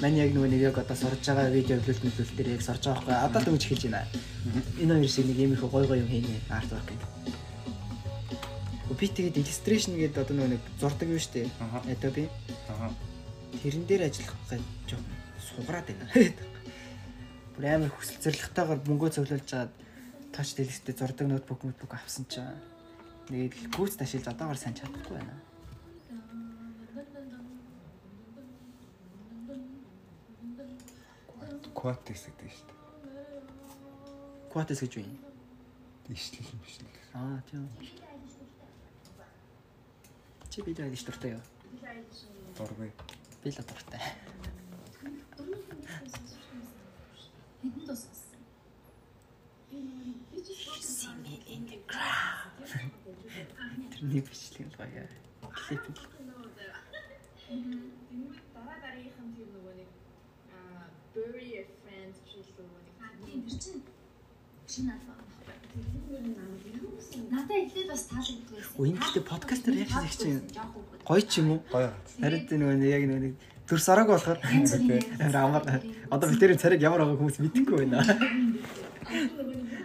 Мань 0.00 0.16
яг 0.16 0.30
нөгөө 0.30 0.50
нэг 0.54 0.62
яг 0.70 0.78
одоо 0.78 0.96
сорж 0.96 1.20
байгаа 1.26 1.50
видео 1.50 1.82
хөлт 1.82 2.00
мөлт 2.06 2.32
дээр 2.38 2.54
яг 2.54 2.62
сорж 2.62 2.86
байгаа 2.86 3.02
байхгүй. 3.02 3.26
Одоо 3.26 3.40
л 3.42 3.52
өгч 3.58 3.64
хэлж 3.66 3.82
байна. 3.90 4.06
Энэ 4.78 4.94
хоёр 4.94 5.10
шиг 5.10 5.26
нэг 5.26 5.38
юм 5.42 5.52
их 5.58 5.62
гой 5.66 5.84
гой 5.90 5.98
юм 5.98 6.08
хийнэ. 6.08 6.40
Арт 6.48 6.70
work 6.70 6.86
гэдэг. 6.86 7.10
Би 8.94 9.06
тэгээд 9.08 9.40
illustration 9.42 9.98
гэдэг 9.98 10.22
одоо 10.22 10.34
нөгөө 10.38 10.52
нэг 10.54 10.62
зурдаг 10.78 11.08
юм 11.10 11.18
шүү 11.18 11.32
дээ. 11.34 11.48
Adobe. 11.90 12.24
Тэрэн 13.62 13.84
дээр 13.90 14.02
ажиллах 14.06 14.38
гэж 14.46 14.62
жоох 14.86 15.02
сугараад 15.40 15.86
байна. 15.90 16.06
Бүр 17.56 17.64
амар 17.66 17.90
хүсэл 17.90 18.22
зоригтойгоор 18.24 18.80
мөнгөө 18.86 19.10
цуглуулж 19.10 19.46
жаад 19.48 19.72
тач 20.32 20.54
дэлгэстэй 20.54 20.94
зурдаг 20.94 21.26
ноутбук 21.26 21.64
ноутбук 21.64 21.92
авсан 21.98 22.24
чинь 22.30 22.46
тэгээд 23.28 23.74
гүйц 23.74 23.98
ташилж 23.98 24.26
одоогоор 24.30 24.56
сайн 24.56 24.78
чадахгүй 24.78 25.18
байна. 25.18 25.34
Quatis 31.74 32.22
гэдэг 32.26 32.50
шүү 32.50 32.66
дээ. 32.68 32.78
Quatis 34.52 34.80
гэж 34.82 34.92
юу 34.98 35.04
юм? 35.06 35.18
Ишлэл 36.10 36.50
юм 36.50 36.62
шиг. 36.66 36.94
Аа 37.14 37.38
тийм. 37.50 37.68
Чи 40.50 40.62
би 40.62 40.74
дээд 40.74 40.98
дуртай 41.06 41.38
юу? 41.38 41.42
Дургүй. 42.58 42.90
Би 43.42 43.48
л 43.50 43.62
дуртай. 43.62 44.02
Хэдэн 47.62 47.86
тус 47.86 48.02
болсон? 48.08 48.30
Тэрний 53.90 54.22
бичлэг 54.26 54.66
л 54.66 54.76
гоё. 54.80 55.04
Клип 55.54 55.84
л. 55.86 56.02
Дараа 58.54 58.76
дараагийнх 58.82 59.18
нь 59.22 59.34
тэр 59.36 59.48
нөгөө 59.54 59.74
нэг 59.78 59.90
аа 60.50 60.88
bury 61.30 61.62
a 61.62 61.64
friend 61.82 62.14
нөгөө 62.58 62.80
нэг 62.86 62.94
А 62.98 63.06
тийм 63.22 63.40
тэр 63.46 63.58
чинь 63.62 63.82
чинь 64.66 64.90
алфа. 64.90 65.14
Надад 67.30 67.50
эхлээд 67.54 67.88
бас 67.90 68.02
таалагддаг 68.10 68.54
байсан. 68.58 68.74
Өө, 68.78 68.86
энэ 68.90 68.98
яг 69.78 69.90
л 69.94 70.06
их 70.10 70.16
чинь. 70.18 70.42
Гоё 71.06 71.22
ч 71.22 71.32
юм 71.38 71.48
уу? 71.54 71.60
Гоё. 71.70 71.90
Харин 72.18 72.42
нөгөө 72.50 72.90
яг 72.90 73.04
нөгөө 73.06 73.22
нэг 73.22 73.34
төр 73.70 73.80
сараг 73.80 74.08
болохоор 74.10 74.38
амар. 75.38 75.62
Одоо 76.10 76.26
бид 76.30 76.40
тэрийн 76.42 76.58
цариг 76.58 76.82
ямар 76.82 77.06
байгааг 77.06 77.20
хүмүүс 77.22 77.38
мэдэхгүй 77.38 77.76
байна. 77.86 78.02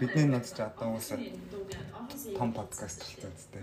Бидний 0.01 0.25
над 0.25 0.45
ч 0.49 0.57
одоо 0.57 0.97
уусаа 0.97 1.21
том 2.37 2.49
подкаст 2.53 3.05
болчихсон 3.05 3.33
зү. 3.37 3.61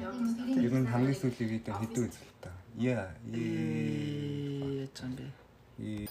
Ер 0.62 0.74
нь 0.78 0.86
хамгийн 0.86 1.18
сүүлийн 1.18 1.50
видео 1.50 1.74
хэдэн 1.74 2.06
үзэл 2.06 2.30
та. 2.38 2.50
Яа. 2.78 3.10
Ээ 3.34 4.86
яж 4.86 4.96
юм 5.02 5.12
бэ? 5.18 5.26
Ээ. 5.82 6.06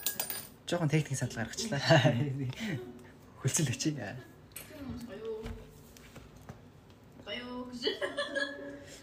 Жохон 0.72 0.88
техник 0.88 1.18
санал 1.18 1.36
гаргачлаа. 1.36 1.80
Хөлцөл 3.42 3.68
өчий. 3.68 3.92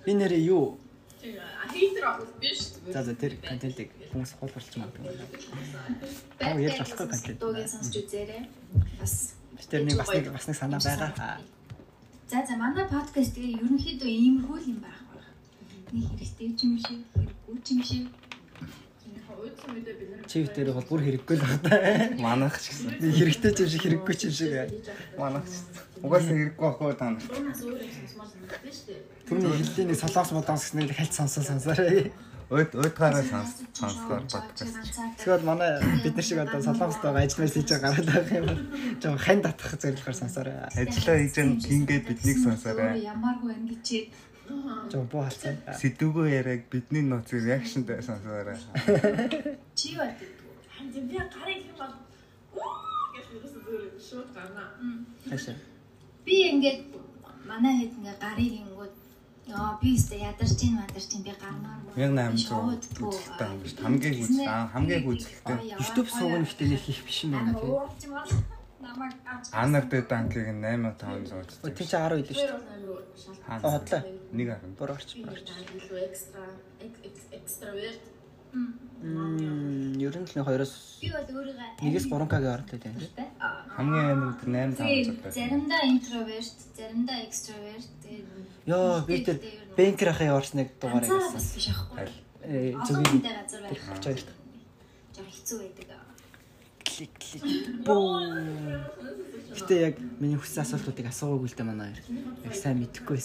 Би 0.02 0.16
нэрээ 0.18 0.50
юу? 0.50 0.80
Хейтер 1.22 2.06
авах 2.10 2.34
биш. 2.42 2.74
За 2.90 3.04
за 3.06 3.14
тэр 3.14 3.38
контентыг 3.46 3.94
хүмүүс 4.10 4.34
хуулбарлаж 4.42 4.76
магадгүй. 4.82 5.14
Аа, 6.42 6.58
ярьж 6.58 6.82
болохгүй 6.82 7.06
контент. 7.06 7.38
Дуугийн 7.38 7.70
сонсч 7.70 7.94
үзээрэй. 8.02 8.50
Бас 8.98 9.14
тэр 9.70 9.86
нэг 9.86 10.02
бас 10.02 10.10
нэг 10.10 10.34
бас 10.34 10.50
нэг 10.50 10.58
санаа 10.58 10.82
байгаа. 10.82 11.38
За 12.34 12.42
за 12.50 12.58
манай 12.58 12.90
подкаст 12.90 13.38
тэгээ 13.38 13.62
ерөнхийдөө 13.62 14.10
иймэрхүү 14.10 14.58
л 14.58 14.70
юм 14.74 14.80
байх 14.82 15.06
баг. 15.14 15.22
Нэг 15.94 16.18
хэрэгтэй 16.18 16.50
ч 16.58 16.66
юм 16.66 16.82
шиг, 16.82 17.06
хэрэггүй 17.14 17.58
ч 17.62 17.68
юм 17.78 17.82
шиг. 17.86 18.06
Өөдсөн 19.40 19.72
мэдээ 19.72 19.96
бид 19.96 20.10
нар 20.12 20.28
Чи 20.28 20.44
тэр 20.52 20.76
бол 20.76 20.84
бүр 20.84 21.02
хэрэггүй 21.08 21.36
л 21.40 21.44
байна. 21.64 22.12
Манах 22.20 22.60
ч 22.60 22.76
гэсэн. 22.76 23.00
Би 23.00 23.08
хэрэгтэй 23.16 23.52
ч 23.56 23.60
юм 23.64 23.70
шиг 23.72 23.84
хэрэггүй 23.88 24.16
ч 24.20 24.22
юм 24.28 24.34
шиг. 24.36 24.52
Манах 25.16 25.48
ч. 25.48 25.64
Угаасаа 26.04 26.36
хэрэггүй 26.36 26.68
ахгүй 26.68 26.94
та 27.00 27.08
нар. 27.16 27.24
Түрний 29.32 29.52
хэллийн 29.56 29.88
нэг 29.88 30.00
солонгос 30.04 30.32
молонгос 30.36 30.64
гэсэн 30.68 30.80
нэг 30.84 30.92
хальт 30.92 31.14
сонсоо 31.16 31.44
сонсоорой. 31.48 32.12
Өөд 32.50 32.74
өөдгаараа 32.82 33.22
сонс 33.22 33.62
сонсдоор 33.78 34.26
подкаст. 34.26 34.74
Тэгвэл 35.22 35.46
манай 35.46 35.78
бид 36.02 36.18
нар 36.18 36.26
шиг 36.26 36.42
одоо 36.42 36.58
солонгост 36.66 36.98
байгаа 37.06 37.22
ажил 37.30 37.46
байгаа 37.46 37.80
гараад 37.80 38.10
байгаа 38.10 38.38
юм 38.42 38.50
жоо 38.98 39.14
хань 39.22 39.44
татах 39.46 39.78
зорилгоор 39.78 40.18
сонсоорой. 40.18 40.58
Ажиллаа 40.74 41.18
хийж 41.22 41.38
гингээд 41.62 42.10
биднийг 42.10 42.38
сонсоорой. 42.42 43.06
Ямааргүй 43.06 43.54
ангичээд 43.54 44.10
Буу 44.50 45.22
халцсан. 45.24 45.58
Сэдвгүй 45.82 46.28
яриаг 46.40 46.70
бидний 46.72 47.04
нууц 47.06 47.32
реакшнтэй 47.34 48.02
сонсоорой. 48.02 48.58
чи 49.76 49.94
юу 49.94 50.02
байдаг? 50.04 50.30
Хань 50.76 50.90
би 50.92 51.18
гарыг 51.18 51.62
юм 51.70 51.76
бол 51.78 51.94
шууд 54.02 54.30
гарна. 54.34 54.64
Хаашаа. 55.30 55.56
Би 56.26 56.50
ингээд 56.50 56.80
манай 57.46 57.74
хэд 57.86 57.94
ингээ 57.98 58.18
гарыг 58.20 58.54
ингүүд 58.62 58.94
Яа 59.50 59.80
би 59.82 59.96
өстө 59.98 60.18
ядарч 60.20 60.62
ин 60.68 60.76
мадарч 60.78 61.10
ин 61.18 61.24
би 61.26 61.34
гармаар. 61.34 61.82
1800 61.98 63.02
үзэлтэй 63.02 63.48
юм 63.50 63.62
шүү. 63.66 63.82
Хамгийн 63.82 64.16
үзэл 64.22 64.46
хамгийн 64.74 65.04
үзэлтэй. 65.10 65.58
YouTube 65.74 66.10
суугын 66.14 66.46
ихтэй 66.46 66.68
нэг 66.70 66.84
их 66.86 67.02
биш 67.02 67.26
юм 67.26 67.34
байна 67.34 67.58
тий. 67.58 67.74
Намайг. 68.80 69.14
Анар 69.52 69.86
дэ 69.92 70.02
данкийг 70.08 70.48
8500 70.56 71.04
Өө 71.04 71.42
үзсэн. 71.44 71.76
тий 71.76 71.88
чи 71.88 71.96
10 71.98 72.24
илүү 72.24 72.36
шүү. 72.36 73.36
А 73.48 73.60
хотлоо. 73.60 74.02
Нэг 74.32 74.48
харин. 74.56 74.74
Бүр 74.80 74.90
орч 74.96 75.10
бүр 75.20 75.36
орч. 75.36 75.50
экстра 76.08 76.44
экстраверт 77.32 78.04
Мм, 79.00 79.96
ер 80.02 80.16
нь 80.18 80.26
л 80.28 80.44
хоёроос 80.44 81.00
Би 81.00 81.08
бол 81.14 81.24
өөрийгөө 81.24 81.80
нэгээс 81.86 82.06
3К-гийн 82.10 82.52
оролтой 82.52 82.80
тийм 82.82 82.96
тий. 82.98 83.10
Хамгийн 83.78 84.10
аминд 84.12 84.42
8500 84.44 85.22
байсан. 85.24 85.38
Заримдаа 85.38 85.82
интроверт, 85.88 86.58
заримдаа 86.76 87.18
экстраверт. 87.24 87.92
Йоо 88.66 89.06
би 89.08 89.24
тэр 89.24 89.38
Бэнкер 89.78 90.10
ахын 90.12 90.34
орч 90.36 90.52
нэг 90.58 90.76
дугаар 90.82 91.06
гэсэн. 91.06 91.32
бас 91.32 91.48
биш 91.56 91.68
аахгүй. 91.72 92.10
Э 92.44 92.74
хүнтэй 92.76 93.34
газар 93.38 93.62
байх. 93.70 93.88
Орч 93.94 94.04
хоёрт. 94.10 94.30
Жог 95.16 95.28
хэцүү 95.32 95.58
байдаг. 95.64 95.99
Клик 96.90 97.14
клик 97.22 97.46
боо. 97.86 98.26
Гэтэ 99.54 99.76
яг 99.94 99.96
миний 100.18 100.38
хүссэн 100.42 100.66
асуултуудыг 100.66 101.06
асуугаагүй 101.10 101.50
л 101.50 101.58
дээ 101.58 101.70
манай 101.70 101.94
хоёр. 101.94 102.02
Яг 102.50 102.56
сайн 102.58 102.82
мэдэхгүй 102.82 103.16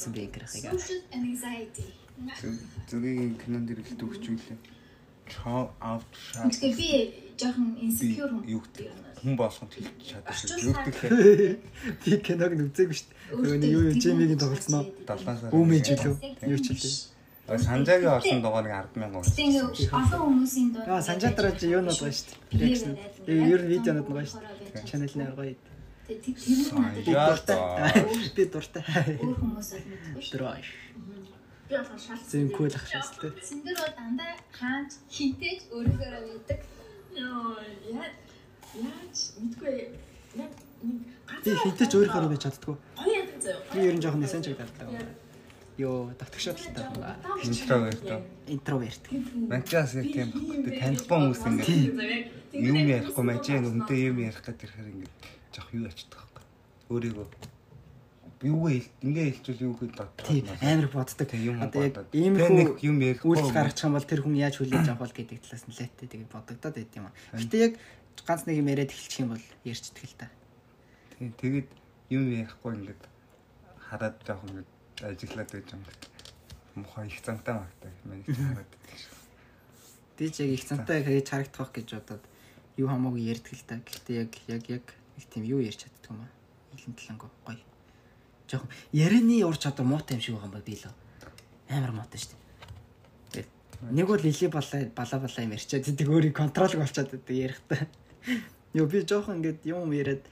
байсан. 0.45 0.77
Social 0.77 1.03
anxiety. 1.17 1.87
Зүгийн 2.89 3.35
кинонд 3.41 3.73
ирэлт 3.73 4.01
өгчүүлээ. 4.01 4.59
Чоо 5.25 5.73
аут 5.81 6.13
шаа. 6.13 6.49
Тэгэхээр 6.53 6.77
би 6.77 6.91
жоохон 7.41 7.81
insecure 7.81 8.29
хүн. 8.29 8.45
юу 8.45 8.61
гэдэг 8.61 8.93
хүн 9.25 9.35
болгонд 9.41 9.73
хэлж. 9.73 10.09
Орчуулсан. 10.21 10.61
Юу 10.61 10.75
гэдэг 10.85 11.05
Би 12.05 12.11
киног 12.21 12.53
нүзээгүй 12.53 12.97
шүү 12.97 13.09
дээ. 13.09 13.41
Нөгөө 13.41 13.73
юу 13.73 13.83
юу 13.89 13.97
Жимигийн 13.97 14.41
тоглосноо. 14.41 14.85
7 15.09 15.41
сар. 15.41 15.51
Үмэж 15.51 15.87
үлээ. 15.97 16.45
Юу 16.53 16.61
ч 16.61 16.67
үлээ. 16.77 17.14
Санжаагийн 17.45 18.09
орсон 18.09 18.41
дугаарыг 18.41 18.73
100000 18.97 19.21
Гэтэ 19.29 19.43
ингээ 19.45 19.93
олон 19.93 20.21
хүмүүсийн 20.25 20.69
доо. 20.73 20.83
Аа 20.89 21.03
санжаатраа 21.05 21.53
чи 21.53 21.69
юунод 21.69 21.93
байгаа 22.01 22.17
шүү 22.17 22.33
дээ. 22.33 22.61
Реакшн. 22.65 22.93
Э, 23.29 23.33
Ер 23.53 23.61
нь 23.65 23.71
видеонод 23.73 24.07
байгаа 24.09 24.25
шүү 24.33 24.41
дээ. 24.41 24.89
Channel 24.89 25.13
нэр 25.13 25.33
гоё. 25.37 25.55
Тэр 26.09 26.19
тэр 26.25 26.37
Санжаа. 26.41 27.93
Би 28.37 28.45
дуртай. 28.49 28.83
өөр 29.21 29.37
хүмүүс 29.45 29.69
бол 29.77 29.85
мэдгүй 29.93 30.23
шүү. 30.25 30.33
Дрош. 30.33 30.69
би 31.69 31.75
болохоор 31.77 32.01
шалт 32.01 32.25
Зэн 32.33 32.49
кул 32.57 32.73
ах 32.73 32.85
шээ. 32.89 33.33
Синдэр 33.45 33.77
бол 33.77 33.93
дандаа 33.93 34.33
хаач 34.57 34.91
хинтэж 35.13 35.59
өөрөөрөө 35.69 36.23
байдаг. 36.33 36.61
ёо 37.13 37.61
яа 37.93 38.09
яаж 38.73 39.17
мэдгүй 39.37 39.73
яг 40.41 40.53
нэг 40.81 40.97
Би 41.45 41.51
хинтэж 41.61 41.91
өөрөөрөө 41.93 42.31
байж 42.33 42.43
чаддгүй. 42.49 42.77
гоё 42.97 43.09
яадаг 43.21 43.39
заяа. 43.45 43.61
Би 43.73 43.81
ер 43.89 43.95
нь 43.97 44.03
жоохон 44.05 44.21
мессенжер 44.25 44.57
дарлаа. 44.57 44.89
Йоо, 45.79 46.15
давтагшаалтай 46.19 46.85
байгаа. 46.87 47.17
Интроверт. 47.43 48.07
Интроверт. 48.47 49.05
Манчаас 49.51 49.95
яг 49.99 50.07
тийм 50.13 50.31
баггүй 50.31 50.79
танихгүй 50.79 51.19
хүмүүс 51.19 51.43
ингээд 51.51 52.31
юм 52.55 52.77
ярихгүй 52.79 53.25
мажээ 53.27 53.59
нүнтэй 53.59 53.99
юм 54.15 54.19
ярих 54.23 54.39
гэдэг 54.39 54.71
ирэхээр 54.71 54.93
ингээд 54.95 55.15
жоох 55.51 55.69
юу 55.75 55.87
ачдаг 55.91 56.15
байхгүй. 56.15 56.43
Өөрийгөө 56.95 57.27
юу 58.45 58.69
ингээ 58.71 59.27
хэлчихвэл 59.41 59.67
юу 59.67 59.75
гэж 59.81 59.91
Тий, 60.23 60.41
бодлоо. 60.47 60.63
амар 60.63 60.89
боддог. 60.93 61.29
Юм 61.35 61.57
Одоо 61.65 61.83
яг 61.83 61.95
бодоод. 61.97 62.15
ийм 62.15 62.35
Тэ 62.37 62.49
нэг 62.55 62.69
хүү 62.77 62.85
юм 62.85 62.97
ярихгүй 63.01 63.29
үйлдэл 63.35 63.57
гаргачих 63.57 63.85
юм 63.89 63.95
бол 63.97 64.05
тэр 64.07 64.21
хүн 64.23 64.37
яаж 64.37 64.55
хүлээж 64.61 64.87
авах 64.93 65.03
бол 65.09 65.17
гэдэг 65.17 65.39
талаас 65.41 65.65
нь 65.65 65.75
лайттай 65.75 66.07
тэгээд 66.13 66.31
бодогдоод 66.35 66.75
байт 66.77 66.93
юм 66.95 67.07
аа. 67.09 67.15
Гэтэ 67.35 67.57
яг 67.65 67.73
ганц 68.23 68.43
нэг 68.45 68.57
юм 68.61 68.69
яриад 68.69 68.93
эхэлчих 68.93 69.21
юм 69.25 69.31
бол 69.33 69.45
ярьчдаг 69.65 70.05
л 70.05 70.19
та. 70.21 70.27
Тий, 71.19 71.33
тэгээд 71.41 71.69
юм 72.13 72.25
ярихгүй 72.31 72.73
ингээд 72.79 73.03
хараад 73.89 74.17
жоох 74.29 74.45
ингээд 74.45 74.69
ажиглаад 75.01 75.51
байж 75.51 75.67
юм 75.73 75.83
байна. 75.83 76.03
Мухаа 76.75 77.07
их 77.07 77.21
цантай 77.23 77.55
магтай 77.55 77.93
миний 78.05 78.25
хараад 78.27 78.69
байдаг 78.71 78.99
шүү. 78.99 80.31
Ч 80.31 80.37
яг 80.45 80.51
их 80.55 80.65
цантай 80.65 81.03
хийж 81.03 81.29
харагдах 81.31 81.71
гэж 81.73 81.89
бодоод 81.95 82.25
юу 82.77 82.89
хамаагүй 82.89 83.23
ярьдаг 83.31 83.55
л 83.55 83.67
та. 83.67 83.79
Гэхдээ 83.83 84.17
яг 84.23 84.33
яг 84.47 84.65
яг 84.69 84.85
их 85.19 85.27
тийм 85.31 85.45
юу 85.45 85.61
ярьж 85.61 85.87
чаддаг 85.87 86.11
юм 86.11 86.21
аа. 86.23 86.31
Илэн 86.75 86.95
таланг 86.95 87.23
гоё. 87.47 87.59
Жохон 88.51 88.71
ярианы 88.93 89.45
ур 89.45 89.57
чадвар 89.57 89.87
муутай 89.87 90.19
юм 90.19 90.23
шиг 90.23 90.35
байгаа 90.35 90.51
юм 90.51 90.55
ба 90.55 90.63
би 90.63 90.75
л. 90.75 90.87
Амар 91.71 91.93
муутай 91.93 92.19
шүү 92.19 92.39
дээ. 93.33 93.47
Нэг 93.91 94.07
бол 94.07 94.23
или 94.23 94.47
балаа 94.47 94.87
бала 94.95 95.19
бала 95.19 95.43
юм 95.43 95.55
ярьчаад 95.55 95.89
идэг 95.89 96.09
өөрийг 96.09 96.35
контрол 96.35 96.75
болчиход 96.79 97.11
байдаг 97.11 97.37
ярихдаа. 97.37 97.87
Йоо 98.75 98.87
би 98.87 99.03
жоохон 99.03 99.43
ингээд 99.43 99.67
юм 99.67 99.93
яриад 99.93 100.23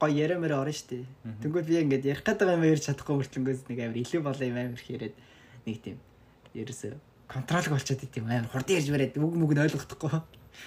гоё 0.00 0.12
яриамаар 0.12 0.54
орно 0.60 0.72
шүү 0.76 0.88
дээ. 0.92 1.04
Тэнгүүд 1.40 1.66
би 1.66 1.76
ингээд 1.80 2.04
ярих 2.04 2.24
гэдэг 2.24 2.52
юм 2.52 2.64
ярьж 2.68 2.84
чадахгүй 2.84 3.16
мөртлөнгөөс 3.16 3.62
нэг 3.68 3.78
амар 3.80 3.98
илүү 4.04 4.20
бала 4.20 4.44
юм 4.44 4.58
амар 4.60 4.80
их 4.80 4.90
яриад 4.92 5.16
нэг 5.64 5.76
тийм 5.80 5.96
ерөөсө 6.52 6.96
контрол 7.32 7.68
болчиход 7.72 8.04
идэв 8.04 8.20
юм 8.20 8.28
амар 8.28 8.50
хурдан 8.52 8.76
ярьж 8.76 8.88
бариад 8.92 9.16
үг 9.16 9.34
мүг 9.34 9.52
нь 9.56 9.62
ойлгохдохгүй. 9.64 10.20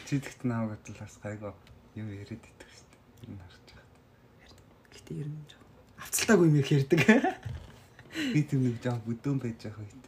Чи 0.09 0.17
тэгт 0.17 0.41
нааг 0.49 0.73
бодлоос 0.73 1.15
гайгүй 1.21 1.53
юу 2.01 2.09
яриад 2.09 2.41
идэх 2.41 2.69
шүү 2.73 2.87
дээ. 2.89 3.29
Энэ 3.29 3.43
харж 3.45 3.67
байгаа. 3.69 3.87
Гэтэ 4.93 5.11
ер 5.21 5.29
нь 5.29 5.45
жоохон 5.45 5.69
авцалтаагүй 6.03 6.45
юм 6.49 6.57
их 6.59 6.71
ярьдаг. 6.73 7.01
Би 8.33 8.41
тийм 8.43 8.61
нэг 8.65 8.77
жоох 8.81 9.01
бүдүүн 9.05 9.39
байж 9.39 9.59
байгаа 9.61 9.85
үед 9.85 10.05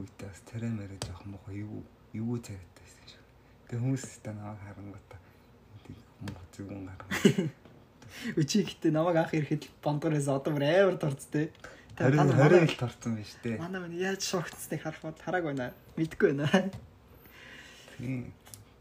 үедээ 0.00 0.28
бас 0.28 0.40
тэрэ 0.48 0.68
мэрэ 0.72 0.96
жоох 1.04 1.22
мохоо 1.28 1.52
юу 1.52 1.84
юу 2.16 2.36
царайтай 2.40 2.80
байсан 2.80 3.06
шүү. 3.12 3.22
Тэгээ 3.68 3.82
хүмүүс 3.84 4.04
та 4.24 4.32
наваа 4.32 4.56
харангуйта 4.64 5.16
тийм 5.84 5.98
мох 6.24 6.42
зүгэн 6.56 6.82
гаргана. 6.88 7.63
Үчи 8.38 8.64
гэтээ 8.64 8.92
намайг 8.94 9.16
анх 9.20 9.34
ирэхэд 9.34 9.68
бондороос 9.84 10.28
одоо 10.28 10.52
бүр 10.54 10.64
амар 10.64 10.96
тээ. 11.30 11.50
Та 11.94 12.10
Харин 12.10 12.30
20 12.30 12.66
ил 12.66 12.76
торцсон 12.78 13.12
байж 13.18 13.30
тээ. 13.42 13.58
Манай 13.58 13.80
мань 13.80 13.94
яаж 13.94 14.22
шокцсныг 14.24 14.82
харах 14.82 15.02
бод 15.02 15.18
хараагүй 15.22 15.54
байна. 15.54 15.74
Мэдгүй 15.94 16.34
байна. 16.34 16.70
Тийм. 17.98 18.32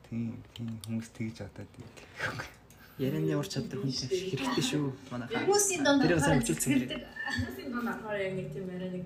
Тийм. 0.09 0.41
Тийм 0.57 0.69
хүмүүс 0.85 1.09
тэгж 1.13 1.45
одоо 1.45 1.65
тийм. 1.69 1.87
Ярианы 2.97 3.33
ур 3.37 3.45
чадвар 3.49 3.81
хүн 3.81 3.93
хэрэгтэй 3.93 4.65
шүү. 4.65 4.93
Манайхаа. 5.09 5.45
Хүмүүсийн 5.45 5.81
бас 6.17 6.29
харахаар. 6.29 7.05
Хүмүүсийн 7.33 7.69
дунд 7.73 7.89
ахаар 7.89 8.17
яг 8.21 8.33
нэг 8.37 8.47
тийм 8.53 8.69
арай 8.69 8.89
нэг 8.97 9.05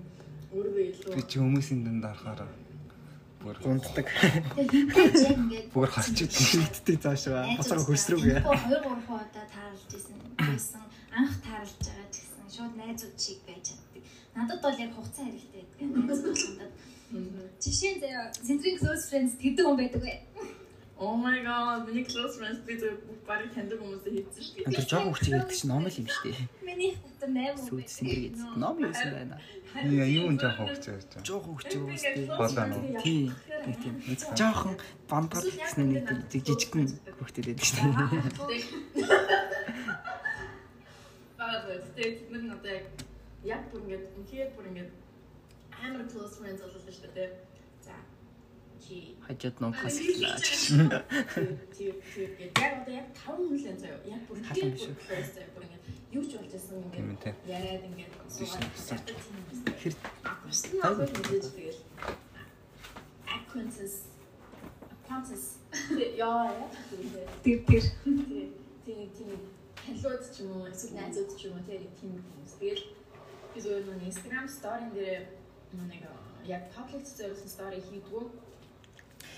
өөргөө 0.51 0.83
илүү 0.91 1.15
Би 1.15 1.23
чи 1.27 1.39
хүмүүсийн 1.39 1.81
дунд 1.87 2.03
арахаар 2.03 2.47
бүр 3.47 3.57
гунддаг. 3.63 4.07
Бүр 5.71 5.87
харчиж 5.87 6.31
Шийддэг 6.35 6.99
заашаа. 6.99 7.47
Боцоо 7.55 7.79
хөлсрүүгээ. 7.87 8.43
2 8.43 8.67
3 8.67 9.07
удаа 9.07 9.45
тааралж 9.47 9.91
исэн. 9.95 10.19
Байсан. 10.35 10.83
Анх 11.15 11.39
тааралж 11.39 11.79
байгаа 11.79 12.07
ч 12.11 12.15
гэсэн 12.27 12.47
шууд 12.51 12.73
найзууд 12.75 13.15
шиг 13.15 13.39
байж 13.47 13.71
чаддаг. 13.71 14.03
Надад 14.35 14.59
бол 14.59 14.75
яг 14.75 14.91
хугацаа 14.91 15.23
хэрэгтэй 15.31 15.63
гэдэг. 15.63 15.95
Найзууд 15.95 16.35
надад 16.59 16.73
жишээ 17.63 17.91
нь 17.95 18.01
заяа 18.03 18.35
Centering 18.43 18.77
Close 18.83 19.07
Friends 19.07 19.39
гэдэг 19.39 19.63
хүн 19.63 19.79
байдаг 19.79 20.01
бай. 20.03 20.26
Oh 20.99 21.15
my 21.15 21.43
god, 21.43 21.85
миний 21.85 22.03
close 22.03 22.37
friends 22.39 22.59
би 22.65 22.73
зөв 22.81 22.97
барыг 23.27 23.53
таньдаг 23.53 23.77
хүмүүстэй 23.77 24.17
дээ. 24.17 24.65
Тэр 24.65 24.85
жоохон 24.89 25.13
хүчиг 25.13 25.33
ярьдаг 25.37 25.53
чинь 25.53 25.69
ном 25.69 25.85
л 25.85 25.93
юм 25.93 26.09
шүү 26.09 26.25
дээ. 26.25 26.49
Миний 26.65 26.97
хөтөр 26.97 27.29
8 27.37 27.53
хүн 27.53 27.69
Сүйд 27.69 27.77
байдаг. 27.77 27.93
сэндрэг 27.93 28.57
ном 28.57 28.75
юу 28.81 28.89
юм 28.89 29.13
байна. 29.13 29.37
Яа 29.77 30.09
юу 30.09 30.29
нь 30.33 30.41
жоохон 30.41 30.65
хөвч 30.73 30.85
яаж 30.89 31.05
байгаа. 31.05 31.21
Жоохон 31.21 31.53
хүчиг 31.53 31.81
уустай. 31.85 32.25
Болоо. 32.33 32.65
Тийм. 33.05 33.29
Нэг 33.67 33.77
тийм. 33.77 33.95
Жоохон 34.33 34.73
бамбар 35.05 35.45
гэсэн 35.45 35.85
нэг 35.85 36.01
тийм 36.09 36.41
жижигхэн 36.49 36.89
хөхтэй 37.21 37.43
байдаг 37.45 37.65
шүү 37.69 37.77
дээ. 37.77 38.57
Бага 41.37 41.57
тэгээд 41.61 41.93
тэд 41.93 42.15
нар 42.33 42.43
надад 42.57 42.89
яг 43.45 43.61
бүр 43.69 43.85
ингээд 43.85 44.05
үнхээр 44.17 44.49
бүр 44.57 44.65
ингээд 44.73 44.91
амар 45.77 46.09
close 46.09 46.41
friends 46.41 46.65
боллоо 46.65 46.81
шүү 46.81 47.13
дээ. 47.13 47.46
Хажууд 49.27 49.57
ном 49.61 49.73
хас 49.73 49.95
тий 49.97 50.21
яг 50.21 50.37
одоо 52.81 52.93
яг 52.93 53.07
5 53.13 53.35
хүн 53.37 53.57
л 53.57 53.67
энэ 53.67 53.79
заяа. 53.81 53.99
Яг 54.05 54.21
бүр 54.27 54.37
бүр 54.39 54.53
close 55.07 55.31
заяа. 55.35 55.49
Бүр 55.55 55.63
ингээд 55.65 55.83
юу 56.15 56.23
ч 56.23 56.31
болж 56.37 56.51
байсан 56.53 56.77
Тийм 56.93 57.07
ингээд 57.13 57.37
яриад 57.47 57.83
ингээд 57.89 58.13
суугаад 58.29 58.71
Хэр- 58.77 59.81
хэр 59.81 59.95
Бусд 60.45 60.65
нь 60.73 60.81
одоо 60.81 61.05
мэдээж 61.07 61.45
тэгэл. 61.57 61.81
Acquaintances 63.27 63.95
acquaintances 64.93 65.45
яа 66.15 66.47
яа 66.53 66.67
Тэр 67.43 67.59
тэр. 67.67 67.83
тийм 68.85 69.09
тийм 69.17 69.31
танилуд 69.75 70.23
ч 70.31 70.35
юм 70.43 70.51
уу 70.61 70.67
эсвэл 70.71 70.95
найзууд 70.95 71.29
ч 71.37 71.41
юм 71.47 71.53
уу 71.59 71.63
тийм 71.67 71.83
тийм 71.99 72.11
хүмүүс. 72.23 72.53
Тэгэл 72.59 72.83
би 73.51 73.57
зөвхөн 73.61 73.99
нэг 73.99 74.07
Instagram 74.11 74.47
story-н 74.47 74.91
дээр 74.95 75.23
нэг 75.75 76.03
яг 76.47 76.63
public 76.71 77.03
зориулсан 77.03 77.49
story 77.51 77.79
хийдгүү. 77.83 78.23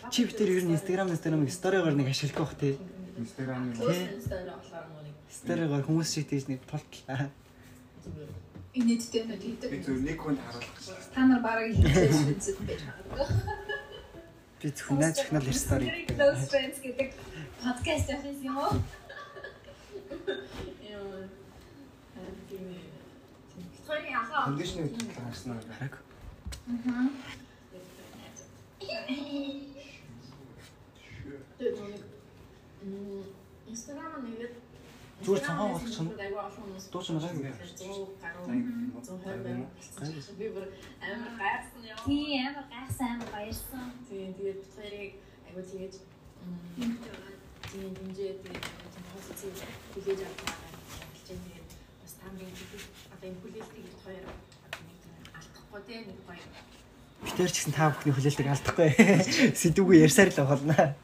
Чи 0.07 0.23
битэр 0.23 0.55
ер 0.55 0.63
нь 0.63 0.79
Instagram 0.79 1.11
Instagram 1.11 1.43
сторигоор 1.51 1.99
нэг 1.99 2.07
ашигладаг 2.07 2.39
бах 2.39 2.55
тий. 2.55 2.79
Close 3.19 4.23
story 4.23 4.47
болохоор 4.47 4.87
нэг 5.03 5.11
Сторигоор 5.27 5.83
хүмүүс 5.83 6.07
шиг 6.07 6.31
тийж 6.31 6.47
нэг 6.47 6.63
тултлаа. 6.63 7.27
Инээдтэй 8.71 9.27
нэг 9.27 9.43
хийдэг. 9.43 9.75
би 9.75 9.83
зөв 9.83 9.99
нэг 9.99 10.23
хүнд 10.23 10.39
харуулах 10.39 10.71
гэж. 10.71 10.87
Та 11.11 11.27
нар 11.27 11.43
бараг 11.43 11.75
хийх 11.75 11.83
үзэж 11.83 12.63
байж 12.63 12.87
байгаа. 12.87 13.27
Би 14.63 14.71
зөвхөн 14.71 15.03
найз 15.03 15.19
захнал 15.19 15.43
стори. 15.51 16.07
Close 16.15 16.47
Friends 16.47 16.79
гэдэг 16.79 17.19
подкаст 17.59 18.07
явах 18.07 18.39
юм 18.39 18.55
уу? 18.55 18.79
юм 20.79 21.27
тийм 22.47 22.71
Тэрийг 23.83 24.15
ахаа 24.15 24.47
Кондишны 24.47 24.87
хөдөлгөөн 24.87 25.27
харсан 25.27 25.51
аа. 25.51 25.59
Хараг. 25.75 25.99
Тэгээд 31.59 31.77
нэг 32.87 33.25
Инстаграм 33.67 34.23
нэгэд 34.23 34.55
Зүгээр 35.19 35.43
цанхаа 35.43 35.67
болгочихно. 35.75 36.15
Дууч 36.15 37.07
нэг 37.11 37.23
гайгүй. 37.27 37.51
Би 40.39 40.47
бүр 40.55 40.65
амар 41.03 41.33
гайхсан 41.35 41.83
яа. 41.83 41.99
Тий 42.07 42.39
амар 42.39 42.65
гайхсан 42.71 43.07
амар 43.19 43.29
баярсан. 43.35 43.91
Тийм 44.07 44.31
тэгээд 44.39 44.59
тэрийг 44.79 45.13
айгуу 45.51 45.63
дээр. 45.67 45.95
тийм 47.67 47.91
дэмжээ 47.99 48.39
тэгээд 48.39 48.65
позитив 49.11 49.59
хүлээж 49.91 50.19
авах 50.23 50.55
гэж 51.11 51.27
тэгээд 51.27 51.67
бас 51.99 52.13
тамгийн 52.23 52.55
одоо 53.11 53.27
энэ 53.27 53.41
хүлээлтийг 53.43 53.85
их 53.91 53.99
хоёр 54.07 54.23
нэг 54.23 54.99
алдахгүй 55.35 55.81
те 55.83 55.95
нэг 56.07 56.19
хоёр 56.23 56.47
Битэр 57.19 57.51
ч 57.51 57.55
гэсэн 57.59 57.75
та 57.75 57.91
бүхний 57.91 58.15
хүлээлтийг 58.15 58.47
алдахгүй. 58.47 58.89
Сэдвгүй 59.59 60.07
ярьсаар 60.07 60.31
л 60.31 60.47
болно. 60.47 60.95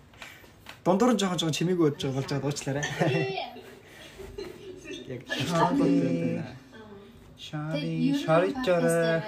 Дундуур 0.85 1.11
нь 1.13 1.19
жоохон 1.19 1.39
жоохон 1.41 1.57
чимээгүй 1.57 1.89
болж 1.89 1.97
байгаа 1.97 2.13
болж 2.21 2.29
байгаа 2.29 2.45
уучлаарай. 2.45 2.85
Яг. 5.09 5.21
Шари, 7.37 8.13
шари 8.21 8.53
чараа. 8.65 9.21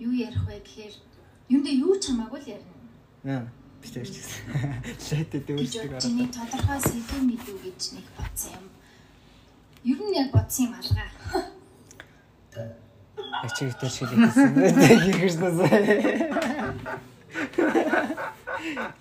юу 0.00 0.12
ярих 0.12 0.44
вэ 0.48 0.60
гэхээр 0.60 0.94
юундээ 1.48 1.74
юу 1.84 1.96
ч 2.00 2.12
хамаагүй 2.12 2.40
л 2.40 2.52
ярина. 2.56 2.74
Аа. 3.24 3.44
Ч 3.80 4.00
гэсэн. 4.04 4.44
Лайтэд 5.08 5.44
гэж 5.48 5.56
өөрсдөг 5.60 5.92
чиний 6.04 6.28
тодорхой 6.28 6.80
сэдв 6.84 7.16
мэдүү 7.20 7.56
гэж 7.64 7.80
нэг 7.96 8.06
бодсон 8.16 8.60
юм. 8.60 8.68
Ер 9.88 9.98
нь 10.04 10.16
яг 10.20 10.28
бодсон 10.36 10.68
юм 10.68 10.74
алгаа. 10.76 11.08
Ачиг 13.44 13.72
дээр 13.80 13.92
шилээсэн. 13.92 14.52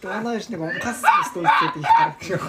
Тоноош 0.02 0.46
нэг 0.50 0.62
онгас 0.62 1.00
стойчод 1.30 1.76
их 1.80 1.88
гардаг. 1.98 2.42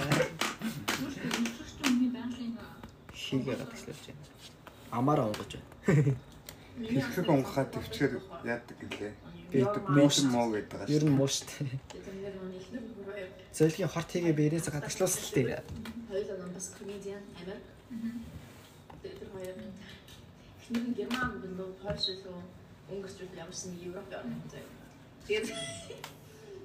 Хийгээ 3.14 3.56
гадагшлуулж 3.56 4.04
байна. 4.06 4.24
Амаараа 4.90 5.26
онгож 5.30 5.52
байна. 5.56 6.14
Хэрэг 6.80 7.28
онгохад 7.30 7.68
төвчээр 7.74 8.12
яадаг 8.44 8.76
гэлээ. 8.80 9.12
Би 9.50 9.58
Би 9.64 9.66
мууш. 9.90 10.16
муу 10.30 10.46
гэдэг 10.54 10.70
байгаа 10.70 10.88
Ер 10.94 11.02
шүү. 11.02 11.08
нь 11.10 11.16
муу 11.18 11.26
штэ. 11.28 11.66
тэгээд 11.90 12.36
нэг 12.38 12.54
ихнэр 12.60 12.84
бүр 12.94 13.06
хоёр 13.10 13.28
Зөөлгийн 13.56 13.90
хорт 13.90 14.10
хийгээ 14.14 14.34
биерээс 14.38 14.66
гадагшлуулсан 14.70 15.22
л 15.26 15.34
дээ. 15.34 15.58
хоёулаа 16.10 16.36
нам 16.38 16.50
бас 16.54 16.66
комедиан 16.78 17.22
амар 17.40 17.58
тэр 19.02 19.28
хоёр 19.34 19.56
нь 19.58 20.94
герман 20.94 21.30
билүү 21.42 21.68
польш 21.82 22.04
билүү 22.14 22.38
унгарч 22.94 23.14
билүү 23.18 23.38
ямар 23.42 23.54
ч 23.58 23.60
нэг 23.74 23.78
европ 23.90 24.10
орн 24.14 24.30
юм 24.38 24.42
заяа. 24.50 24.79
Тэгээд 25.30 25.46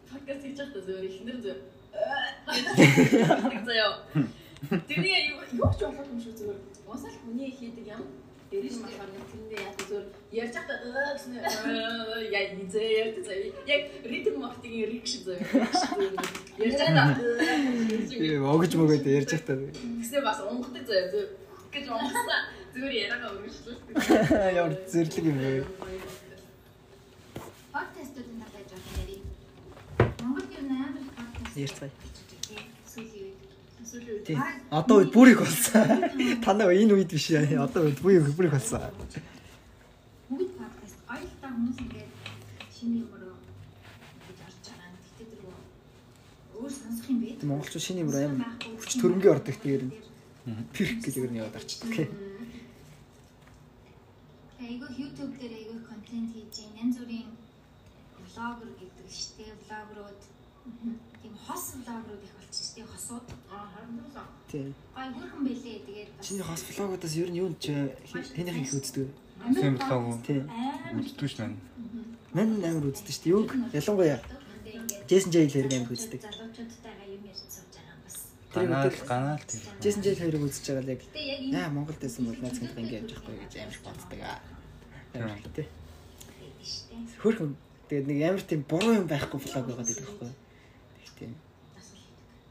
подкаст 0.09 0.41
хийж 0.41 0.57
байхдаа 0.57 0.81
зөвөр 0.81 1.05
ихнэр 1.05 1.37
зөв 1.45 1.57
заяа. 3.69 4.01
Тэрний 4.89 5.29
юу 5.29 5.37
юу 5.53 5.69
ч 5.69 5.85
болохгүй 5.85 6.09
юм 6.09 6.17
шиг 6.17 6.33
зөвөр. 6.33 6.57
Уусаал 6.89 7.13
хүний 7.21 7.53
хийдэг 7.53 7.93
юм. 7.93 8.01
Дээрээс 8.49 8.77
болохоор 8.81 9.09
нэг 9.13 9.25
тэрэндээ 9.29 9.61
яг 9.69 9.77
зөвөр 9.85 10.05
ярьж 10.33 10.53
байхдаа 10.57 10.77
аа 10.81 11.13
гэсэн 11.13 11.33
яа 12.33 12.45
низээ 12.57 12.89
ярьж 13.05 13.15
заяа. 13.21 13.53
Яг 13.69 13.81
ритм 14.01 14.41
мартигийн 14.41 14.89
рик 14.89 15.05
шиг 15.05 15.29
заяа. 15.29 15.45
Ярьж 16.57 16.79
байхдаа 16.81 17.21
Э, 17.21 18.41
Огж 18.49 18.71
мөгөөд 18.81 19.05
ярьж 19.05 19.29
байхдаа 19.29 19.61
Тэгсээ 19.61 20.21
бас 20.25 20.41
унгахдаг 20.41 20.89
заяа 20.89 21.13
зөв. 21.13 21.37
Гэж 21.69 21.85
унгасан. 21.85 22.41
Зүгээр 22.73 22.93
яриагаа 22.97 23.29
үргэлжлүүлдэг. 23.37 23.93
ямар 24.57 24.73
зэрлэг 24.89 25.25
юм 25.29 25.37
бэ? 25.37 25.61
Подкастуудын 27.75 28.39
талаар 28.39 28.65
жоох 28.71 28.87
ярив. 29.03 29.23
Монгол 30.23 30.47
ер 30.54 30.54
нь 30.54 30.54
амар 30.54 30.54
их 30.54 30.54
подкаст 30.54 30.54
Ярьцгаая. 31.55 31.91
Тий. 34.25 34.37
Одоо 34.71 34.97
үед 34.99 35.13
бүрийг 35.13 35.39
болсон. 35.39 35.85
Танаа 36.43 36.73
энэ 36.73 36.93
үед 36.97 37.11
биш 37.13 37.29
яа. 37.29 37.45
Одоо 37.63 37.85
үед 37.87 37.99
бүрийг 38.01 38.33
бүрийг 38.35 38.51
болсон. 38.57 38.81
Бүгд 40.27 40.51
подкаст 40.57 40.97
ойлтаа 41.05 41.49
хүмүүс 41.53 41.77
ингээд 41.85 42.11
шинэ 42.75 43.05
юмроо 43.05 43.37
гэж 44.25 44.37
орж 44.41 44.65
байгаа. 44.67 44.89
Тэгтээ 45.05 45.27
тэр 45.31 45.41
өөр 46.59 46.71
сонсох 46.73 47.07
юм 47.13 47.19
бэ? 47.21 47.29
Монголчууд 47.45 47.85
шинэ 47.85 48.01
юм 48.03 48.09
амар 48.09 48.51
хүч 48.81 48.91
төрөнгийн 48.99 49.33
ордог 49.37 49.55
тэгээд 49.61 49.83
пирх 50.73 50.93
гэж 51.05 51.15
ер 51.21 51.31
нь 51.31 51.39
яваад 51.39 51.55
арчдаг. 51.55 51.93
Айгу 54.65 54.87
YouTube 54.97 55.33
дээр 55.39 55.53
айгу 55.61 55.77
контент 55.85 56.29
хийж 56.33 56.55
янз 56.73 56.97
бүрийн 56.99 57.29
влогер 58.33 58.71
гэдэг 58.81 59.07
штэ 59.13 59.45
влогерууд 59.61 60.21
тийм 61.21 61.33
хос 61.45 61.63
влогерууд 61.77 62.23
их 62.23 62.33
болчих 62.37 62.65
штэ 62.65 62.81
хосууд 62.83 63.27
аа 63.51 63.65
харагдсан. 63.73 64.25
Тий. 64.51 64.73
гой 64.95 65.07
хөрхөн 65.13 65.43
бэлээ 65.45 65.77
тэгээд 65.85 66.09
Чиний 66.21 66.45
хос 66.45 66.61
влогуудаас 66.65 67.15
ер 67.15 67.29
нь 67.29 67.39
юу 67.43 67.49
ч 67.59 67.65
хэнийх 68.33 68.57
их 68.61 68.73
үздэг. 68.73 69.07
амар 69.41 69.61
Сэм 69.61 69.75
влог 69.77 70.03
уу? 70.09 70.17
Тий. 70.25 70.41
амар 70.41 71.03
Үзтгүй 71.05 71.29
ш 71.29 71.35
маань. 71.39 71.59
Мэн 72.33 72.49
амар 72.65 72.89
үздэг 72.89 73.13
шүү 73.13 73.23
дээ. 73.23 73.35
Юг 73.37 73.49
ялангуяа 73.77 74.19
Джейсон 75.07 75.31
Джейл 75.31 75.53
хэрэг 75.53 75.73
амар 75.77 75.93
үздэг. 75.93 76.21
залуучуудтайгаа 76.25 77.07
юм 77.13 77.23
ярьж 77.29 77.41
сууж 77.45 77.73
байгаа 77.77 77.93
юм 77.93 78.01
бас. 78.05 78.17
Ганаал 78.53 78.97
ганаал 79.05 79.43
тэр. 79.45 79.61
Джейсон 79.81 80.01
Джейл 80.01 80.21
хэрэг 80.25 80.45
үзэж 80.49 80.65
байгаа 80.65 80.83
л 80.85 80.93
яг 80.97 81.01
яа 81.13 81.69
Монголд 81.69 82.01
байсан 82.01 82.25
бол 82.25 82.41
найз 82.41 82.57
хэнтэй 82.57 82.81
ингэ 82.81 82.97
явж 83.05 83.09
байхгүй 83.13 83.35
гэж 83.37 83.53
амар 83.61 83.79
боддог 83.85 84.21
аа. 84.25 84.39
Амар 85.13 85.41
тий. 85.53 85.67
байдаг 86.41 86.65
шүү 86.65 86.85
дээ. 86.89 87.21
Хөрхөн 87.21 87.51
тэгээд 87.89 88.07
нэг 88.09 88.19
амар 88.25 88.43
тийм 88.49 88.61
буруу 88.65 88.93
юм 88.97 89.07
байхгүй 89.07 89.39
влог 89.39 89.65
байгаад 89.69 89.85
байдаг 89.85 90.05
байхгүй. 90.09 90.29
Тэг 90.33 90.44
тийм 91.19 91.33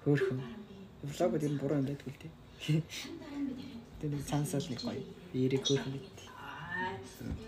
хөрхөн 0.04 0.40
влог 1.04 1.32
дээр 1.40 1.54
буруу 1.60 1.78
юм 1.80 1.86
байдгүй 1.88 2.12
л 2.12 2.20
тий. 2.22 2.32
Тэгээд 4.00 4.12
нэг 4.14 4.24
цансаад 4.28 4.66
нэг 4.70 4.80
гоё. 4.84 5.02
Ирэг 5.34 5.62
хөрхөн 5.64 5.92
гэдэг. 5.94 6.12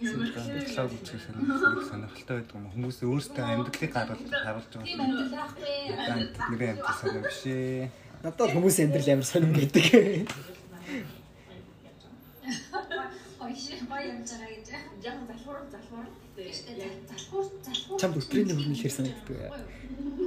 Клауд 0.06 0.92
үзэх 0.96 1.20
сонирхолтой 1.26 1.84
сонирхолтой 1.90 2.36
байдаг 2.40 2.56
юм. 2.56 2.66
Хүмүүс 2.72 2.98
өөрсдөө 3.04 3.44
амьдралыг 3.44 3.92
харуулж 3.92 4.30
харуулж 4.30 4.70
Тийм 4.72 4.96
байгаа. 4.96 5.04
амьдрал 5.04 5.32
байхгүй. 5.36 5.72
Нэрээ 6.50 6.70
амьдрал 6.72 6.98
сонир 7.00 7.22
биш 7.26 7.42
ээ. 7.44 7.90
Надад 8.24 8.50
хүмүүс 8.54 8.76
амьдрал 8.84 9.10
амар 9.12 9.28
сонирм 9.28 9.54
гэдэг. 9.56 9.86
Шиг 13.56 13.80
гоё 13.88 14.04
явж 14.04 14.30
байгаа 14.32 14.50
гэж. 14.52 14.68
Жаахан 15.02 15.26
залхуур 15.30 15.58
залхуур. 15.72 16.06
Яг 16.36 16.94
залхуур 17.10 17.46
залхуур. 17.64 17.98
Чамд 18.00 18.16
өтрийн 18.20 18.48
хөрнөлөөр 18.52 18.92
санагддаг. 18.96 19.38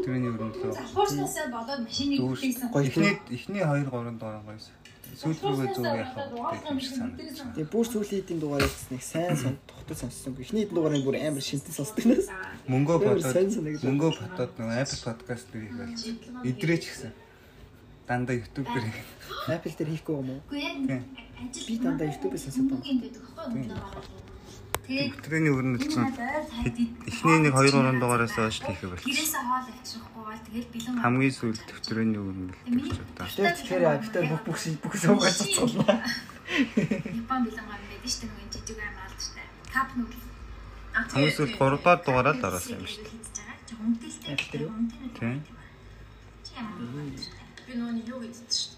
Тэрний 0.03 0.29
өрнөлөө. 0.33 0.73
Залхуурснасаа 0.73 1.47
болоод 1.53 1.81
машиныг 1.85 2.19
хүлээсэн. 2.19 2.67
Гоё 2.73 2.83
Эхний 2.89 3.13
эхний 3.29 3.63
2 3.63 3.85
3 3.89 4.17
дугаар 4.17 4.41
гоёс. 4.47 4.65
Сүүл 5.19 5.39
рүүгээ 5.41 5.73
зүг 5.75 5.85
санагдаж. 5.85 7.37
Тэгээ 7.57 7.71
бүр 7.73 7.85
сүүлийн 7.89 8.21
хэдийн 8.23 8.39
дугаар 8.39 8.63
ярьсныг 8.65 9.03
сайн 9.03 9.35
сон 9.35 9.55
тухтад 9.67 9.97
сонссон. 9.97 10.33
Эхний 10.39 10.63
хэдийн 10.63 10.77
дугаарыг 10.77 11.03
бүр 11.05 11.17
амар 11.17 11.43
шинтэн 11.43 11.73
сонсдог 11.73 12.05
нас. 12.05 12.27
Мөнгөө 12.69 12.97
бодоод 13.03 13.49
мөнгөө 13.83 14.11
бодоод 14.15 14.51
нэг 14.57 14.69
Apple 14.85 15.01
podcast 15.05 15.45
дээр 15.51 15.65
их 15.65 15.73
болж. 15.75 16.01
Идрээч 16.45 16.83
гэсэн. 16.87 17.11
Дандаа 18.07 18.35
YouTube 18.37 18.69
дээр 18.69 18.85
их. 18.89 18.97
Apple 19.49 19.73
дээр 19.77 19.89
хийхгүй 19.97 20.15
юм 20.15 20.29
уу? 20.33 20.41
Үгүй 20.49 20.61
яг 20.61 21.03
Би 21.67 21.73
дандаа 21.79 22.07
YouTube-ээс 22.07 22.45
сонсдог. 22.51 22.79
юм 22.83 22.99
гэдэг 22.99 23.23
байхгүй 23.35 23.63
юу? 23.65 24.38
Тэгээд 24.89 25.21
Тэрний 25.21 25.53
өрнөл 25.53 25.85
чинь 25.85 26.01
эхний 26.01 27.39
нэг 27.45 27.53
2 27.53 27.77
3 27.77 28.01
дугаараас 28.01 28.33
хойш 28.33 28.57
хийхэ 28.57 28.89
болчих. 28.89 29.05
гэрээсээ 29.05 29.43
хоол 29.45 29.69
авчихгүй 29.69 30.23
бол 30.25 30.41
тэгэл 30.49 30.69
бэлэн 30.73 30.97
Хамгийн 30.97 31.33
сүүлд 31.37 31.61
төвтрөний 31.69 32.17
өрнөл 32.17 32.57
гэж 32.57 32.97
удаа. 32.97 33.29
Тэр 33.29 33.53
тэр 33.53 33.85
апитал 33.85 34.25
бүх 34.33 34.41
бүх 34.49 34.57
шиг 34.57 34.81
бүх 34.81 34.97
суугаад 34.97 35.29
цацгална. 35.29 36.01
Япон 37.21 37.39
бэлэн 37.45 37.65
гам 37.69 37.77
байдаг 37.85 38.01
шүү 38.09 38.33
дээ 38.33 38.49
жижиг 38.49 38.81
аим 38.81 38.97
алдартай. 38.97 39.45
Кап 39.69 39.89
нүүдэл. 39.93 40.25
Хамгийн 40.89 41.37
сүүлд 41.37 41.53
3 41.53 41.77
дугаар 41.85 42.01
дугаараа 42.01 42.33
л 42.33 42.45
оруулсан 42.49 42.81
юм 42.81 42.89
шүү 42.89 43.05
дээ. 43.05 43.13
Юм 43.77 43.93
бэ? 45.13 45.37
Би 47.69 47.73
нөгөө 47.77 48.09
юу 48.09 48.19
гэдэг 48.25 48.49
чинь. 48.49 48.73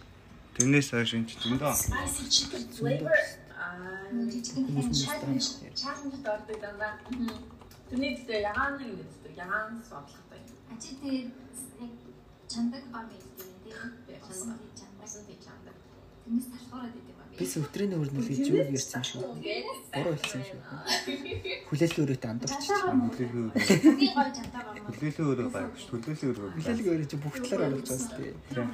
Тэрнээс 0.59 0.91
хойш 0.91 1.15
энэ 1.15 1.27
ч 1.31 1.39
зөндөө 1.39 1.71
Spicy 1.71 2.23
chicken 2.27 2.63
flavor. 2.75 3.15
Аа, 3.71 4.11
Жижигхэн 4.31 4.91
challenge 4.91 5.49
challenge 5.79 6.17
дордог 6.25 6.57
дандаа. 6.63 6.93
Тэрний 7.87 8.11
дэвтэр 8.15 8.41
ягаан 8.51 8.73
нэг 8.79 8.89
дэвтэр 8.99 9.33
ягаан 9.45 9.79
содлоготой. 9.89 10.41
Ачи 10.73 10.91
тэгээд 10.99 11.29
яг 11.79 11.91
чандаг 12.51 12.83
бам 12.91 13.05
байдаг 13.07 13.31
тийм. 13.39 13.49
Би 13.63 13.71
чандаг. 14.27 14.59
тий 14.59 14.71
чандаг. 14.79 15.03
Усан 15.07 15.23
тий 15.27 15.37
чандаг. 15.45 15.75
Тэрнээс 16.23 16.47
талхуураад 16.51 16.93
байдаг 16.95 17.15
бам. 17.15 17.27
Бис 17.39 17.53
өтрийн 17.63 17.93
хөрнөл 17.95 18.27
гэж 18.27 18.43
юу 18.51 18.59
ярьсан 18.75 19.03
шүү. 19.07 19.21
Буруу 19.95 20.15
хэлсэн 20.19 20.43
шүү. 20.51 20.59
Хүлээлт 21.71 21.97
өрөөтэй 22.03 22.29
андуурч. 22.31 22.67
хүлээлгээ 22.67 22.79
Хамгийн 22.83 24.11
гоё 24.15 24.29
чандаг 24.35 24.63
бам. 24.67 24.75
хүлээлгээ 24.91 25.25
өөрөө 25.31 25.49
гайг 25.55 25.71
шүү. 25.79 25.95
Хүлээлгээ 25.95 26.27
өөрөө 26.31 26.47
гайг. 26.51 26.59
Хүлээлт 26.59 26.91
өрөө 26.91 27.07
чи 27.11 27.17
бүх 27.23 27.35
талаар 27.39 27.71
оруулж 27.71 27.87
байгаа 27.87 28.03
сте. 28.03 28.35
Тийм 28.51 28.67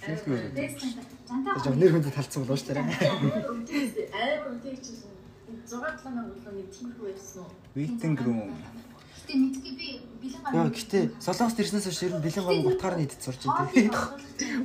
Чандаг. 0.00 1.64
Жоо 1.64 1.74
нэр 1.76 1.92
хүнд 1.92 2.08
талцсан 2.14 2.42
болооч 2.44 2.62
тарай. 2.64 2.84
Амар 2.84 4.48
үнэтэйчсэн. 4.48 5.10
6 5.70 5.76
7 5.76 6.10
нар 6.16 6.26
болоо 6.32 6.52
нэг 6.56 6.68
тиймэрхүү 6.72 7.06
байсан 7.12 7.44
уу? 7.44 7.52
Waiting 7.76 8.16
room. 8.24 8.50
Гэтэ 8.50 9.34
мэдгүй 9.36 9.72
би 9.76 9.88
бэлэн 10.22 10.40
гам. 10.42 10.54
Яа 10.56 10.70
гэтээ 10.72 11.04
солонгос 11.20 11.54
дэрснээс 11.54 11.86
хойш 11.86 12.02
ер 12.02 12.14
нь 12.16 12.24
бэлэн 12.24 12.44
гам 12.48 12.66
утгаар 12.66 12.96
нь 12.96 13.04
идэж 13.06 13.20
сурч 13.22 13.42
байна 13.44 13.70
тийм. 13.70 13.92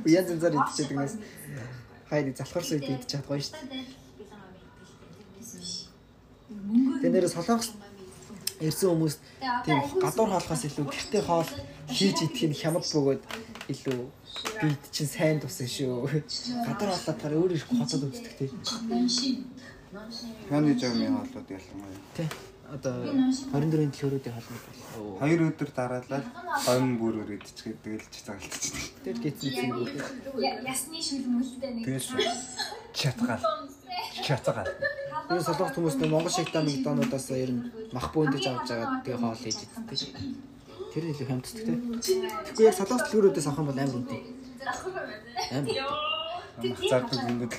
Янз 0.08 0.28
янзаар 0.32 0.56
идчихэдэг 0.56 0.96
нас. 0.96 1.14
Хайр 2.08 2.32
залхуурсан 2.34 2.74
үед 2.80 2.90
идэж 2.90 3.06
чад 3.06 3.24
гоё 3.28 3.38
шүү 3.38 3.54
дээ. 3.70 3.86
Тэгээ 7.02 7.12
нэр 7.12 7.28
солонгос 7.28 7.70
ирсэн 8.60 8.88
хүмүүс 8.90 9.14
тийм 9.68 9.78
гадуур 10.00 10.30
хоолхоос 10.32 10.62
илүү 10.64 10.86
гэртээ 10.88 11.22
хоол 11.28 11.50
хийж 11.92 12.18
идэх 12.24 12.50
нь 12.50 12.56
хямд 12.56 12.82
бөгөөд 12.88 13.20
илүү 13.72 14.00
бид 14.62 14.82
чинь 14.94 15.10
сайн 15.10 15.40
тусан 15.40 15.66
шүү. 15.66 16.06
Гадуур 16.66 16.90
хооллохоор 16.92 17.34
өөр 17.40 17.52
их 17.56 17.66
хотод 17.66 18.06
үздэг 18.08 18.34
тийм. 18.38 18.52
Хяны 20.50 20.74
жамын 20.78 21.16
хоолууд 21.16 21.48
ялангуяа. 21.50 22.02
Тий. 22.16 22.28
Одоо 22.66 23.06
24-ийн 23.54 23.92
төлөөрүүдийн 23.94 24.34
хоолны 24.34 24.58
бол. 24.66 25.18
Хоёр 25.22 25.40
өдөр 25.46 25.70
дараалал 25.70 26.26
гомн 26.66 26.98
бүрээр 26.98 27.38
идчихээ 27.38 27.78
тэгэл 27.78 28.10
ч 28.10 28.26
цагалтчихдаг. 28.26 28.86
Тэр 29.06 29.16
гизээ 29.22 29.70
зүг. 29.70 29.90
Ясны 30.42 30.98
шүлмөлтэй 30.98 31.70
нэг. 31.78 31.84
Тэгээс 31.86 32.10
чатгаал. 32.90 33.44
Чатгаал. 34.26 34.70
Энэ 35.30 35.46
солонгос 35.46 35.74
хүмүүс 35.78 35.96
нь 36.02 36.10
Монгол 36.10 36.34
шигтаа 36.34 36.62
Макдональдаас 36.66 37.30
ер 37.38 37.50
нь 37.54 37.62
мах 37.94 38.10
бөөндөж 38.10 38.44
авч 38.50 38.68
байгаа 38.74 38.98
тэгээ 39.06 39.22
хоол 39.22 39.38
хийж 39.38 39.58
иддэг. 39.62 39.98
Тэр 40.96 41.04
нь 41.04 41.12
илүү 41.12 41.28
хямддаг 41.28 41.60
тий. 41.60 41.76
Тэгэхгүй 41.76 42.64
яг 42.64 42.76
солонгос 42.80 43.04
төлөөрүүдээс 43.12 43.52
авах 43.52 43.60
юм 43.60 43.68
бол 43.68 43.76
амар 43.76 44.00
үнэтэй. 44.00 44.20
Амар. 45.52 45.76
Мах 46.56 46.80
зардаг 46.88 47.20
зөнгөд 47.20 47.52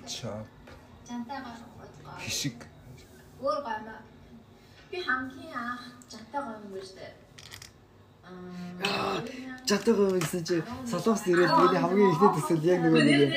л 0.00 0.40
Жантайгаар 1.04 1.60
гоо. 1.76 2.16
хишиг 2.16 2.64
Өөр 3.44 3.60
гомоо. 3.60 4.00
Би 4.88 5.04
хамгийн 5.04 5.52
анх 5.52 5.84
жантай 6.08 6.40
гом 6.48 6.64
юм 6.64 6.80
штэ. 6.80 7.04
Аа. 8.24 9.20
Жадгаа 9.68 10.16
гэсэн 10.16 10.42
чи 10.48 10.56
солонгос 10.88 11.28
ирээд 11.28 11.52
миний 11.60 11.80
хамгийн 11.84 12.08
ихний 12.08 12.32
төсөл 12.40 12.64
яг 12.64 12.80
нөгөө 12.88 13.04
нэг 13.04 13.30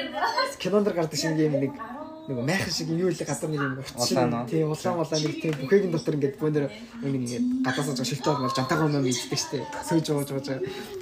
кинонд 0.63 0.87
гардаг 0.95 1.19
шиг 1.19 1.35
юм 1.35 1.59
нэг 1.59 1.75
нөгөө 2.23 2.45
майхан 2.47 2.71
шиг 2.71 2.87
юу 2.87 3.11
л 3.11 3.19
гадар 3.19 3.49
нэг 3.51 3.59
юм 3.59 3.75
Улаан 3.99 4.31
уу? 4.31 4.47
Тийм 4.47 4.71
улаан 4.71 4.95
улаан 4.95 5.21
нэг 5.27 5.35
тийм 5.43 5.53
бүхэгийн 5.59 5.91
дотор 5.91 6.15
ингээд 6.15 6.39
бөөнөр 6.39 6.65
нэг 7.03 7.13
ингээд 7.19 7.45
гадаасаа 7.67 7.95
жоо 7.99 8.07
шилтээ 8.07 8.39
бол 8.39 8.55
жантайгаа 8.55 8.87
юм 8.87 9.03
ийддэг 9.03 9.39
штэ. 9.43 9.67
Сөөж 9.83 10.07
ууж 10.07 10.29
ууж. 10.31 10.47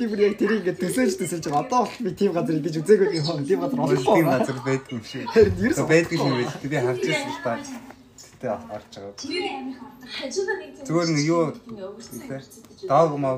Би 0.01 0.03
бүр 0.09 0.19
яг 0.25 0.41
тэрийг 0.41 0.65
ингээд 0.65 0.81
төсөөлж 0.81 1.15
төсөөлж 1.21 1.45
байгаа. 1.45 1.61
Одоо 1.61 1.81
бол 1.85 2.01
би 2.01 2.09
тийм 2.17 2.33
газар 2.33 2.57
идэж 2.57 2.75
үзээгүй 2.81 3.21
юм. 3.21 3.45
Тийм 3.45 3.61
газар 3.61 3.79
олохгүй 3.85 4.17
тийм 4.17 4.29
газар 4.33 4.57
байдаг 4.65 4.89
юм 4.89 5.03
шиг. 5.05 5.29
Харин 5.29 5.61
ерөөс 5.61 5.85
байдаг 5.85 6.17
юм 6.17 6.33
байл. 6.41 6.57
Би 6.65 6.77
харж 6.81 7.01
байсан 7.05 7.29
л 7.29 7.41
та. 7.45 7.53
Тэ 8.41 8.47
аварч 8.49 8.93
байгаа. 8.97 9.13
Тэр 9.21 9.45
нэг 9.61 9.77
Зүгээр 10.89 11.09
нэг 11.13 11.25
юу 11.29 11.53
дог 12.89 13.13
маа 13.21 13.37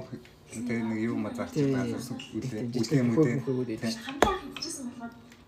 тэгээ 0.56 0.88
нэг 0.88 1.00
юу 1.04 1.20
маа 1.20 1.36
зарч 1.36 1.52
байгаа 1.52 2.00
сүл 2.00 2.16
үлээ. 2.32 2.72
Үлээ 2.80 3.04
мүдээ. 3.12 3.44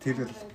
Тэр 0.04 0.28
л 0.28 0.55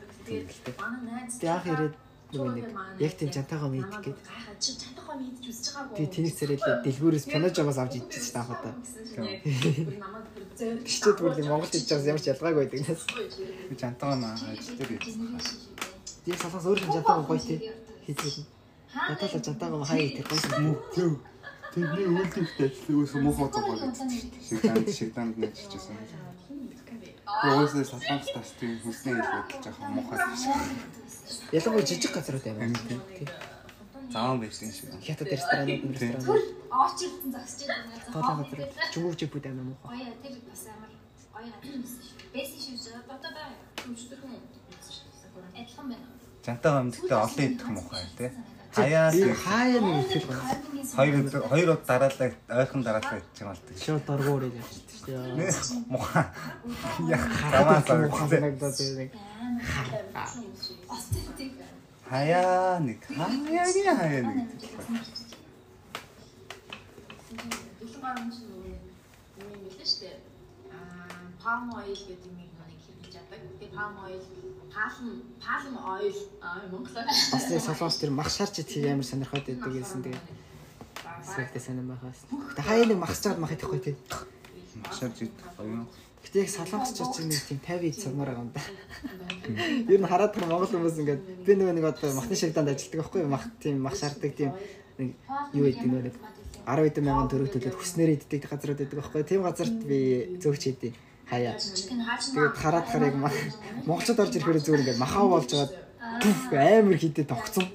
манай 0.79 1.03
найз 1.11 1.39
Тэг 1.41 1.51
анх 1.51 1.67
ирээд 1.73 1.95
нөгөө 2.31 2.53
нэг 2.55 2.67
яг 3.03 3.13
тийм 3.19 3.31
жантайгаа 3.35 3.71
мэдэх 3.71 4.01
гээд 4.07 4.19
гайхаад 4.23 4.59
чи 4.63 4.71
чантай 4.79 5.05
гом 5.07 5.19
идэж 5.27 5.45
үзэж 5.51 5.67
байгаагүй. 5.75 5.99
би 5.99 6.05
тэнийс 6.15 6.37
царайлаа 6.39 6.75
дэлгүүрээс 6.87 7.27
панажамаас 7.33 7.79
авч 7.83 7.95
идчихсэн 7.99 8.35
таах 8.35 8.51
удаа. 8.55 8.75
намайг 9.99 10.27
бүр 11.19 11.33
нэг 11.35 11.47
Монголд 11.51 11.75
идэж 11.75 11.89
байгаас 11.91 12.11
ямар 12.11 12.23
ч 12.23 12.27
ялгаагүй 12.31 12.61
байдаг 12.63 12.81
нас. 12.87 13.03
би 13.69 13.75
жантаа 13.75 14.15
маа 14.15 14.35
ажил 14.39 14.77
дээр 14.79 15.03
Тийм 16.25 16.37
салгаас 16.37 16.67
өөр 16.69 16.83
юм 16.85 16.93
жантайгаа 16.95 17.27
гоё 17.27 17.41
тий. 17.41 17.59
Хийдэг. 18.07 18.35
Ятала 19.11 19.39
жантайгаа 19.43 19.85
хаяа 19.91 20.07
идэх 20.07 20.27
гоё 20.31 20.79
юм. 21.03 21.15
Тэдний 21.71 22.07
үйлдэлтэй 22.11 22.71
муухай 23.23 23.49
цог 23.55 23.65
болоод 23.71 23.95
шигтанд 24.47 24.89
шигтанд 24.91 25.35
нэг 25.39 25.55
чижсэн. 25.55 25.95
Өөсөө 27.41 27.85
салханс 27.87 28.29
тас 28.35 28.51
тийм 28.61 28.77
хүснээ 28.85 29.15
хэлбэл 29.23 29.63
жоохон 29.65 29.91
муухай 29.95 30.19
шиг. 30.37 30.59
Ялангуяа 31.57 31.87
жижиг 31.87 32.13
газрууд 32.15 32.45
байна. 32.45 32.65
Амин. 32.65 33.01
Тий. 33.17 33.29
Заан 34.13 34.41
байсан 34.43 34.73
шиг. 34.73 34.91
Хятад 35.07 35.29
ресторанууд 35.31 35.83
ресторанууд 35.95 36.45
Оочилсан 36.71 37.31
зогсож 37.35 37.67
байгаа. 37.71 38.13
тоолоо 38.13 38.37
газар 38.43 38.61
чүмүүч 38.93 39.21
бүд 39.33 39.45
амин 39.47 39.67
муухай. 39.71 39.99
Гоё 39.99 40.13
тэр 40.23 40.35
бас 40.51 40.63
амар 40.71 40.91
гоё 41.35 41.49
газар 41.55 41.79
байсан 41.81 42.03
шүү. 42.07 42.17
Бэсэн 42.35 42.61
шүү. 42.61 42.99
Одоо 43.15 43.31
байгаа. 43.37 43.59
өчтөрхөн 43.91 44.33
Адилхан 45.55 45.87
байна. 45.91 46.07
Жантаа 46.45 46.73
гомдтой 46.77 47.19
олон 47.25 47.45
идэх 47.47 47.69
муухай 47.71 48.05
тий. 48.19 48.31
Хаяас 48.71 49.15
хаяа 49.45 49.81
нэг 49.83 49.97
ихэл 50.07 50.27
байна. 50.31 50.55
хоёр 50.95 51.15
өдөр 51.27 51.43
хоёр 51.51 51.69
удаа 51.75 51.99
дараалал 51.99 52.35
ойрхон 52.49 52.83
дараалал 52.87 53.19
идчих 53.19 53.43
юм 53.43 53.49
бол 53.51 53.63
тий. 53.67 53.77
Шууд 53.85 54.05
доргоор 54.07 54.43
ялж 54.47 54.71
шүү 54.71 55.07
дээ. 55.07 55.43
Хамаас 55.43 55.59
хамаас 57.51 57.87
муухай 57.91 58.29
санагдаад 58.31 58.79
байна. 58.79 59.11
Хаяа 62.11 62.79
нэг 62.79 62.99
хаяагийн 63.11 63.97
хаяа 63.99 64.23
нэг. 64.23 64.39
Дэлгэн 67.79 68.01
гарам 68.03 68.29
чинь 68.31 68.47
нөгөө 68.51 68.71
юм 68.71 69.47
юм 69.51 69.61
билээ 69.67 69.89
штэ. 69.91 70.11
Аа, 70.71 71.27
palm 71.43 71.75
oil 71.75 71.91
гэдэг 71.91 72.27
юм 72.31 72.37
нэг 72.39 72.51
хэрглэж 72.87 73.15
яадаг. 73.19 73.41
Тэгээ 73.59 73.75
palm 73.75 73.95
oil, 74.07 74.23
palm 74.75 75.23
palm 75.43 75.75
oil 75.95 76.19
аа 76.43 76.63
монголоор 76.71 77.07
Бас 77.07 77.45
нэг 77.51 77.61
солонгос 77.63 77.97
тэр 77.99 78.11
мах 78.11 78.31
шарч 78.31 78.63
тий 78.63 78.87
амар 78.87 79.05
сонирхоод 79.05 79.47
байдаг 79.47 79.73
гэсэн 79.75 80.03
тэгээ 80.07 80.23
сэлтэй 81.25 81.63
сонирм 81.63 81.91
байхаас. 81.93 82.21
Гэтэ 82.31 82.63
хаяа 82.63 82.87
нэг 82.87 82.99
махс 82.99 83.21
чад 83.21 83.39
мах 83.39 83.53
идэхгүй 83.53 83.81
тий. 83.83 83.97
Шарж 84.95 85.17
идэх 85.27 85.51
гоё. 85.59 85.87
Гэтэ 86.25 86.37
яг 86.45 86.51
солонгосчууд 86.51 87.11
чинь 87.17 87.31
нэг 87.33 87.43
тийм 87.49 87.61
50 87.61 87.89
ид 87.91 87.99
сагмаар 87.99 88.31
байгаа 88.31 88.45
юм 88.47 88.53
да. 88.55 88.63
Ер 89.93 90.01
нь 90.01 90.11
хараад 90.11 90.33
тэр 90.35 90.47
монгол 90.47 90.71
хүмүүс 90.71 91.01
ингээд 91.01 91.23
би 91.45 91.53
нөгөө 91.57 91.75
нэг 91.75 91.87
одоо 91.91 92.11
махны 92.15 92.37
ширгданд 92.37 92.71
ажилладаг 92.71 93.01
байхгүй 93.01 93.21
юу? 93.25 93.33
Мах 93.33 93.45
тийм 93.59 93.77
мах 93.83 93.97
шаарддаг 93.97 94.33
тийм 94.37 94.53
нэг 95.01 95.17
юу 95.57 95.65
гэдэг 95.67 95.87
нөгөө 95.89 96.05
нэг 96.09 96.17
10 96.69 97.03
мянган 97.03 97.29
төгрөг 97.33 97.51
төлөөд 97.57 97.77
хүснээр 97.77 98.15
иддэг 98.21 98.47
газрууд 98.47 98.79
байдаг 98.79 98.99
байхгүй 99.01 99.19
юу? 99.21 99.31
Тийм 99.33 99.43
газарт 99.43 99.77
би 99.83 99.99
зөөгч 100.39 100.63
хийдیں۔ 100.71 100.95
Хаяа. 101.31 101.55
Тэгээд 101.55 102.57
хараад 102.59 102.87
хараа 102.91 103.07
яг 103.07 103.17
монголчууд 103.87 104.19
орж 104.19 104.35
ирэхээр 104.35 104.59
зүгээр 104.67 104.83
ингээд 104.83 105.03
махаа 105.03 105.27
болж 105.31 105.47
байгаад 105.47 105.73
пүф 106.19 106.41
амар 106.51 106.99
хитэ 106.99 107.23
тогтсон. 107.23 107.67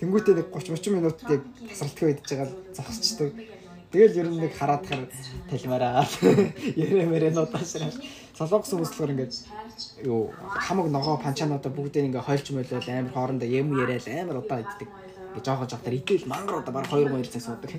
Тэнгүүтээ 0.00 0.34
нэг 0.40 0.48
30 0.48 0.72
30 0.72 0.96
минут 0.96 1.18
яг 1.28 1.42
тасралтгүй 1.68 2.08
идэж 2.16 2.28
байгаа 2.32 2.48
л 2.48 2.56
зогсчдаг. 2.72 3.30
Тэгэл 3.92 4.18
ер 4.24 4.28
нь 4.32 4.40
нэг 4.40 4.52
хараад 4.56 4.88
хар 4.88 5.04
талмаараа 5.52 6.02
ярэ 6.80 7.04
мэрэ 7.04 7.30
нутаашраа. 7.36 7.92
Солонгос 8.34 8.72
хүмүүс 8.72 8.90
болохоор 8.90 9.14
ингээд 9.14 9.34
юу 10.08 10.32
хамаг 10.66 10.88
ногоо 10.90 11.20
панчаануудаа 11.20 11.70
бүгдээ 11.70 12.08
ингээ 12.08 12.26
хойлж 12.26 12.46
мөлөөл 12.50 12.88
амар 12.90 13.12
хоорондоо 13.14 13.46
юм 13.46 13.76
яриад 13.78 14.08
амар 14.08 14.42
удаа 14.42 14.64
иддэг. 14.64 14.88
Ингээ 15.30 15.44
жоохоо 15.46 15.68
жоохоор 15.70 15.94
идэл 15.94 16.26
мангар 16.26 16.58
удаа 16.58 16.74
баг 16.74 16.90
2 16.90 17.06
3 17.06 17.30
цаг 17.30 17.42
суудаг. 17.44 17.72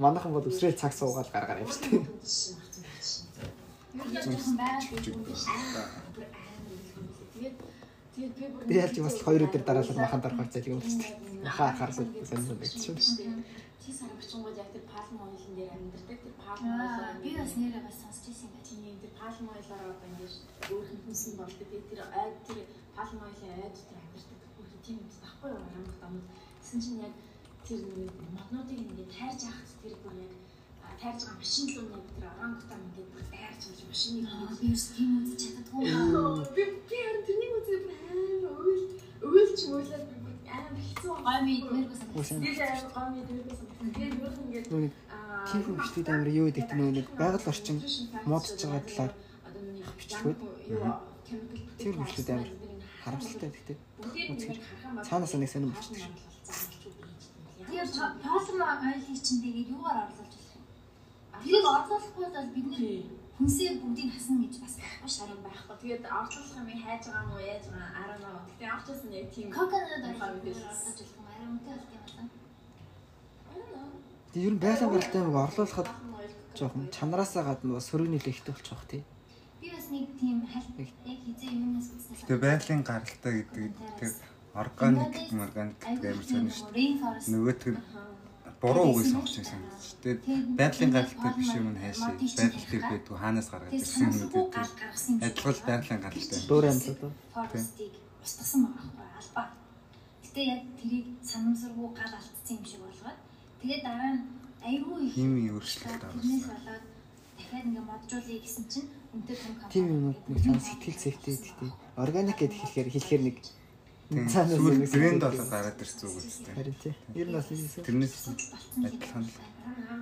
Манайхан 0.00 0.32
бол 0.34 0.50
өсрэл 0.50 0.74
цаг 0.74 0.90
суугаад 0.90 1.30
гаргаар 1.30 1.62
явчихдаг. 1.62 2.02
Би 8.66 8.74
ялч 8.74 8.98
бас 8.98 9.16
2 9.20 9.44
өдөр 9.46 9.62
дараалал 9.64 10.00
махан 10.00 10.20
дарахаар 10.20 10.48
зайлг 10.52 10.68
юм 10.68 10.80
болчихсон. 10.80 11.16
Махаа 11.44 11.70
харахаар 11.78 11.92
сонирхол 11.96 12.82
шүү. 12.84 12.96
чи 13.86 13.92
сарагчингууд 13.94 14.58
яг 14.58 14.70
тэр 14.74 14.82
palm 14.90 15.14
oil-ын 15.22 15.54
дээр 15.54 15.70
амьдардаг. 15.70 16.18
Тэр 16.18 16.34
Аа, 16.42 17.14
oil 17.14 17.22
би 17.22 17.30
бас 17.38 17.52
нэрээ 17.54 17.82
бас 17.86 17.96
сонсч 18.02 18.24
ирсэн 18.30 18.50
юм 18.50 18.82
байна. 18.82 18.98
тэр 19.02 19.12
palm 19.20 19.46
oil-оор 19.46 19.82
одоо 19.94 20.08
ингэж 20.10 20.32
өөрхөн 20.74 21.00
хүнсэн 21.06 21.32
болдог. 21.38 21.68
Тэр 21.90 22.00
айд 22.20 22.34
тэр 22.46 22.58
palm 22.96 23.18
oil-ын 23.22 23.52
айд 23.62 23.76
тэр 23.78 23.98
амьдардаг. 24.02 24.38
Бүр 24.58 24.66
тийм 24.82 24.98
юм 24.98 25.10
байхгүй 25.22 25.50
юу? 25.54 25.62
Рамх 25.70 25.94
дамд. 26.02 26.24
Тэсэн 26.60 26.78
чинь 26.82 27.02
яг 27.06 27.14
тэр 27.66 27.80
нэг 27.86 28.10
моднуудыг 28.34 28.78
ингэ 28.82 29.06
тайрж 29.14 29.40
авах 29.46 29.70
тэр 29.82 29.94
бүр 30.02 30.14
яг 30.26 30.32
тайрж 30.98 31.20
байгаа 31.22 31.38
машин 31.38 31.66
л 31.70 31.78
үнэ 31.86 31.98
тэр 32.10 32.26
орангутан 32.26 32.80
ингэ 32.90 33.02
бүр 33.12 33.22
авч 33.64 33.80
машиныг 33.88 34.24
Аа, 34.26 34.52
би 34.60 34.66
бас 34.74 34.84
тийм 34.94 35.10
үз 35.22 35.30
чаддгүй. 35.40 35.82
би 36.56 36.62
би 36.88 36.96
харин 37.04 37.22
тэрний 37.26 37.50
үзээ 37.58 37.78
бүр 37.86 37.96
амар 38.12 38.54
уйл 38.66 38.84
уйлч 39.26 39.60
мөйлээд 39.72 40.04
би 40.10 40.16
бүр 40.24 40.34
амар 40.56 40.82
хэцүү 40.86 41.12
Гой 41.26 41.38
мэдмээр 41.46 41.86
бас 41.90 42.00
Үсэн. 42.20 42.38
Би 42.44 42.50
л 42.52 42.60
амар 42.66 42.88
гомь 42.94 43.12
мэдэрсэн. 43.16 43.66
Тэгээд 43.94 44.14
юу 44.20 44.30
ингэж 44.36 44.66
Нүг 44.72 44.92
тийм 45.46 45.60
хүн 45.64 45.76
биштэд 45.80 46.08
амар 46.10 46.30
юу 46.40 46.46
гэдэг 46.50 46.66
тийм 46.70 46.80
нэг 46.96 47.06
байгаль 47.20 47.48
орчин 47.50 47.78
модж 48.26 48.46
байгаа 48.60 48.82
талаар 48.86 49.12
бичгүүд. 49.98 50.38
Тэр 51.80 51.94
бичлүүд 52.00 52.30
амар 52.34 52.50
харамсалтай 53.04 53.50
гэхдээ 53.50 53.76
цаанаас 55.06 55.34
нэг 55.38 55.50
сонирм 55.50 55.74
шүү. 55.78 55.94
Тэгэхээр 57.66 57.88
полм 58.22 58.60
ойлыг 58.86 59.18
чинь 59.26 59.42
тэгээд 59.42 59.70
юугаар 59.74 59.98
орлуулж 60.06 60.34
болох 60.34 60.54
юм? 60.56 60.64
Тэрийг 61.42 61.66
орлуулахгүй 61.66 62.26
бол 62.34 62.50
бид 62.54 62.66
нэр 62.70 62.82
хүнсээ 63.37 63.69
бүгдийг 63.81 64.09
хасна 64.13 64.37
гэж 64.43 64.55
бас 64.61 64.75
байхгүй 64.81 65.09
шүү. 65.09 65.23
Харин 65.25 65.41
байхгүй. 65.45 65.75
Тэгээд 65.81 66.03
орчлох 66.05 66.49
юм 66.59 66.67
хайж 66.85 67.03
байгаа 67.09 67.25
мó 67.29 67.37
яаж 67.41 67.65
байгаа 67.71 67.91
араа 68.01 68.17
нөө. 68.21 68.39
Гэтэ 68.49 68.65
авчихсан 68.75 69.11
яг 69.11 69.27
тийм. 69.33 69.47
Коконод 69.49 70.01
Тухай 70.01 70.29
орлуулж 70.29 70.45
мэдээлэл. 70.45 70.85
болох 70.85 71.11
юм 71.17 71.25
арай 71.31 71.47
үнэтэй 71.51 71.75
болт 71.75 71.91
юм 71.95 72.03
байна. 72.11 72.29
Тэгээ 74.31 74.47
ер 74.47 74.53
нь 74.55 74.63
байлан 74.63 74.89
гаралтай 74.91 75.21
юм 75.21 75.35
орлуулахад 75.35 75.89
жоохон 76.55 76.85
чанараасаа 76.95 77.43
гадна 77.47 77.75
бас 77.75 77.85
сөрөг 77.89 78.07
нөлөөтэй 78.11 78.53
болчих 78.53 78.71
واخ 78.71 78.85
тий. 78.91 79.03
Би 79.61 79.67
бас 79.75 79.87
нэг 79.91 80.05
тийм 80.19 80.37
халт 80.51 80.75
яг 80.79 80.89
хизээ 81.25 81.51
юмнаас 81.51 81.87
үзснээс 81.95 82.21
Тэгээ 82.27 82.43
байгалийн 82.45 82.83
гаралтай 82.83 83.33
гэдэг 83.41 83.73
тэр 83.99 84.11
органик 84.53 85.13
органик 85.31 85.77
гэдэг 85.79 86.11
амар 86.11 86.27
сонир 86.27 86.53
шүү. 86.53 86.69
Rainforest 86.75 87.27
Нөгөөх 87.31 87.63
нь 87.71 87.79
буруу 88.66 88.86
үгээс 88.90 89.12
авч 89.14 89.32
байсан. 89.38 89.60
Тэгээд 90.02 90.20
байгалийн 90.58 90.92
гаралтай 90.92 91.30
биш 91.38 91.50
юм 91.54 91.66
нь 91.72 91.80
хайшаа. 91.80 92.14
Байгаль 92.18 92.66
дээр 92.70 92.84
байдгүй 92.90 93.16
хаанаас 93.22 93.48
гаргаад 93.50 93.74
ирсэн 93.78 94.10
юм 94.10 94.14
юм. 94.26 94.50
Адилхан 95.22 95.54
байгалийн 95.70 96.02
гаралтай. 96.02 96.38
Дөөр 96.50 96.64
амьлаад 96.70 97.00
уу? 97.06 97.12
Forest-ийг 97.34 97.94
устгасан 98.26 98.60
байгаа 98.66 98.90
байхгүй 98.90 99.18
албаа. 99.22 99.46
Гэтэ 100.24 100.40
яг 100.52 100.62
тэрийг 100.78 101.06
санамсаргүй 101.22 101.88
гал 101.94 102.14
алдсан 102.18 102.54
юм 102.58 102.64
шиг 102.66 102.80
болгоод 102.82 103.18
тэгээд 103.62 103.82
дараа 103.86 104.10
нь 104.14 104.22
айгүй 104.66 104.98
их 105.06 105.14
Химийн 105.14 105.54
өөрчлөлт 105.54 106.02
Тэрнээс 106.02 106.42
орсон. 106.42 106.58
болоод 106.58 106.84
дахиад 107.38 107.66
ингээ 107.70 107.84
моджуулъя 107.86 108.38
гэсэн 108.42 108.64
чинь 108.72 108.88
өндөр 109.14 109.38
том 109.38 109.54
компани. 109.54 109.72
Тийм 109.72 109.86
юмнууд 109.94 110.20
нэг 110.26 110.38
цаана 110.42 110.62
сэтгэл 110.66 110.98
зүйтэй 111.02 111.34
гэдэг. 111.38 111.70
Органик 112.02 112.36
гэдэг 112.40 112.58
хэлэхээр 112.58 112.88
хэлэхээр 112.90 113.22
нэг. 113.26 113.36
Цаанаас 114.06 114.60
нэг 114.62 114.90
брэнд 114.94 115.22
болоод 115.26 115.50
гараад 115.50 115.82
ирсэн 115.82 116.06
үг 116.06 116.16
үстэй. 116.22 116.54
Харин 116.54 116.76
тий. 116.78 116.94
Ер 117.18 117.26
нь 117.26 117.34
бас 117.34 117.50
ийсэн. 117.50 117.82
Тэрнээс 117.82 118.14
болцсон 118.14 118.36
адилхан 118.86 119.24
л 119.26 119.34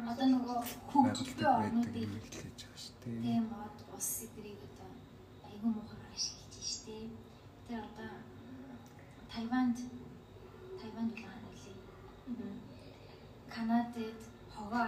Одоо 0.04 0.26
нөгөө 0.28 0.58
байгальтай 0.92 1.40
байдаг 1.40 1.96
юм 1.96 2.12
хэлж 2.20 2.60
байгаа 2.60 2.80
шүү 2.84 2.94
дээ. 3.00 3.22
тийм 3.24 3.44
мод 3.48 3.76
ус 3.96 4.08
эдрийг 4.28 4.60
одоо 4.68 4.90
айгүй 5.48 5.70
муухайгаар 5.72 6.12
ашиглаж 6.12 6.54
штэ. 6.60 6.96
Тэр 7.64 7.80
одоо 7.80 8.12
Тайванд 9.32 9.78
Тайванд 10.80 11.12
улаан 11.16 11.44
үлээ. 11.48 11.76
Канадад 13.48 14.20
хогоо 14.52 14.86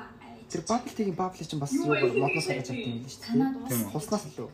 Тэр 0.52 0.62
tea-ийн 0.62 1.16
bubble 1.16 1.40
чинь 1.40 1.58
бас 1.58 1.72
юу 1.72 1.88
модноос 1.88 2.46
гаргаж 2.46 2.68
авдаг 2.68 2.84
юм 2.84 3.00
л 3.00 3.08
шүү 3.08 3.20
дээ. 3.24 3.28
Канад 3.32 3.54
ус 3.64 3.72
үү. 3.80 3.90
Хуснаас 3.96 4.24
л 4.28 4.40
үү? 4.44 4.50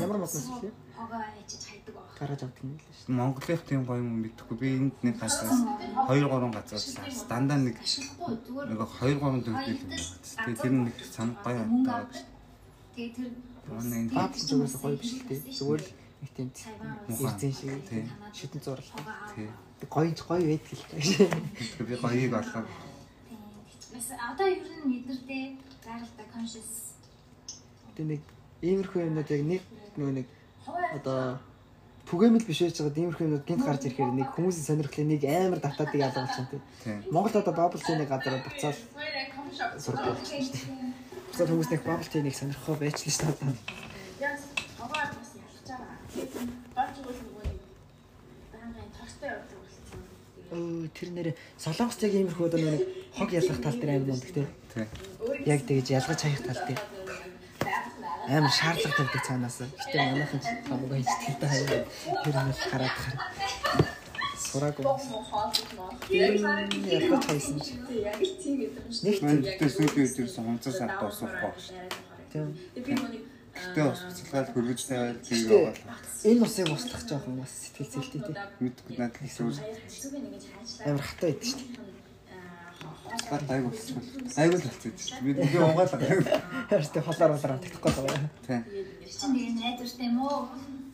Ямар 0.00 0.18
модноос 0.24 0.48
вэ? 0.64 0.70
хогоо 0.96 1.20
ээжж 1.36 1.62
хайдаг. 1.68 1.94
Гаргаж 2.16 2.40
авдаг 2.48 2.64
юм 2.64 2.72
л 2.72 2.80
шүү 2.80 3.06
дээ. 3.06 3.16
Монголынх 3.20 3.62
тийм 3.68 3.82
гоё 3.84 4.00
юм 4.00 4.24
мэдхгүй. 4.24 4.56
Би 4.56 4.68
энд 4.80 4.96
нэг 5.04 5.16
газраас 5.20 5.60
2 6.08 6.16
3 6.16 6.48
газраас 6.56 7.20
дандаа 7.28 7.58
нэг 7.60 7.76
зүгээр 7.84 8.68
нэг 8.72 8.80
2 8.80 9.20
3 9.20 9.44
төгрөг 9.44 9.68
юм 9.68 9.84
байна. 9.92 10.04
Тэгээ 10.48 10.56
тэр 10.56 10.72
нэг 10.72 10.96
санаг 11.12 11.36
гоё 11.44 11.60
одоо 11.60 11.94
авдаг. 12.00 12.24
Тэгээ 12.96 13.12
тэр 13.12 13.28
Bubble 13.66 14.42
зүгээс 14.48 14.74
гоё 14.80 14.96
биш 14.96 15.12
л 15.12 15.24
дээ. 15.28 15.40
Зүгээр 15.60 15.82
л 15.84 15.90
нэг 16.24 16.30
тийм 16.32 16.48
эрзэн 17.12 17.52
шиг 17.52 17.84
Тийм. 17.84 18.06
шидэн 18.32 18.60
зурлал. 18.64 18.96
тий. 19.36 19.48
Гоё 19.92 20.12
гоё 20.16 20.44
байдаг 20.48 20.72
л. 20.72 20.84
Тэгэхээр 20.88 21.84
би 21.84 21.94
гоёыг 22.00 22.32
олоод 22.32 22.68
Бас 23.96 24.08
одоо 24.12 24.46
ер 24.48 24.60
нь 24.64 24.88
мэдэрдээ 24.88 25.44
байгальтай 25.84 26.26
conscious 26.32 26.96
Тэгээ 27.96 28.08
нэг 28.12 28.22
иймэрхүү 28.60 29.00
юмнууд 29.08 29.30
яг 29.32 29.42
нэг 29.44 29.62
нөгөө 29.96 30.14
нэг 30.20 30.26
одоо 31.00 31.40
түгээмэл 32.06 32.46
биш 32.46 32.62
байж 32.62 32.78
байгаа 32.78 33.02
иймэрхүү 33.02 33.26
юмнууд 33.26 33.46
гинт 33.50 33.66
гарч 33.66 33.82
ирэхээр 33.90 34.14
нэг 34.14 34.30
хүмүүсийн 34.30 34.66
сонирхлыг 34.70 35.06
нэг 35.10 35.22
амар 35.26 35.58
татаадыг 35.58 35.98
ялгуулж 36.06 36.34
байна 36.38 36.50
тий. 36.54 36.62
тий. 36.86 36.96
Монгол 37.10 37.34
одоо 37.34 37.54
bubble 37.58 37.82
tea-ний 37.82 38.06
газар 38.06 38.38
буцаал 38.46 38.78
сурдаг 39.82 40.14
болж 40.14 40.30
байна 40.30 40.46
шүү 40.46 40.54
дээ. 40.54 40.70
Буцаал 41.26 41.50
хүмүүс 41.50 41.70
нэг 41.74 41.82
bubble 41.82 42.06
tea-ийг 42.06 42.36
сонирхоо 42.38 42.74
байж 42.78 42.96
л 43.02 43.10
шүү 43.10 43.26
дээ. 43.26 43.58
Яг 44.22 44.38
хогоо 44.78 45.02
бас 45.02 45.30
ялж 45.34 45.66
байгаа. 45.66 45.98
Болж 46.78 46.96
байгаа 47.02 47.24
нөгөө 47.26 47.44
нэг 47.50 47.58
байнгын 48.54 48.88
тортой 48.94 49.28
явдаг 49.34 49.58
болсон. 49.66 50.00
Өө 50.54 50.86
тэр 50.94 51.08
нэр 51.10 51.28
солонгос 51.58 51.98
яг 52.06 52.14
иймэрхүү 52.14 52.46
одоо 52.46 52.60
нэг 52.62 52.82
хог 53.18 53.30
ялгах 53.34 53.60
тал 53.66 53.78
дээр 53.82 53.92
амар 53.98 54.14
мундаг 54.14 54.30
тий. 54.30 54.46
Тий. 54.70 54.86
Яг 55.42 55.60
тэгэж 55.66 55.86
ялгаж 55.90 56.20
хаях 56.22 56.42
тал 56.46 56.62
дээр 56.70 56.95
амар 58.26 58.50
шаардлага 58.50 58.96
тавьдаг 58.96 59.22
цаанаас. 59.26 59.58
Гэтэ 59.62 59.96
манайхан 60.02 60.40
ч 60.42 60.46
хамаагүй 60.66 61.02
хийдэг 61.06 61.36
та 61.40 61.46
хаяа. 61.46 61.86
Тэр 62.24 62.36
нь 62.42 62.54
хараад 62.70 62.96
хар. 63.02 63.16
Хайсан 67.26 67.58
чи. 67.60 67.72
Яг 68.02 68.18
тийм 68.42 68.54
мэдрэмж. 68.60 68.96
Нэг 69.06 69.16
тийм. 69.20 69.40
Гэхдээ 69.46 69.70
сүүлийн 69.70 70.02
үед 70.02 70.18
ерөөсөн 70.18 70.44
онцос 70.50 70.80
авт 70.82 71.02
усахгүй 71.06 71.40
багш. 71.44 71.66
Тийм. 72.32 72.46
Гэтэ 73.56 73.80
бас 73.88 74.00
буцалгаад 74.04 74.48
хөргөж 74.52 74.80
тавиад 74.86 75.18
тийм 75.24 75.38
Гэтэ 75.46 75.54
яваад 75.56 75.78
энэ 76.26 76.42
усыг 76.44 76.66
ууслах 76.68 77.02
жоохон 77.08 77.36
бас 77.40 77.52
сэтгэл 77.62 77.92
зүйтэй 77.94 78.20
тий. 78.26 78.36
мэдгүй 78.60 78.94
надад 79.00 79.22
л 79.24 79.32
сүүл 79.36 79.56
зүг 79.56 80.12
ингэж 80.18 80.44
хайчлаа. 80.52 80.86
Амар 80.92 81.04
хатаа 81.06 81.30
идэв 81.32 81.46
шүү 81.46 81.60
дээ. 81.62 81.85
Гад 83.30 83.50
айг 83.50 83.64
болчихсон. 83.66 84.02
Айгуул 84.36 84.62
болчихсон. 84.62 85.18
Би 85.24 85.32
би 85.32 85.58
угаалаа. 85.58 86.00
Харин 86.70 87.04
холоор 87.06 87.32
болоор 87.34 87.52
амтахгүй 87.56 87.92
байгаа. 87.96 88.30
Тий. 88.46 88.60
чинь 89.16 89.32
тэгээ 89.34 89.52
найдвартай 89.56 90.06
юм 90.06 90.18
уу? 90.20 90.48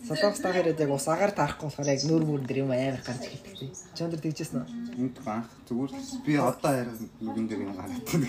Солонгос 0.06 0.40
та 0.42 0.50
хэрэг 0.52 0.80
яг 0.80 0.90
ус 0.90 1.06
агаар 1.08 1.32
таарахгүй 1.34 1.66
болохоор 1.66 1.92
яг 1.94 2.02
нүүр 2.06 2.22
мөрөн 2.26 2.46
дээр 2.46 2.62
юм 2.62 2.72
амар 2.72 3.02
гарч 3.02 3.22
ирдэг 3.26 3.54
тий. 3.58 3.70
Чондор 3.94 4.20
тэгжсэн 4.22 4.58
үү? 4.62 4.66
Энд 5.02 5.16
анх 5.26 5.50
зүгээр 5.66 5.92
би 6.26 6.32
одоо 6.38 6.72
яриад 6.80 7.00
нүгэн 7.22 7.46
дээр 7.50 7.62
юм 7.66 7.74
гараад 7.78 8.02
байна. 8.06 8.28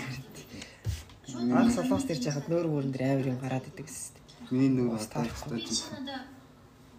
Анх 1.58 1.74
солонгос 1.74 2.06
дээр 2.06 2.20
жахад 2.22 2.46
нүүр 2.50 2.66
мөрөн 2.70 2.92
дээр 2.94 3.04
амар 3.10 3.30
юм 3.32 3.40
гараад 3.42 3.66
идэг 3.70 3.86
гэсэн. 3.86 4.14
Миний 4.50 4.86
Ус 4.86 5.06
одоо 5.06 5.26
таарахгүй. 5.26 5.58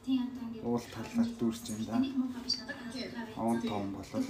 Тийм 0.05 0.21
одоо 0.21 0.43
ингээд 0.45 0.65
Уул 0.69 0.85
талаар 0.93 1.29
дүүрч 1.39 1.65
юм 1.73 1.81
да. 1.89 1.97
Аван 3.39 3.59
том 3.61 3.85
болол. 3.95 4.23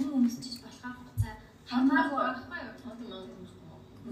Хамаагүй 1.66 2.18
байхгүй 2.22 2.58
юу? 2.62 2.74
Тонтой 2.82 3.08
маань 3.10 3.46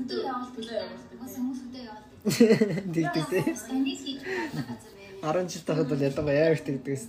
өдөө 0.00 0.18
явуулдаг. 0.26 0.58
Өдөө 0.58 0.76
явуулдаг. 0.82 1.18
Бас 1.22 1.34
хүмүүс 1.38 1.60
өдөө 1.66 1.82
явуулдаг. 1.86 2.14
Тэгдэг 2.94 3.24
тий. 3.30 3.42
Станис 3.54 4.00
хийж 4.02 4.20
байгаа 4.26 4.64
газар 4.70 4.92
байв. 4.98 5.46
10 5.46 5.52
жил 5.54 5.62
тахад 5.68 5.88
бол 5.88 6.02
ялангуяа 6.08 6.40
яа 6.44 6.54
их 6.56 6.64
тэгдэгс. 6.66 7.04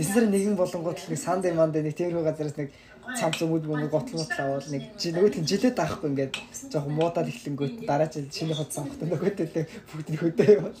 9 0.00 0.08
сарын 0.08 0.32
нэгэн 0.32 0.56
болонгууд 0.56 0.96
л 0.96 1.10
нэг 1.12 1.20
санд 1.20 1.44
манд 1.52 1.76
нэг 1.76 1.94
тиймэрхүү 1.98 2.24
газараас 2.24 2.56
нэг 2.56 2.72
цамц 3.20 3.42
өмд 3.44 3.66
өмд 3.68 3.90
готл 3.92 4.16
готл 4.16 4.40
аваад 4.40 4.66
нэг 4.72 4.82
чи 4.96 5.12
нөгөөт 5.12 5.36
нь 5.42 5.48
жилээд 5.50 5.76
таахгүй 5.76 6.08
ингээд 6.14 6.34
жоохон 6.72 6.94
муудаад 6.94 7.28
эхлэнгүүт 7.28 7.84
дараа 7.84 8.08
жил 8.08 8.28
шинэ 8.30 8.54
хот 8.54 8.70
цамхт 8.72 9.00
нөгөөт 9.02 9.38
л 9.40 9.68
бүгд 9.90 10.08
нь 10.14 10.20
хөдөө 10.20 10.48
явал. 10.48 10.80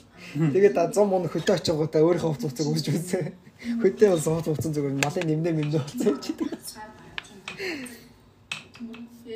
Тэгээд 0.54 0.76
100 0.78 1.10
мөн 1.10 1.28
хөдөө 1.28 1.54
очингуудаа 1.58 2.00
өөрийнхөө 2.06 2.30
хувц 2.30 2.44
хувцыг 2.46 2.66
үүсч 2.70 2.86
үзсэн. 2.88 3.26
Хөдөө 3.82 4.08
бол 4.14 4.24
сууд 4.24 4.46
хувцсан 4.46 4.72
зүгээр 4.72 4.96
малын 4.96 5.26
нэмнэ 5.26 5.50
мэмнэ 5.58 5.76
болсон 5.76 6.16
чи. 6.22 6.32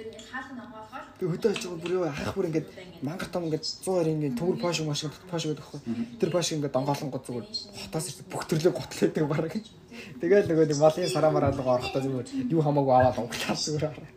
Тэр 0.04 0.20
хаалт 0.20 0.52
намгаахаар 0.52 1.04
Тэг 1.16 1.32
хөдөө 1.32 1.56
очингууд 1.56 1.80
бүр 1.80 1.96
юу 1.96 2.04
ах 2.04 2.36
бүр 2.36 2.52
ингээд 2.52 2.68
мангар 3.00 3.28
том 3.32 3.48
ингээд 3.48 3.64
120 3.64 4.12
ингээд 4.12 4.36
төмөр 4.36 4.60
пош 4.60 4.84
маш 4.84 5.08
пош 5.32 5.48
гэдэг 5.48 5.64
байхгүй. 5.64 5.80
Тэр 6.20 6.30
пош 6.34 6.52
ингээд 6.52 6.76
донгоолонгод 6.76 7.24
зүгээр 7.24 7.48
хотоос 7.48 8.06
ирсэн 8.12 8.28
бүх 8.28 8.44
төрлөө 8.44 8.76
готлээдэг 8.76 9.24
бараг. 9.24 9.56
Тэгэл 10.20 10.48
нөгөө 10.50 10.68
нэг 10.68 10.78
малын 10.84 11.08
сарамараа 11.08 11.56
руу 11.56 11.72
орохдоо 11.72 12.04
зүгээр 12.04 12.52
юу 12.52 12.60
хамаагүй 12.60 12.92
аваад 12.92 13.24
унглаа 13.24 13.56
зүгээр 13.56 13.88
араа. 13.88 14.12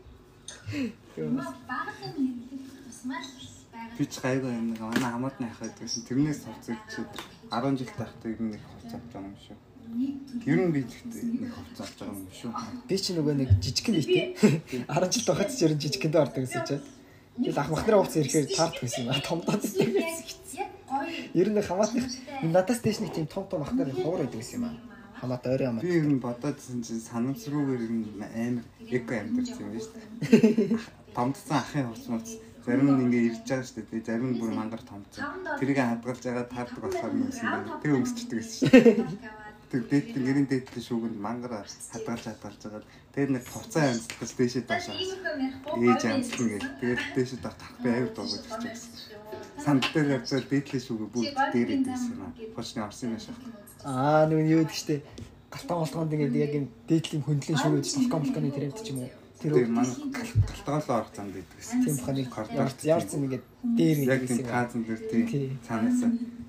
Маш 3.08 3.28
байгаа. 3.72 3.96
Би 3.96 4.04
ч 4.12 4.20
гайгүй 4.20 4.52
юм 4.52 4.76
нэг 4.76 4.84
манай 4.84 5.12
хамаад 5.16 5.40
найх 5.40 5.56
байдгүйсэн. 5.64 6.04
Тэрнээс 6.04 6.44
хувцагчид 6.44 7.08
10 7.48 7.80
жил 7.80 7.96
нь 8.44 8.52
нэг 8.52 8.60
хувц 8.68 8.92
авч 8.92 9.08
байгаа 9.16 9.32
юм 9.32 9.40
шүү. 9.40 9.56
Ер 10.48 10.60
нь 10.60 10.72
би 10.72 10.82
нэг 10.84 11.52
хувц 11.56 11.80
авч 11.82 11.98
байгаа 12.00 12.16
юм 12.16 12.28
шүү. 12.32 12.52
Би 12.88 12.96
чи 13.00 13.12
нөгөө 13.16 13.36
нэг 13.36 13.50
жижигхэн 13.64 13.96
бийтэй. 13.96 14.26
10 14.88 15.12
жил 15.12 15.26
байхад 15.28 15.52
ч 15.52 15.64
ер 15.64 15.74
нь 15.76 15.82
жижигхэндээ 15.84 16.24
ордог 16.24 16.44
гэсэн 16.44 16.64
чинь. 16.68 16.84
Тэгэл 17.38 17.62
ах 17.62 17.70
махнараа 17.72 18.00
ууц 18.04 18.16
ирэхээр 18.16 18.48
таардаг 18.52 18.82
байсан 18.84 19.02
юм 19.04 19.12
Яг 19.12 19.92
байсан. 19.96 20.28
Ер 21.34 21.48
нь 21.52 21.62
хамаатных 21.62 22.06
надаас 22.44 22.80
дээш 22.84 23.00
нэг 23.00 23.12
тийм 23.14 23.28
том 23.28 23.46
том 23.48 23.62
ахнаар 23.64 23.92
ховор 23.92 24.24
байдаг 24.26 24.40
гэсэн 24.42 24.58
юм 24.60 24.66
аа. 24.68 24.76
Хамаат 25.22 25.46
ойрын 25.48 25.68
хамаат. 25.68 25.84
Би 25.86 25.96
ер 26.00 26.08
нь 26.08 26.20
бодоодсэн 26.20 26.84
чинь 26.84 27.04
санамсруугаар 27.04 27.82
ер 27.84 27.94
нь 27.94 28.08
амар 28.18 28.66
эко 28.92 29.14
амьдэрсэн 29.16 29.62
юм 29.64 29.72
байна 29.72 29.84
шүү 29.84 29.96
дээ. 29.96 30.80
Томдсон 31.16 31.58
ахын 31.58 31.88
хувц 31.92 32.06
муц 32.10 32.28
зарим 32.68 32.90
нь 32.92 33.04
ингээ 33.06 33.28
ирж 33.32 33.40
байгаа 33.48 33.64
шүү 33.64 33.86
дээ. 33.86 34.08
Зарим 34.08 34.30
нь 34.34 34.40
бүр 34.42 34.52
мангар 34.52 34.84
томцсон. 34.84 35.24
Тэрийг 35.60 35.80
хадгалж 35.80 36.24
байгаа 36.26 36.46
таардаг 36.52 36.84
болохоор 36.84 37.14
юм 37.16 37.32
юм. 37.32 37.64
Тэг 37.80 37.92
өмсчдэг 37.96 38.38
гэсэн 38.42 38.58
шүү 38.58 38.70
дээ. 38.76 39.37
Тэг 39.68 39.82
дээт 39.92 40.16
нэрийн 40.16 40.48
дээдлийн 40.48 40.86
шүүгэнд 40.88 41.18
мангар 41.20 41.68
хадгалж 41.68 42.24
хадгалж 42.24 42.62
байгаа. 42.64 42.84
Тэгээд 43.12 43.32
нэг 43.36 43.44
хувцас 43.52 43.84
амьсгалж 43.84 44.32
дээшээ 44.40 44.64
даашаа. 44.64 44.96
Ээж 44.96 46.02
амьсгал 46.08 46.48
гэл. 46.56 46.72
Тэгээд 46.80 47.02
дээшээ 47.16 47.40
даа 47.44 47.54
тарах 47.60 47.78
би 47.84 47.90
аюу 47.92 48.10
дуугаж 48.16 48.44
ирчихсэн. 48.48 48.92
Санд 49.60 49.84
дээр 49.92 50.08
явцаа 50.24 50.40
дээдлийн 50.40 50.84
шүүгээ 50.88 51.10
бүгд 51.12 51.36
дээр 51.52 51.70
идэвсэн 51.84 52.12
юм 52.16 52.22
аа. 52.24 52.32
Почны 52.56 52.80
орсон 52.88 53.12
юм 53.12 53.20
шиг. 53.20 53.36
Аа 53.84 54.24
нөгөө 54.32 54.48
юу 54.56 54.62
гэдэг 54.64 54.78
чтэй. 54.80 55.00
Галтан 55.52 55.78
голтгонд 55.84 56.14
ингээд 56.16 56.36
яг 56.40 56.52
юм 56.56 56.66
дээдлийн 56.88 57.24
хөндлөн 57.28 57.60
шүүгэж 57.60 57.86
балкон 58.08 58.22
балконы 58.24 58.52
тэр 58.56 58.66
амт 58.72 58.80
ч 58.84 58.88
юм 58.96 59.00
уу. 59.04 59.12
Тэр 59.38 59.52
Тэр 59.54 59.68
манай 59.70 59.94
галтгаалаа 60.16 60.96
орох 61.04 61.12
замд 61.14 61.36
идэг 61.36 61.60
гэсэн. 61.60 61.84
тийм 61.86 61.96
баханы 62.00 62.24
Коридор. 62.26 62.70
яарсан 62.88 63.20
ингээд 63.28 63.46
дээр 63.78 63.98
Яг 64.08 64.22
идэвсэн 64.24 64.28
тийм 64.28 64.48
юм. 64.48 64.52
таазан 64.52 64.82
дээр 64.88 65.02
тийм 65.12 65.26
Тий. 65.28 65.46
цаанаас. 65.68 66.00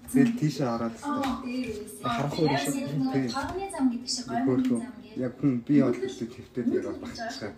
Тэгэл 0.08 0.38
тийшээ 0.40 0.68
ороод 0.68 0.94
тест. 0.96 1.04
Харахгүй 2.00 2.46
юм 2.48 2.56
шиг. 2.56 2.74
Тийм. 3.12 3.28
Хорны 3.28 3.66
зам 3.68 3.84
гэдэг 3.92 4.08
шиг 4.08 4.26
гоё 4.28 4.42
Хөөхөө. 4.48 4.80
зам 4.80 4.92
гэдэг. 5.04 5.18
Яг 5.20 5.32
хүн 5.40 5.52
би 5.66 5.74
бол 5.84 5.92
хэлээ 6.00 6.28
твтээд 6.32 6.68
яраад 6.78 6.98
багчаа. 7.02 7.50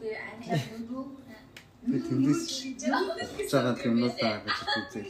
Би 1.80 1.96
тэндээс 2.04 2.42
болж 2.82 3.50
байгаа 3.54 3.86
юмнуудаа 3.88 4.34
гэж 4.44 4.58
үзээ. 4.80 5.06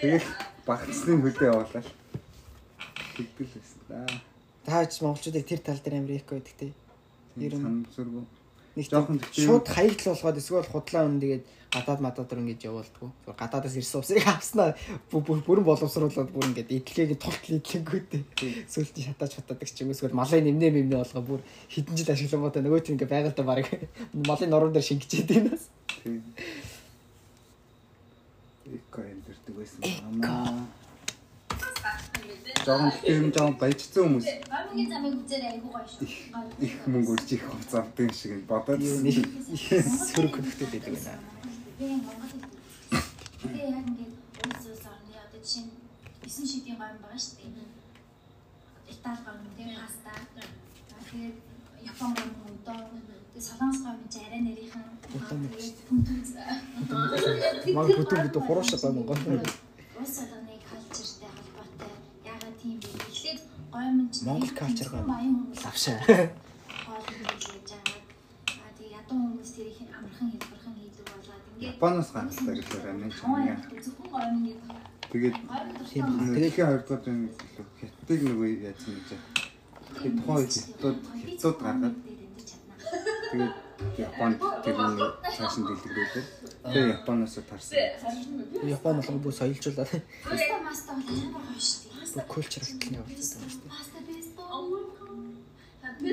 Тэгэл 0.00 0.28
багцсны 0.66 1.12
хөдөө 1.26 1.46
явуулаа. 1.50 1.84
Тэгдэл 3.18 3.50
байсан 3.58 3.80
да. 3.90 4.06
Таач 4.64 4.92
монголчуудыг 5.02 5.44
тэр 5.44 5.60
тал 5.60 5.80
дээр 5.82 5.98
амир 6.00 6.22
эко 6.22 6.38
гэдэг 6.38 6.54
те. 6.56 6.72
Ер 7.36 7.54
нь 7.58 7.62
Санамсаргүй. 7.62 8.24
Нэг 8.78 8.86
Жоохон 8.86 9.18
шууд 9.34 9.66
хаягдл 9.66 10.14
болгоод 10.14 10.38
эсвэл 10.38 10.70
худлаа 10.70 11.02
өн 11.10 11.18
тэгээд 11.18 11.44
гадаад 11.74 12.00
мадаад 12.00 12.32
руу 12.32 12.42
ингэж 12.46 12.64
явуулдаг. 12.64 13.10
Зүгээр 13.26 13.36
гадаадаас 13.42 13.76
ирсэн 13.76 14.00
усыг 14.00 14.24
авснаа 14.24 14.72
бүрэн 15.10 15.66
боловсруулаад 15.66 16.30
бүр 16.32 16.48
ингэж 16.48 16.68
идэлгээг 16.70 17.20
толтол 17.20 17.58
идэлгэнгүүтэй. 17.58 18.22
Сүлтийн 18.70 19.06
шатааж 19.12 19.32
хатаадаг 19.36 19.68
ч 19.68 19.82
юм 19.84 19.92
эсвэл 19.92 20.16
малын 20.16 20.46
нэмнэ 20.46 20.70
нэмнэ 20.70 20.96
болгоо 20.96 21.22
бүр 21.26 21.40
хідэн 21.68 21.98
жил 21.98 22.14
ашиглангуудаа 22.14 22.62
нөгөө 22.62 22.80
тийм 22.86 22.96
ингэ 22.96 23.10
байгальтай 23.10 23.44
барыг 23.44 23.68
малын 24.30 24.48
нуруунд 24.48 24.74
дээр 24.78 24.88
шингэчээд 24.88 25.28
байна. 25.28 25.58
Тийм. 26.06 26.22
Эко 28.64 29.00
амьдэрдэг 29.04 29.54
байсан 29.58 29.78
байна. 29.82 30.77
Жохон 32.68 32.92
тэгтээ 32.92 33.16
юм 33.16 33.32
жохон 33.32 33.56
баяжсан 33.56 34.04
хүмүүс 34.04 34.26
Гомгийн 34.44 34.88
замыг 34.92 35.14
үзээр 35.24 35.44
айгуу 35.48 35.72
гоё 35.72 35.88
шүү. 35.88 36.04
Их 36.60 36.74
мөнгө 36.84 37.12
өрж 37.16 37.28
их 37.32 37.44
хувцаавдаг 37.48 38.04
юм 38.04 38.12
шиг 38.12 38.32
бодоод 38.44 38.80
Юу 38.84 39.00
нэг 39.08 39.16
сөрөг 40.12 40.34
хөлтөд 40.36 40.70
байдаг 40.76 40.92
Монгол 41.80 42.20
хэлдэг. 42.28 42.52
Би 43.48 43.60
яг 43.72 43.86
ингээд 43.88 44.14
улс 44.44 44.64
улс 44.68 44.84
орны 44.84 45.16
одоо 45.16 45.40
жишээ 45.40 45.64
нь 45.64 45.72
9 46.28 46.44
шидийн 46.52 46.76
гом 46.76 46.92
байгаа 47.00 47.16
шүү 47.16 47.36
дээ. 47.40 47.72
Итали 48.92 49.20
гом 49.24 49.38
тийм 49.56 49.70
паста. 49.80 50.12
Тэгээд 51.08 51.36
Япон 51.88 52.10
гом 52.20 52.52
удаа. 52.52 52.84
Тэгээд 53.32 53.48
солонгос 53.48 53.80
гом 53.80 53.96
чи 54.12 54.18
арай 54.28 54.40
түнтүнс. 55.88 56.30
Маг 57.72 57.88
бүтэн 57.96 58.20
бүтэн 58.28 58.44
хуруушаа 58.44 58.78
гой 58.82 58.92
монгол. 58.92 59.20
Улс. 59.96 60.20
Ягаад 60.20 60.47
тийм? 62.60 62.76
Эхлээд 63.10 63.40
гомн 63.72 64.10
чи 64.12 64.24
Монгол 64.24 64.52
culture 64.58 64.90
гом. 64.90 65.06
баян 65.12 65.34
хүмүүс 65.38 65.60
Лавшаа. 65.64 65.98
хоол 66.86 67.04
хийж 67.08 67.44
байгаа. 67.70 68.00
Аа 68.62 68.70
тэгээд 68.78 68.96
ядуу 68.98 69.18
хүмүүс 69.22 69.50
тэр 69.56 69.66
их 69.72 69.78
амархан 69.98 70.28
хэлбэрхэн 70.32 70.74
хийдэг 70.78 71.04
болоод 71.08 71.42
ингээд 71.48 71.68
Японоос 71.72 72.08
ганцлаа 72.14 72.54
гэхээр 72.58 72.86
амин 72.90 73.12
чамгаа. 73.18 73.56
зөвхөн 73.84 74.08
гомн 74.12 74.36
ингээд 74.38 74.86
Тэгээд 75.08 75.36
Тийм. 75.88 76.04
Тэгэхийн 76.36 76.68
хоёрдугаар 76.68 77.08
нь 77.16 77.32
хятадыг 77.80 78.20
нөгөө 78.28 78.48
яасан 78.68 78.92
гэж. 78.92 79.08
Тэгээд 79.08 80.16
тухайн 80.20 80.36
үед 80.36 80.52
хятад 80.52 80.96
хятад 81.24 81.56
гаргаад 81.64 81.96
тэгээд 83.32 83.54
Японд 84.04 84.36
тэрний 84.64 85.08
цааш 85.32 85.54
нь 85.58 85.64
дэлгэрүүлээ. 85.64 86.24
Тэгээд 86.68 86.92
Японоос 86.92 87.34
тарсан. 87.48 87.78
Япон 88.68 88.94
болгоо 89.00 89.20
бүр 89.24 89.32
соёлжуулаад 89.32 89.90
Паста 90.28 90.56
маста 90.60 90.92
бол 90.92 91.08
амар 91.08 91.40
гоё 91.40 91.56
шүү 91.56 91.88
дээ. 91.88 91.97
Кулчер 92.28 92.62
хэлтний 92.64 92.98
явуулсан 93.00 93.40
юм 93.44 93.50
шүү 93.52 93.62
дээ. 93.68 93.72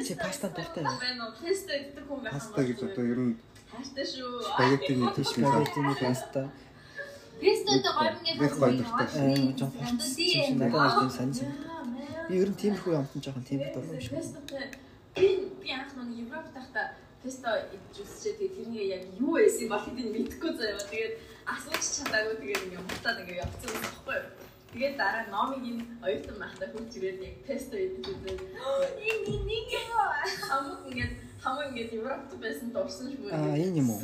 Чи 0.08 0.14
паста 0.16 0.48
дуртай 0.50 0.84
юу? 0.84 0.98
Паста 2.32 2.60
гэж 2.64 2.80
одоо 2.84 3.06
ер 3.06 3.20
нь 3.20 3.36
Паста 3.72 4.02
шүү. 4.02 4.42
спагеттины 4.50 5.06
төсмөл. 5.16 5.52
Спагеттины 5.52 5.94
паста. 6.00 6.42
Пестод 7.40 7.84
гомгийн 7.84 8.38
гоё 8.40 8.72
дуртай. 8.80 9.08
Тийм 10.16 10.58
надад 10.60 10.94
тийм 11.00 11.12
сонь. 11.12 11.34
Би 12.30 12.34
ер 12.42 12.50
нь 12.50 12.60
тиймэрхүү 12.62 12.94
юмтан 12.96 13.22
жоохон 13.22 13.44
тийм 13.44 13.60
дуртай 13.62 13.84
юм 13.94 14.02
шиг. 14.02 14.14
Би 15.16 15.28
би 15.62 15.70
анх 15.72 15.92
нэг 15.96 16.10
Европ 16.24 16.48
тахта 16.54 16.82
песто 17.24 17.50
идэж 17.76 17.96
үзчихээ 18.04 18.34
тэгээ 18.38 18.56
тэрний 18.56 18.86
яг 18.96 19.04
юу 19.20 19.34
байсан 19.38 19.68
ба 19.70 19.78
хэдийн 19.84 20.10
мэдэхгүй 20.14 20.52
заяа. 20.58 20.80
Тэгээд 20.92 21.14
асууж 21.46 21.84
чадаагүй 21.96 22.36
тэгээд 22.42 22.64
ингээ 22.66 22.84
мутаад 22.86 23.18
ингээ 23.22 23.42
явцсан 23.44 23.70
юм 23.76 23.82
баггүй 23.86 24.16
юу. 24.16 24.45
Тэгээд 24.76 25.00
дараа 25.00 25.24
номыг 25.32 25.64
ин 25.64 25.80
оюутан 26.04 26.36
байхдаа 26.36 26.68
хурж 26.76 26.92
ирээд 27.00 27.24
яг 27.24 27.36
песто 27.48 27.80
идэж 27.80 28.12
үзээ. 28.12 28.36
Ин 29.08 29.20
ин 29.24 29.42
нэг 29.48 29.66
юм 29.72 29.88
хамаг 30.52 30.84
ингээ 30.92 31.10
хамаг 31.40 31.72
ингээ 31.72 31.96
Европт 31.96 32.36
байсан 32.44 32.76
дурсан 32.76 33.08
шүү. 33.08 33.32
Аа 33.32 33.56
энэ 33.56 33.80
юм 33.80 33.96
уу? 33.96 34.04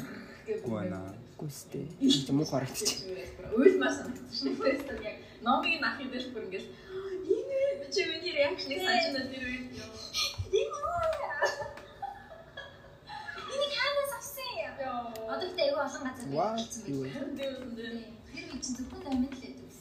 Гуана. 0.64 1.12
Гүйстэй. 1.36 1.92
Энэ 2.00 2.24
ч 2.24 2.32
муу 2.32 2.48
харагдчих. 2.48 3.04
Уйлмаа 3.52 3.92
санагдчихсан. 3.92 4.56
Песто 4.64 4.96
яг 5.04 5.20
номыг 5.44 5.76
нь 5.76 5.84
ахын 5.84 6.08
дээр 6.08 6.32
бүр 6.32 6.48
ингээ 6.48 6.64
энэ 6.64 7.92
чи 7.92 8.02
миний 8.08 8.32
реакшнийг 8.32 8.80
санаж 8.80 9.12
байна 9.12 9.28
тэр 9.28 9.44
үед. 9.52 9.76
Энэ 10.56 10.72
Энийг 13.52 13.74
хаанаас 13.76 14.12
авсан 14.16 14.50
юм? 14.56 14.76
Одоо 15.28 15.46
ихтэй 15.52 15.68
айгүй 15.68 15.84
олон 15.84 16.04
газар 16.08 16.32
Юу 16.32 17.04
байх. 17.04 17.20
Тэр 18.32 18.48
чинь 18.64 18.76
зөвхөн 18.80 19.12
амин 19.12 19.28
л 19.28 19.36
байдаг. 19.36 19.81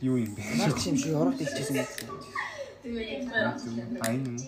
Юу 0.00 0.16
юм 0.18 0.34
бэ? 0.34 0.42
Наад 0.58 0.78
чи 0.80 0.90
юм 0.90 0.96
шиг 0.98 1.14
ороод 1.14 1.40
илчээсэн 1.40 1.76
гэдэг. 1.78 2.08
Айн 4.02 4.22
юм. 4.26 4.38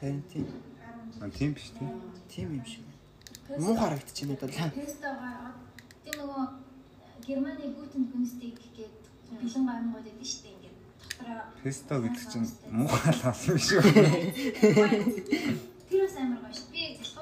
Харин 0.00 0.22
тийм. 0.32 0.46
А 1.20 1.28
тийм 1.30 1.52
биш 1.54 1.70
тийм. 1.78 1.90
Тийм 2.28 2.48
юм 2.56 2.64
шиг. 2.66 2.84
Муу 3.58 3.76
харагдчих 3.76 4.28
юм. 4.28 4.36
Пестогоо 4.36 5.52
тэр 6.04 6.14
нөгөө 6.18 6.42
Германы 7.26 7.70
Гутен 7.78 8.10
Күнстиг 8.10 8.58
гэдэг 8.58 8.90
бэлэн 9.38 9.64
гомгууд 9.66 10.04
байдаг 10.04 10.26
шүү 10.26 10.42
дээ 10.42 10.54
ингээд 10.58 10.76
Песто 11.62 11.94
гэдэг 12.02 12.24
чинь 12.26 12.50
муухай 12.70 13.14
л 13.14 13.22
болсон 13.22 13.54
биш 13.54 13.70
үү? 13.70 13.82
Тэр 15.86 16.00
бас 16.02 16.16
амар 16.18 16.42
гоё 16.42 16.50
шүү. 16.50 16.66
Би 16.74 16.98
залхуураа 16.98 17.21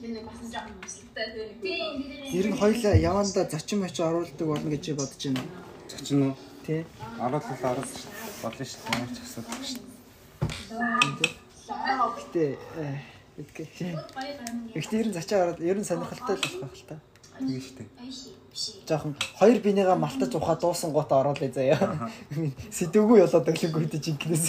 Би 0.00 0.06
нэг 0.12 0.24
бас 0.28 0.38
жоохон 0.52 0.76
мөсөлтэй 0.82 1.26
тэр 1.32 1.48
нэг. 1.50 1.60
Тийм 1.62 2.36
Ер 2.36 2.46
нь 2.52 2.58
хоёлаа 2.60 2.94
яванда 2.96 3.48
зочин 3.48 3.80
моч 3.80 3.96
оруулдаг 4.00 4.46
болно 4.46 4.68
гэж 4.70 4.84
бодож 4.92 5.22
байна. 5.24 5.42
Зочин 5.88 6.22
уу? 6.22 6.34
Тий. 6.66 6.84
Оруулал 7.16 7.62
оруулж 7.72 7.96
болно 8.42 8.64
шүү 8.64 8.80
дээ. 8.84 8.92
Ямар 8.92 9.10
ч 9.14 9.18
асуудал 9.24 9.62
шүү 9.64 9.80
дээ. 9.80 9.86
Гэтэ 13.36 13.66
гоё. 13.72 14.00
Гэхдээ 14.74 15.00
ер 15.00 15.08
нь 15.08 15.16
зачаа 15.16 15.38
ороод 15.44 15.60
ер 15.60 15.76
нь 15.80 15.88
сонирхолтой 15.88 16.36
л 16.36 16.44
болох 16.44 16.60
байх 16.60 16.76
л 16.76 16.88
та. 16.88 16.96
Тэгээ 17.40 17.60
шүү 17.64 17.76
дээ. 17.80 17.88
Жохон 18.88 19.12
хоёр 19.40 19.58
бинийгаа 19.60 19.96
малтаж 19.96 20.32
ухаа 20.32 20.56
дуусан 20.56 20.92
гутаа 20.92 21.20
ороолээ 21.24 21.52
заяа. 21.52 22.08
Сэдвгүй 22.72 23.20
болоод 23.24 23.48
өглөнгөө 23.48 23.82
хэд 23.84 24.04
жинкнээс. 24.04 24.46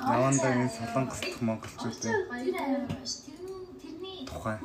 Явандаа 0.00 0.52
энэ 0.56 0.68
солонгос 0.68 1.20
дэх 1.20 1.40
монголчуудын 1.40 2.12
Тэр 2.40 2.56
амар 2.56 2.84
гоё 2.88 3.04
ш. 3.04 3.24
Тэрний 3.24 3.64
тэрний 3.80 4.19
тухай 4.30 4.56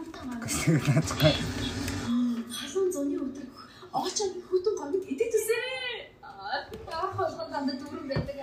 гэсэн 0.44 0.78
наацгаа. 0.86 1.34
Халуун 2.54 2.90
зуны 2.94 3.18
өдөр 3.18 3.46
оочоо 3.98 4.28
хүтэн 4.50 4.74
гомд 4.78 5.04
идэг 5.10 5.30
төсөө. 5.34 5.62
Аа 6.22 7.08
холгон 7.18 7.50
дандаа 7.50 7.76
дүүрэн 7.82 8.08
байдаг. 8.10 8.38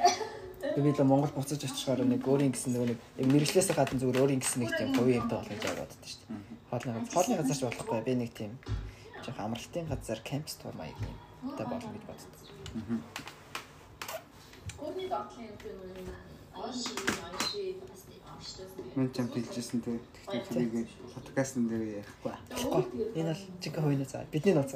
Би 0.62 0.90
л 0.90 1.04
Монгол 1.06 1.32
буцаж 1.34 1.62
очихоор 1.62 2.02
нэг 2.02 2.26
өөрийн 2.26 2.52
гэсэн 2.54 2.72
нэг 2.74 2.98
нэг 3.18 3.26
мэрэглээс 3.30 3.70
гадна 3.70 4.00
зүгээр 4.00 4.22
өөрийн 4.22 4.42
гэсэн 4.42 4.60
нэг 4.62 4.70
тийм 4.74 4.90
хувийн 4.94 5.20
юмтай 5.22 5.38
болох 5.38 5.52
гэж 5.52 5.64
бодод 5.78 6.02
шүү 6.06 6.22
дээ. 6.26 6.42
Хоолны 6.70 6.90
хоолны 7.12 7.34
газар 7.38 7.56
ч 7.56 7.62
болохгүй 7.66 8.00
би 8.06 8.14
нэг 8.18 8.30
тийм 8.32 8.52
жоох 9.22 9.38
амралтын 9.38 9.86
газар 9.90 10.20
кампс 10.26 10.54
тур 10.58 10.74
маяг 10.74 10.98
юм 11.02 11.16
та 11.58 11.62
болно 11.66 11.90
гэж 11.92 12.04
боддог. 12.08 12.32
Гурны 14.80 15.04
дотлын 15.12 15.50
юм 15.50 15.78
юм. 16.02 16.08
Оош 16.56 16.80
оош 16.94 18.11
Мен 18.96 19.08
ч 19.12 19.16
юм 19.18 19.28
хэлжсэн 19.30 19.80
те. 19.80 20.00
Тэгтээ 20.26 20.66
тэрийг 20.70 20.88
подкастн 21.14 21.68
дээр 21.68 22.02
ярихгүй. 22.02 22.34
Энэ 23.16 23.32
бол 23.32 23.42
жинхэнэ 23.62 23.82
хувийн 23.82 24.00
нууц. 24.02 24.14
Бидний 24.32 24.54
нууц. 24.54 24.72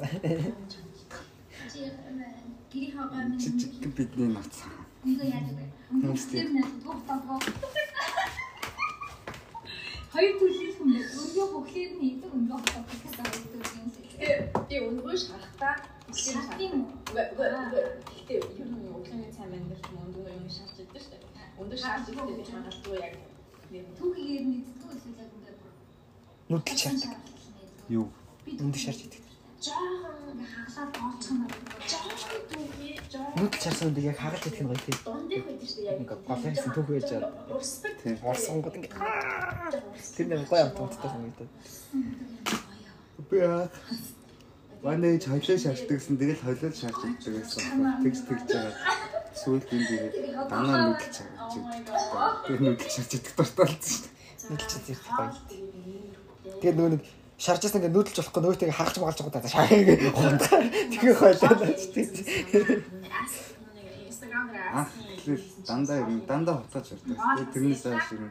Чи 1.71 1.79
гэрийн 2.71 2.93
хаагаар 2.97 3.27
минь 3.29 3.39
Жижиг 3.39 3.93
бидний 3.95 4.29
нууц. 4.31 4.55
нэг 5.03 5.19
яадаг 5.23 5.55
вэ? 5.59 5.65
Хүмүүстэй. 5.91 6.37
Тэр 6.41 6.51
нэг 6.57 6.67
дуутаагаа. 6.83 7.39
Хоёр 10.13 10.33
төлөв 10.39 10.71
хүн 10.77 10.89
байх. 10.93 11.09
Өргөө 11.21 11.47
бүхлээр 11.53 11.91
нь 11.95 12.05
идэг 12.07 12.31
хатдаг 12.65 12.97
гэсэн 13.03 13.23
байдаг 13.23 13.61
юм 13.77 13.87
шиг. 13.93 14.07
Би 14.67 14.75
Шат 16.17 16.59
юм 16.59 16.87
уу? 16.87 16.91
Гэтэ 17.13 18.33
ер 18.33 18.67
нь 18.71 18.89
өглөөний 18.95 19.31
цай 19.35 19.47
мандэр 19.51 19.79
ч 19.79 19.87
өнгөө 19.91 20.31
юм 20.33 20.47
шатж 20.49 20.75
идэв 20.81 21.03
шүү 21.03 21.11
дээ. 21.13 21.21
Өнгөө 21.59 21.77
шатж 21.77 22.05
идэв 22.09 22.27
гэж 22.39 22.49
магадгүй 22.55 22.95
яг 23.05 23.13
Нь 23.67 23.77
эзэдгүй 23.79 24.11
эсвэл 24.95 25.19
яг 25.19 25.31
ингээд 25.35 25.57
Нүдэл 26.49 26.77
чардаг. 26.79 27.11
Юу? 27.89 28.07
Нүдэл 28.47 28.83
шарж 28.83 28.99
идэг. 29.03 29.23
жоохон 29.59 30.39
хаглаад 30.47 30.95
оолцох 31.03 31.31
юм 31.35 31.39
байна. 31.43 31.55
жоохон 31.91 32.15
түүхий 32.47 32.95
жоохон 33.11 33.35
Нүдэл 33.43 33.63
чарсан 33.63 33.87
үнийг 33.91 34.07
яг 34.07 34.17
хагалж 34.23 34.43
идэх 34.47 34.61
нь 34.63 34.69
гоё 34.71 34.79
тийм. 34.87 34.99
дундын 35.03 35.41
байдаг 35.43 35.67
шүү 35.67 35.81
дээ 35.83 35.91
яг 35.91 35.99
Ингээ 35.99 36.19
голын 36.27 36.53
гэсэн 36.55 36.71
түүх 36.75 36.87
байж 36.87 37.05
чад. 37.11 37.23
урсдаг 37.51 37.93
Тийм. 37.99 38.15
Орсонгод 38.31 38.75
ингээ 38.77 38.91
тэр 40.15 40.27
нэг 40.31 40.47
гоё 40.47 40.63
амт 40.63 40.79
унтдаг 40.79 41.11
санагдаад. 41.11 41.51
Би 43.29 43.37
яа. 43.43 43.67
Манай 44.83 45.19
ч 45.19 45.27
хойлоо 45.27 45.57
шаарддаг 45.59 45.97
гэсэн 45.99 46.15
тэгэл 46.15 46.43
хойлоо 46.45 46.71
шаарч 46.71 47.01
иддэг 47.03 47.33
гэсэн. 47.43 47.63
Тэгж 48.03 48.19
тэгж 48.31 48.43
байгаа. 48.47 48.73
Сүүлд 49.37 49.69
энэ 49.69 49.87
тэгээд 49.87 50.15
данаа 50.49 50.77
нүдэл 50.89 51.13
чарж 51.13 51.53
иддэг. 51.57 51.95
Тэр 52.47 52.59
иддэг 53.05 53.21
дуртай 53.37 53.65
болсон 53.65 53.85
шүү 53.85 54.01
дээ. 54.03 54.49
Нүдэл 54.49 54.71
чад 54.71 54.89
ирэх 54.89 55.05
гоё. 55.13 55.31
Тэгээд 56.57 56.77
нөгөө 56.77 56.91
нэг 56.97 57.03
шаржаас 57.37 57.75
ингээ 57.77 57.93
нүүдэлж 57.93 58.17
болохгүй 58.17 58.41
нөгөөтэйг 58.41 58.73
харгалж 58.73 58.97
магалж 58.97 59.19
байгаа 59.21 59.43
даа 59.45 59.53
шаа 59.53 59.69
ингээ 59.69 60.09
хунтаа. 60.09 60.61
Тэгээ 60.89 61.15
хойлоо 61.21 61.53
наач 61.53 61.81
тийм. 61.93 62.09
Instagram 64.09 64.45
дээр 64.49 64.73
Анх 64.73 64.91
тэгэл 65.21 65.45
дандаа 65.67 65.97
юм 66.01 66.13
дандаа 66.25 66.55
хутгаж 66.57 66.87
ирдэг. 66.97 67.13
Тэгээд 67.13 67.53
тэрнээс 67.53 67.83
хойш 67.85 68.07
юм 68.17 68.25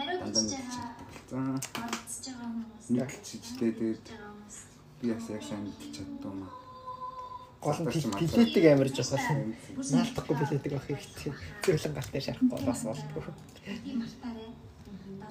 Хариу 0.00 0.18
дандаа 0.22 0.42
нүдэл 0.42 0.80
байгаа. 0.80 1.60
За 2.80 2.90
байгаа 2.96 3.10
нүдэл 3.12 3.12
чижтэй 3.20 3.70
тэгээд 3.76 4.04
байгаа 4.08 4.32
би 5.02 5.12
бас 5.12 5.26
яг 5.28 5.42
сайн 5.44 5.62
мэдчих 5.66 5.90
чаддгүй 5.92 6.32
маа. 6.32 6.61
Гол 7.62 7.78
нь 7.78 7.86
билетиг 7.86 8.64
амар 8.66 8.88
жоохол. 8.90 9.40
Наалтахгүй 9.76 10.34
билетиг 10.36 10.72
авах 10.72 10.86
хэрэгтэй. 10.86 11.32
Зөвлөн 11.62 11.94
гал 11.94 12.08
дээр 12.12 12.24
шарахгүй 12.26 12.60
бас 12.66 12.82
болтгоо. 12.82 13.34
Тийм 13.62 13.98
мартаарай. 14.02 14.50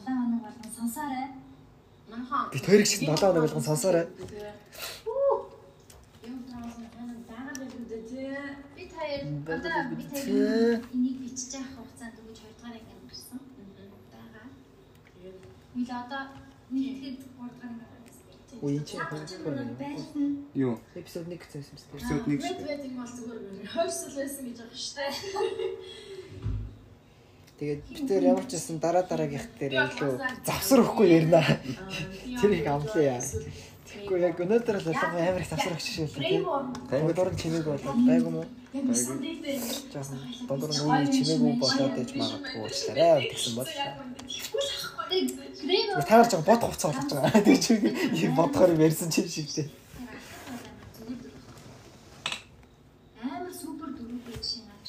7 0.01 0.17
хоног 0.17 0.41
болгон 0.41 0.71
сонсоорой. 0.77 1.27
Манайхан 2.09 2.49
Би 2.51 2.59
хоёрыг 2.59 2.87
шиг 2.87 2.99
7 3.03 3.17
хоног 3.19 3.43
болгон 3.43 3.63
сонсоорой. 3.63 4.07
юм. 8.23 8.55
Би 8.75 8.83
таяр 8.93 9.21
одоо 9.55 9.95
би 9.97 10.03
таяр 10.03 10.81
энийг 10.93 11.17
бичиж 11.21 11.53
авах 11.55 11.71
хугацаанд 11.77 12.15
өгөж 12.21 12.39
2 12.39 12.55
дугаар 12.55 12.75
анги 12.79 12.91
амарсан. 12.95 13.39
Бага. 14.11 14.43
Би 15.75 15.81
л 15.83 15.91
одоо 16.01 16.23
нэг 16.71 16.95
хэд 17.01 17.17
3 17.19 17.27
дугаар 17.27 17.51
анги 17.51 17.65
амарсан. 17.67 17.90
Үеийн 18.61 18.85
чи 18.85 18.95
Чамд 18.97 19.25
байсан. 19.81 20.45
Юу? 20.53 20.77
Эпизод 20.93 21.25
1 21.25 21.37
гэсэн 21.41 21.65
юм 21.65 21.77
шүү 21.81 21.87
дээ. 21.89 21.97
Эпизод 21.97 22.21
1 22.29 22.41
шүү 22.41 22.45
Мэд 22.45 22.57
дээ. 22.61 22.69
байдаг 22.69 22.91
бол 22.93 23.11
зүгээр 23.17 23.39
хойсол 23.73 24.13
байсан 24.21 24.43
гэж 24.45 24.57
байгаа 24.61 24.77
шүү 24.77 24.95
дээ. 25.01 25.13
Тэгээд 27.61 27.81
бид 27.89 28.01
тэр 28.09 28.23
ямар 28.25 28.45
ч 28.45 28.51
байсан 28.57 28.77
дараа 28.81 29.05
дараагийнх 29.05 29.47
дээр 29.57 29.73
илүү 29.85 30.13
завсар 30.45 30.79
өгөхгүй 30.81 31.07
ярина. 31.09 31.41
Тэр 32.41 32.51
их 32.57 32.65
амлаа 32.69 33.01
яа. 33.01 33.21
Тэгэхгүй 33.91 34.19
яг 34.23 34.39
өнөөдөр 34.39 34.77
л 34.79 34.87
болго 34.87 35.19
амар 35.19 35.43
их 35.43 35.49
завсар 35.51 35.75
өгч 35.75 35.87
шээ. 35.91 36.07
Тэгээд 36.15 37.15
дуран 37.15 37.35
чимээг 37.35 37.67
болоод 37.67 37.99
байгуу 38.07 38.31
мó. 38.31 38.43
Жаахан. 38.71 40.19
Дундуур 40.47 40.71
нь 40.71 40.79
үеийн 40.79 41.11
чимээгүй 41.11 41.53
болоод 41.59 41.99
ээж 41.99 42.11
магадгүй 42.15 42.59
уучлаарай 42.63 43.27
гэсэн 43.27 43.53
бол. 43.59 43.67
Грейв 45.11 46.07
Таар 46.07 46.25
жоо 46.31 46.41
бод 46.41 46.61
хувцас 46.63 46.95
болгож 46.95 47.11
байгаа. 47.11 47.43
Тэг 47.47 47.59
чи 47.59 47.75
юм 48.23 48.35
бодохоор 48.39 48.79
ярьсан 48.79 49.11
чинь 49.11 49.27
шиг 49.27 49.51
дээ. 49.51 49.67
амар 53.21 53.51
супер 53.51 53.89
дөрөв 53.97 54.23
гэж 54.27 54.43
шинаач. 54.51 54.87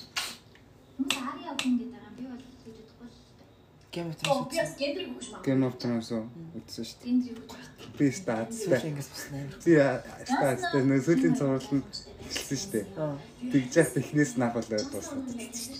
Хүмүүс 0.97 1.16
ари 1.27 1.43
авах 1.51 1.59
гэдэг 1.59 1.89
байгаа. 1.90 2.12
Би 2.16 2.22
бол 2.31 2.39
гэж 2.39 2.77
бодохгүй 2.78 3.09
л 3.10 3.18
дээ. 3.18 3.51
Game 3.93 4.09
of 4.09 4.16
Оо 4.24 4.48
би 4.48 4.56
Thrones. 4.56 4.56
бас 4.56 4.73
гендрийг 4.81 5.09
өгч 5.12 5.27
маа. 5.32 5.43
Game 5.44 5.62
of 5.69 5.74
Thrones 5.77 6.09
үзсэн 6.56 6.85
шүү 6.89 6.98
Энд 7.12 7.24
юу 7.28 7.36
гэж 7.36 7.51
байна? 7.52 7.77
дээ. 7.77 7.98
Би 7.98 8.06
амар. 8.81 8.81
Би 9.60 9.74
стаацтай 10.32 10.82
нөө 10.89 11.01
сүүлийн 11.05 11.35
цуврал 11.36 11.69
нь 11.77 11.85
хэлсэн 12.32 12.59
шүү 12.62 12.70
дээ. 12.73 12.85
Аа. 12.97 13.16
Тэгж 13.52 13.73
яах 13.77 13.90
технээс 13.93 14.32
нах 14.40 14.52
болоо 14.56 14.81
дуусна. 14.89 15.20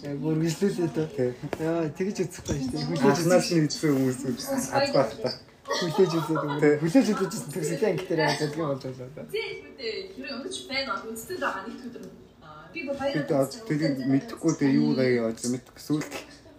Яг 0.05 0.19
үргэлжлүүлээ 0.29 0.91
дөө. 0.93 1.09
Тэг. 1.17 1.33
Яа, 1.57 1.89
тэгэж 1.97 2.17
үзэхгүй 2.21 2.57
шүү 2.61 2.71
дээ. 2.73 2.85
Хүлээж 3.01 3.49
нь 3.57 3.65
үзсэн 3.73 3.91
хүмүүс 3.97 4.19
та. 5.25 5.31
хүлээж 5.73 6.13
үзээд 6.13 6.45
өгөө. 6.45 6.75
Хүлээж 6.85 7.07
үзээжсэн 7.17 7.51
тэр 7.55 7.65
сэтэн 7.65 7.89
ангитэр 7.97 8.21
яаж 8.21 8.39
зэлгэн 8.45 8.69
болж 8.69 8.83
байлаа 8.85 9.11
да. 9.17 9.23
Тийм 9.33 9.57
үү. 9.63 9.73
Хэрэг 10.13 10.33
өнөч 10.37 10.57
фэн 10.69 10.85
бол 10.91 11.05
үзсэн 11.17 11.37
байгаа 11.41 11.63
нэг 11.65 11.81
өдөр. 11.87 12.05
Би 12.73 12.81
бол 12.89 12.99
Би 13.01 13.57
тэрийг 13.69 13.97
мэдэхгүй 14.05 14.53
дээ 14.61 14.73
юу 14.77 14.91
гаяа 14.97 15.33
яаж 15.33 15.41
мэдэхгүй 15.49 15.81
сүүлд 15.81 16.13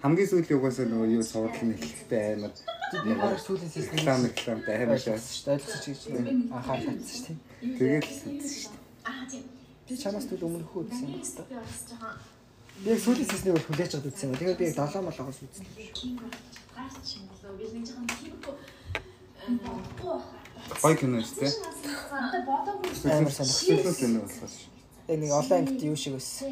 хамгийн 0.03 0.29
сүүлийн 0.29 0.57
угаасаа 0.59 0.85
нөгөө 0.91 1.09
юу 1.15 1.23
суудлын 1.23 1.73
эхлэхтэй 1.73 2.21
амар 2.35 2.51
Би 2.93 3.13
баг 3.17 3.39
сүүлийн 3.39 3.71
сесний 3.73 3.97
реклам 3.97 4.25
рекламтай 4.27 4.75
амар 4.83 4.99
шээс. 5.01 5.25
шүү 5.33 5.45
дээ. 5.47 5.55
Ойлгосон 5.55 5.81
чи 5.83 5.91
гэж 5.91 6.01
анхаарал 6.53 6.85
татсан 6.85 7.17
шүү 7.17 7.33
дээ. 7.33 7.77
Тэгэл 7.79 8.05
үзсэн 8.05 8.33
шүү 8.43 8.69
дээ. 8.69 8.83
Аа 9.09 9.25
тийм. 9.31 9.43
Би 9.87 9.93
чамаас 9.97 10.25
түл 10.29 10.45
өмнөхөө 10.45 10.81
үзсэн 10.83 11.07
юм 11.09 11.23
байна. 11.23 12.13
би 12.83 12.87
яг 12.93 12.99
сүүлийн 13.01 13.29
сеснийг 13.31 13.53
бол 13.55 13.67
хүлээж 13.67 13.91
аваад 13.95 14.09
үзсэн 14.13 14.27
юм. 14.29 14.37
Тэгээд 14.37 14.59
би 14.61 14.65
яг 14.69 14.75
7 14.77 15.01
молоогоос 15.07 15.39
үзсэн. 15.41 15.65
гарч 15.73 15.97
юм 17.17 17.25
болоо. 17.31 17.53
Би 17.57 17.65
нэг 17.73 17.83
жоохон 17.87 18.07
тиймгүй 18.13 18.55
Гой 20.83 20.95
кино 20.95 21.17
шүү 21.19 21.39
дээ. 21.41 21.53
Амар 23.09 23.33
сонирхолтой. 23.33 23.95
Кино 23.99 24.19
болохоос. 24.21 24.55
Яг 25.13 25.19
нэг 25.21 25.31
олон 25.31 25.57
ангит 25.61 25.81
юу 25.85 25.95
шиг 25.95 26.13
байсан. 26.17 26.49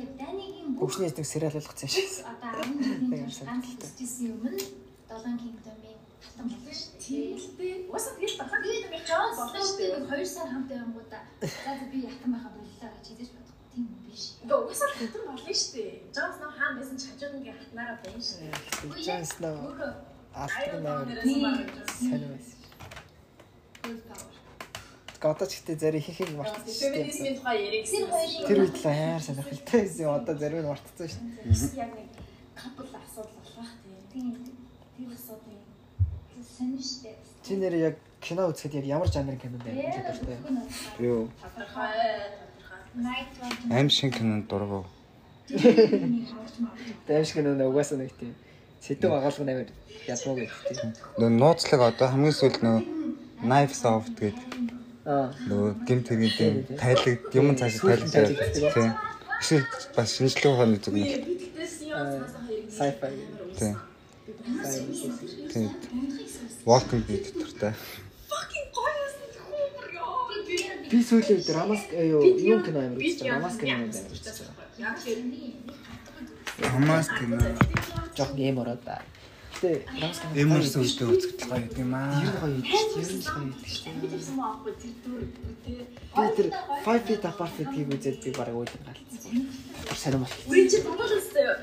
Хөгжний 0.79 1.09
эзэг 1.09 1.25
сериал 1.25 1.53
болгоцсон 1.57 1.89
шүү. 1.89 2.05
одоо 2.29 2.49
10 2.61 2.77
жилийн 2.85 3.25
турш 3.25 3.39
ганц 3.41 3.65
хийжсэн 3.97 4.25
юм 4.29 4.45
нь 4.53 4.61
7 5.09 5.41
кингдомын 5.41 5.97
хатан 6.21 6.45
болно 6.51 6.73
шүү 6.79 6.93
дээ. 6.93 7.01
тийм 7.01 7.37
дээ. 7.57 7.89
Уусаа 7.89 8.13
тэгэл 8.15 8.37
Тэгээд 8.61 8.85
би 8.93 8.97
Джон 9.01 9.07
чаан 9.09 9.33
болно 9.39 9.61
шүү 9.65 9.77
дээ. 9.81 9.89
Сноуг 9.91 10.13
2 10.13 10.25
сар 10.33 10.47
хамт 10.53 10.67
байнгуудаа 10.69 11.23
за 11.41 11.85
би 11.91 11.97
ятан 12.05 12.29
байхад 12.33 12.53
боллоо 12.53 12.89
гэж 12.95 13.05
хэлж 13.09 13.31
бодохгүй 13.35 13.67
тийм 13.73 13.85
биш. 14.05 14.23
Ингээ 14.45 14.59
уусаа 14.61 14.89
хатан 14.93 15.23
болно 15.27 15.53
шүү 15.59 15.71
дээ. 15.75 15.91
Джонс 16.13 16.35
нөө 16.41 16.51
хаан 16.57 16.73
байсан 16.77 16.97
ч 17.01 17.03
хажууд 17.09 17.33
ингээ 17.41 17.55
хатнараа 17.59 17.97
байна 18.03 18.21
шүү 18.21 18.37
дээ. 18.41 18.53
Джон 19.05 19.23
Сноу 19.33 19.57
Өөрөө 19.67 19.91
алтан 20.37 20.61
аюул 20.61 20.81
навар 20.85 21.05
нэрээс 21.09 21.37
маа 21.43 21.55
гэж. 21.57 21.75
сайн 21.97 22.23
байсан. 22.29 22.59
Full 23.81 24.01
power. 24.07 24.40
Одоо 25.29 25.47
ч 25.47 25.53
ихтэй 25.61 25.75
зарим 25.75 25.99
их 25.99 26.09
их 26.09 26.29
мартчихсан. 26.33 26.93
Феминизмын 26.93 27.35
тухай 27.37 27.57
ярих 27.65 27.89
Тэр 27.89 28.05
хоёрын 28.09 28.47
Тэр 28.47 28.59
үед 28.65 28.75
л 28.81 28.87
аяар 28.89 29.21
сонирхолтой 29.21 29.81
байсан. 29.81 30.09
Одоо 30.15 30.35
зарим 30.37 30.59
нь 30.61 30.67
мартчихсан 30.67 31.07
шүү 31.07 31.17
дээ. 31.45 31.81
яг 31.81 31.91
нэг 31.93 32.07
капл 32.55 32.89
асуудал 32.89 33.41
болох 33.45 33.71
тийм. 34.13 34.27
Тэр 34.97 35.09
асуудал 35.13 35.57
сонирштэй. 36.57 37.15
Чи 37.45 37.53
нэр 37.55 37.73
яг 37.75 37.95
кино 38.21 38.49
үзэхэд 38.49 38.73
яг 38.81 38.85
ямар 38.85 39.09
жанрын 39.09 39.37
кино 39.37 39.57
байна 39.61 39.81
дуртай. 39.81 40.37
Юу 40.99 41.29
Тодорхой 41.41 41.93
Night 42.95 43.31
Watch. 43.41 43.71
аим 43.71 43.89
шиг 43.89 44.17
кинонд 44.17 44.47
дургав. 44.47 44.85
Дайвш 47.07 47.33
кино 47.33 47.55
нэ 47.55 47.65
угаасаа 47.65 47.97
нэг 47.97 48.11
тийм 48.19 48.35
сэдв 48.81 49.13
агаалга 49.13 49.45
нээр 49.45 49.69
ядмаг 50.09 50.37
байдаг 50.41 50.65
тийм. 50.73 50.91
Нөгөө 51.17 51.37
нууцлаг 51.37 51.81
одоо 51.85 52.07
хамгийн 52.09 52.33
сүүлд 52.33 52.61
нөгөө 52.65 52.83
knives 53.45 53.81
off 53.85 54.09
гэдэг. 54.17 54.80
Нөгөө 55.05 55.71
гимт 55.87 56.07
хэрэгэд 56.09 56.77
тайлаг 56.77 57.19
юм 57.33 57.55
цаашаа 57.57 57.97
тайлагдаад 57.97 58.73
тийм. 58.73 58.91
Эсвэл 59.41 59.65
бас 59.95 60.09
шинжлэх 60.13 60.53
ухааны 60.53 60.77
зүг 60.77 60.95
юм 60.95 61.09
хоёрыг 61.09 61.41
Sci-fi. 62.77 63.09
тийм. 63.57 63.75
Тийм. 65.51 65.69
Walking 66.65 67.03
Dead 67.07 67.25
дуртай. 67.33 67.73
Би 70.91 70.99
сүүлийн 71.01 71.39
үед 71.39 71.49
Рамас 71.49 71.81
юу 71.89 72.21
юм 72.37 72.61
кино 72.61 72.79
амар 72.85 72.99
Би 73.01 73.09
үзсэн. 73.09 73.31
Рамас 73.31 73.55
кино 73.57 73.85
үзсэн. 73.89 74.05
Яг 74.77 74.95
хэрэг 75.01 75.25
Хамаас 76.61 77.07
кино. 77.17 77.37
Жохн 78.17 78.37
юм 78.37 78.59
ороод 78.59 78.83
та. 78.85 79.01
Кино 79.61 80.09
Эмэрс 80.33 80.73
үедээ 80.73 81.05
үзэгдэл 81.05 81.53
гоё 81.53 81.69
юм 81.77 81.93
аа. 81.93 82.17
Ер 82.17 82.33
гоё 82.41 82.57
идэж, 82.65 82.97
ер 82.97 83.13
нь 83.13 83.21
гоё 83.21 83.45
идэж. 83.53 83.73
би 84.01 84.07
тэрсэн 84.09 84.35
маахгүй 84.41 84.73
тэр 84.73 84.93
дүр 85.05 85.21
тий. 85.61 85.85
Би 85.85 86.27
тэр 86.33 86.47
5 86.81 87.05
feet 87.05 87.23
apart 87.29 87.53
гэдгийг 87.61 87.93
үзээд 87.93 88.17
би 88.25 88.29
бараг 88.33 88.57
уйлан 88.57 88.81
галцсан. 88.89 89.53
Тэр 89.85 89.97
сонирм 90.01 90.25
бол. 90.25 90.33
Үгүй 90.49 90.65
чи 90.65 90.81
дурлалстай 90.81 91.43
юу? 91.45 91.61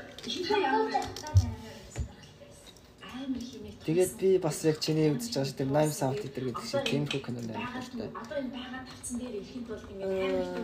Амар 3.03 3.43
хийнэ. 3.43 3.75
Тэгээд 3.83 4.11
би 4.15 4.29
бас 4.39 4.63
яг 4.63 4.79
чиний 4.79 5.11
үзэж 5.11 5.35
байгаа 5.35 5.49
шиг 5.51 5.59
тэр 5.59 5.67
Nine 5.75 5.91
South 5.91 6.23
гэдэг 6.23 6.43
гэдэг 6.55 6.65
шиг 6.71 6.87
тиймэрхүү 6.87 7.19
кино 7.19 7.39
амар 7.51 7.67
дуртай. 7.83 8.07
Одоо 8.15 8.37
энэ 8.39 8.51
байгаа 8.55 8.81
тавцсан 8.87 9.15
дээр 9.19 9.35
ирэхэд 9.43 9.65
бол 9.67 9.83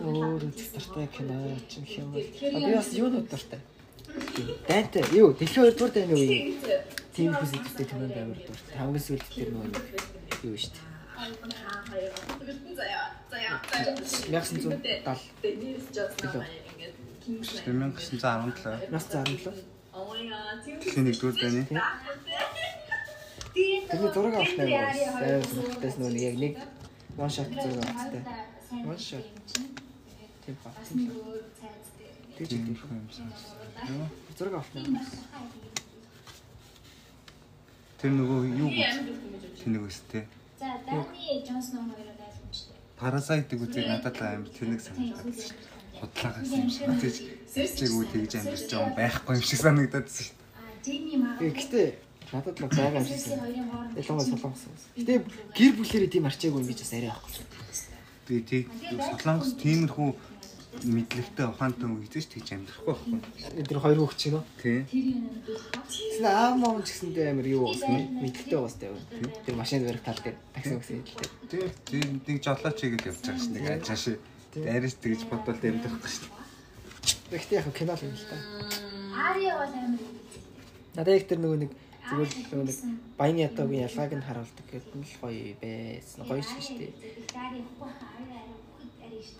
ингээд 0.08 0.72
дуртай 0.72 1.06
кино 1.12 1.36
ч 1.68 1.72
юм 1.76 1.84
хэм 1.84 2.08
Би 2.16 2.72
бас 2.72 2.88
юунууд 2.96 3.28
дуртай. 3.28 3.60
Дайнтай 4.64 5.04
юу 5.12 5.36
дэлхийн 5.36 5.68
2 5.68 5.76
дугаар 5.76 5.92
дайны 5.92 6.14
үе. 6.16 6.56
Тиймэрхүү 7.16 7.48
зүйлтэй 7.48 7.86
кинонд 7.88 8.16
амар 8.20 8.38
дуртай. 8.44 8.76
Хамгийн 8.76 9.04
сүүлд 9.06 9.26
тэр 9.32 9.48
нөгөө 9.56 9.72
юу 10.44 10.56
шүү 10.60 10.72
дээ. 10.76 10.96
заяа 12.76 13.04
заяа 13.30 13.56
заяа 13.72 13.96
1970 14.28 15.32
Денис 15.42 15.84
Джонсон 15.94 16.44
ингээд 16.70 16.94
Kingsman 17.24 17.90
1917 17.96 18.92
нас 18.92 19.04
17. 19.08 19.64
Oh 19.96 20.04
my 20.12 20.28
god 20.28 20.60
тийм 20.64 20.76
Тэний 20.76 21.04
нэгдүгээр 21.08 21.36
дайны. 21.40 21.62
Тэрний 23.88 24.10
зураг 24.12 24.34
авах 24.36 24.52
юм 24.52 24.58
байна. 24.60 25.40
Сонирхолтой 25.48 25.90
нөгөө 25.96 26.12
нэг 26.12 26.22
яг 26.28 26.36
нэг 26.36 26.54
one 27.16 27.32
shot 27.32 27.48
зураг 27.48 27.88
авахтай. 27.88 28.22
One 28.84 29.00
shot. 29.00 29.26
Тийм 30.44 30.54
ба. 30.60 30.70
Тийм 30.84 31.08
ба. 31.08 31.14
Тэр 32.36 32.46
Тийм 32.46 32.60
чинь 32.60 32.76
юм 32.76 33.08
сан. 33.08 33.32
зураг 34.36 34.54
авах 34.60 34.68
юм. 34.76 35.00
Тэр 37.96 38.12
нөгөө 38.12 38.40
юу 38.60 38.68
би 38.68 38.84
үү 38.84 39.56
тэнэг 39.64 39.82
өстэй. 39.88 40.24
За 40.60 40.76
Дани 40.84 41.40
Джонсон 41.40 41.88
хоёроо 41.88 42.12
ойлгомжтой. 42.12 42.76
Парасайтыг 43.00 43.60
үзээд 43.64 43.88
надад 43.88 44.20
амар 44.20 44.50
тэнэг 44.52 44.80
санагдаад 44.84 45.32
шүү 45.32 45.56
дээ. 45.56 45.74
Худлаагаас 45.96 46.52
юм 46.52 46.68
шиг. 46.68 46.84
Тэгж 47.00 47.16
сэрчиг 47.48 47.90
үү 47.96 48.04
тэгж 48.12 48.32
амьдч 48.36 48.68
байгаа 48.68 48.84
юм 48.84 48.94
байхгүй 49.00 49.34
юм 49.40 49.44
шиг 49.48 49.60
санагдаад 49.64 50.06
шүү 50.12 50.28
дээ. 50.28 50.36
А 50.56 50.62
Джейми 50.84 51.16
маа. 51.16 51.36
Э, 51.40 51.48
Гэтэ 51.56 51.82
надад 52.32 52.56
л 52.60 52.68
байгаа 52.68 53.00
юм 53.00 53.08
шиг 53.08 53.24
Ялангуяа 53.96 54.28
солонгос. 54.28 54.62
Гэтэ 54.92 55.14
гэр 55.56 55.72
бүлэрээ 55.80 56.10
тийм 56.12 56.28
арчаагүй 56.28 56.60
юм 56.60 56.68
гэж 56.68 56.78
бас 56.84 56.92
арай 56.92 57.10
авахгүй. 57.16 57.44
Тэгээ 58.26 58.44
тийг 58.50 58.66
Солонгос 59.22 59.54
тиймэрхүү 59.62 60.10
мэдлэгтэй 60.84 61.46
ухаантай 61.48 61.86
хүн 61.88 62.02
хийж 62.04 62.26
тэгж 62.28 62.48
амьдрахгүй 62.52 62.92
байхгүй. 62.92 63.64
Тэр 63.64 63.80
хоёр 63.80 63.98
хүүхд 64.04 64.18
чинь 64.20 64.34
нөө. 64.36 64.44
Тий. 64.60 64.78
тэр 64.84 65.04
юм 65.06 65.22
нэг 65.24 65.44
Тэсний 65.86 66.32
аав 66.32 66.54
мам 66.60 66.82
ч 66.82 66.88
гэсэндээ 66.92 67.30
амар 67.32 67.48
юу 67.48 67.62
болсон 67.70 67.92
юм. 67.96 68.04
Мэдлэгтэй 68.20 68.58
уустай 68.60 68.88
юу. 68.92 68.98
Тэр 69.46 69.54
машинд 69.56 69.86
барих 69.86 70.04
тал 70.04 70.20
дээр 70.20 70.36
такси 70.52 70.74
өгсөн 70.76 71.04
хэлтэй. 71.04 71.28
Тий. 71.48 71.64
Тий 71.88 72.02
нэг 72.24 72.38
жолооч 72.44 72.78
игээл 72.84 73.08
явж 73.12 73.20
байгаа 73.24 73.40
ш. 73.40 73.48
Нэг 73.52 73.64
ажааш. 73.80 74.04
Арис 74.56 74.96
тэгж 75.00 75.20
бодвол 75.28 75.60
амьдрахгүй 75.60 76.10
ш. 76.10 76.24
Гэхдээ 77.30 77.60
яг 77.60 77.68
кино 77.72 77.92
л 77.96 78.04
юм 78.04 78.16
л 78.16 78.26
та. 78.28 78.36
Ария 79.16 79.54
бол 79.60 79.72
амар. 79.72 80.00
Надад 80.96 81.16
яг 81.16 81.28
тэр 81.28 81.40
нөгөө 81.44 81.58
нэг 81.64 81.72
зүгээр 82.06 82.30
нэг 82.64 82.78
баяны 83.18 83.40
ятагийн 83.44 83.86
ялгааг 83.90 84.12
нь 84.14 84.26
харуулдаг 84.26 84.66
гэдэг 84.70 84.94
нь 84.94 85.04
л 85.04 85.16
гоё 85.20 85.52
байсан. 85.60 86.22
Гоё 86.24 86.42
шүү 86.42 86.78
дээ. 86.78 86.92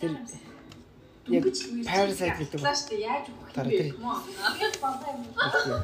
Тэр 0.01 0.13
яг 1.29 1.45
Parasite 1.87 2.37
гэдэг? 2.39 2.61
Мөн. 4.01 5.83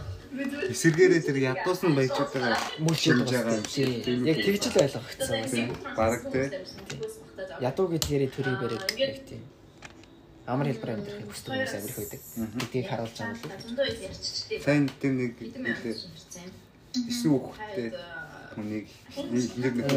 Эсэргээрээ 0.73 1.23
тэр 1.29 1.39
ядуусан 1.45 1.93
баячуудаа 1.93 2.57
мүүлчээд 2.81 3.21
шилж 3.21 3.31
байгаа 3.37 3.57
юм 3.61 3.67
шиг. 3.69 4.01
Тийм. 4.01 4.25
Яг 4.25 4.39
тэгж 4.41 4.65
л 4.73 4.81
ойлгогдсон 4.81 5.37
байсан. 5.45 5.69
Бараг 5.93 6.23
тий. 6.33 6.47
Ядуу 7.61 7.87
гэдгээрээ 7.93 8.31
төрийг 8.33 8.59
бариад 8.65 8.89
яг 8.97 9.17
тийм. 9.29 9.43
Амар 10.49 10.73
хэлбэр 10.73 10.93
амьдрахыг 10.97 11.29
хүсдэг 11.29 11.53
хүмүүс 11.53 11.77
амирх 11.77 11.99
байдаг. 12.01 12.21
Гэдгийг 12.65 12.87
харуулж 12.89 13.17
байгаа 13.21 13.37
юм 13.37 13.53
л. 13.53 14.65
Сайн 14.65 14.85
тэр 14.97 15.13
нэг 15.21 15.37
эсүү 17.13 17.37
хөхтэй 17.41 17.89
хүнийг 18.55 18.89
нэг 19.33 19.45
нэг 19.57 19.75
нэг 19.81 19.91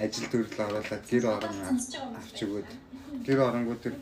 ажил 0.00 0.28
төрөл 0.32 0.60
оруулаад 0.64 1.04
гэр 1.08 1.24
орон 1.32 1.56
авч 1.68 2.38
өгөөд 2.44 2.68
гэр 3.24 3.40
оронгууд 3.40 3.80
тэр 3.80 3.94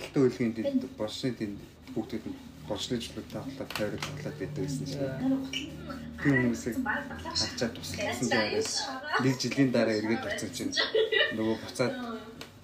алтан 0.00 0.22
үлгийн 0.26 0.52
тэнд 0.56 0.82
болшны 0.98 1.30
тэнд 1.38 1.58
бүгдүүд 1.94 2.24
нь 2.28 2.36
болшны 2.68 2.96
жилүүдтэй 2.98 3.40
хавлаад 3.40 3.70
тойрог 3.76 4.02
хавлаад 4.04 4.36
байдаг 4.40 4.62
гэсэн 4.66 4.86
чинь 4.90 5.00
тэр 6.20 6.34
хүмүүсийг 6.42 6.76
авчаад 6.82 7.72
тусласан 7.76 8.28
дээрээс 8.30 8.72
нэг 9.22 9.34
жилийн 9.40 9.70
дараа 9.72 9.94
эргээд 10.00 10.24
очсон 10.26 10.50
чинь 10.56 10.72
нөгөө 11.36 11.56
буцаад 11.62 11.94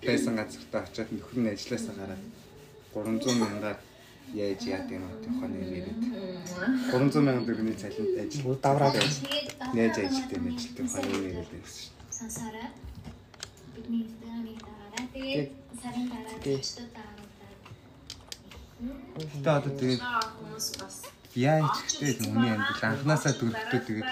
байсан 0.06 0.34
газартаа 0.36 0.82
очиад 0.82 1.10
нөхөр 1.14 1.38
нь 1.40 1.52
ажилласаа 1.54 1.94
гараад 2.00 2.22
300 2.92 3.40
мянгаар 3.40 3.78
яаж 4.34 4.60
яад 4.74 4.88
юм 4.90 5.04
бэ 5.06 5.28
юм 5.28 5.70
яриад 5.78 6.02
300 6.90 7.26
мянган 7.26 7.46
төгрөгийн 7.46 7.80
цалинд 7.82 8.18
ажил 8.22 8.58
Давраад 8.64 8.96
нээж 9.76 9.94
ажилттай 10.02 10.38
юм 10.40 10.46
тухайн 10.76 11.12
юм 11.14 11.22
яриад 11.30 11.50
байсан 11.52 11.78
шүү 11.78 11.92
дээ. 11.92 12.18
Сансараа 12.20 12.68
бидний 13.74 14.02
инстаграмыг 14.04 14.58
дараарай. 14.66 15.06
Тэгээд 15.14 15.50
сарын 15.82 16.06
дараа 16.12 16.38
Тий. 16.44 16.56
төчтөд 16.56 16.88
дарааруулаад. 16.96 17.11
Гэтэ 18.82 19.50
одоо 19.58 19.72
тэгээд 19.78 20.02
хүмүүс 20.02 20.66
бас 20.82 20.96
яаж 21.38 21.74
ихтэй 21.86 22.12
хүний 22.18 22.50
амьдрал 22.50 22.84
анханасаа 22.90 23.32
төрөлтөө 23.38 23.80
тэгээд 23.86 24.10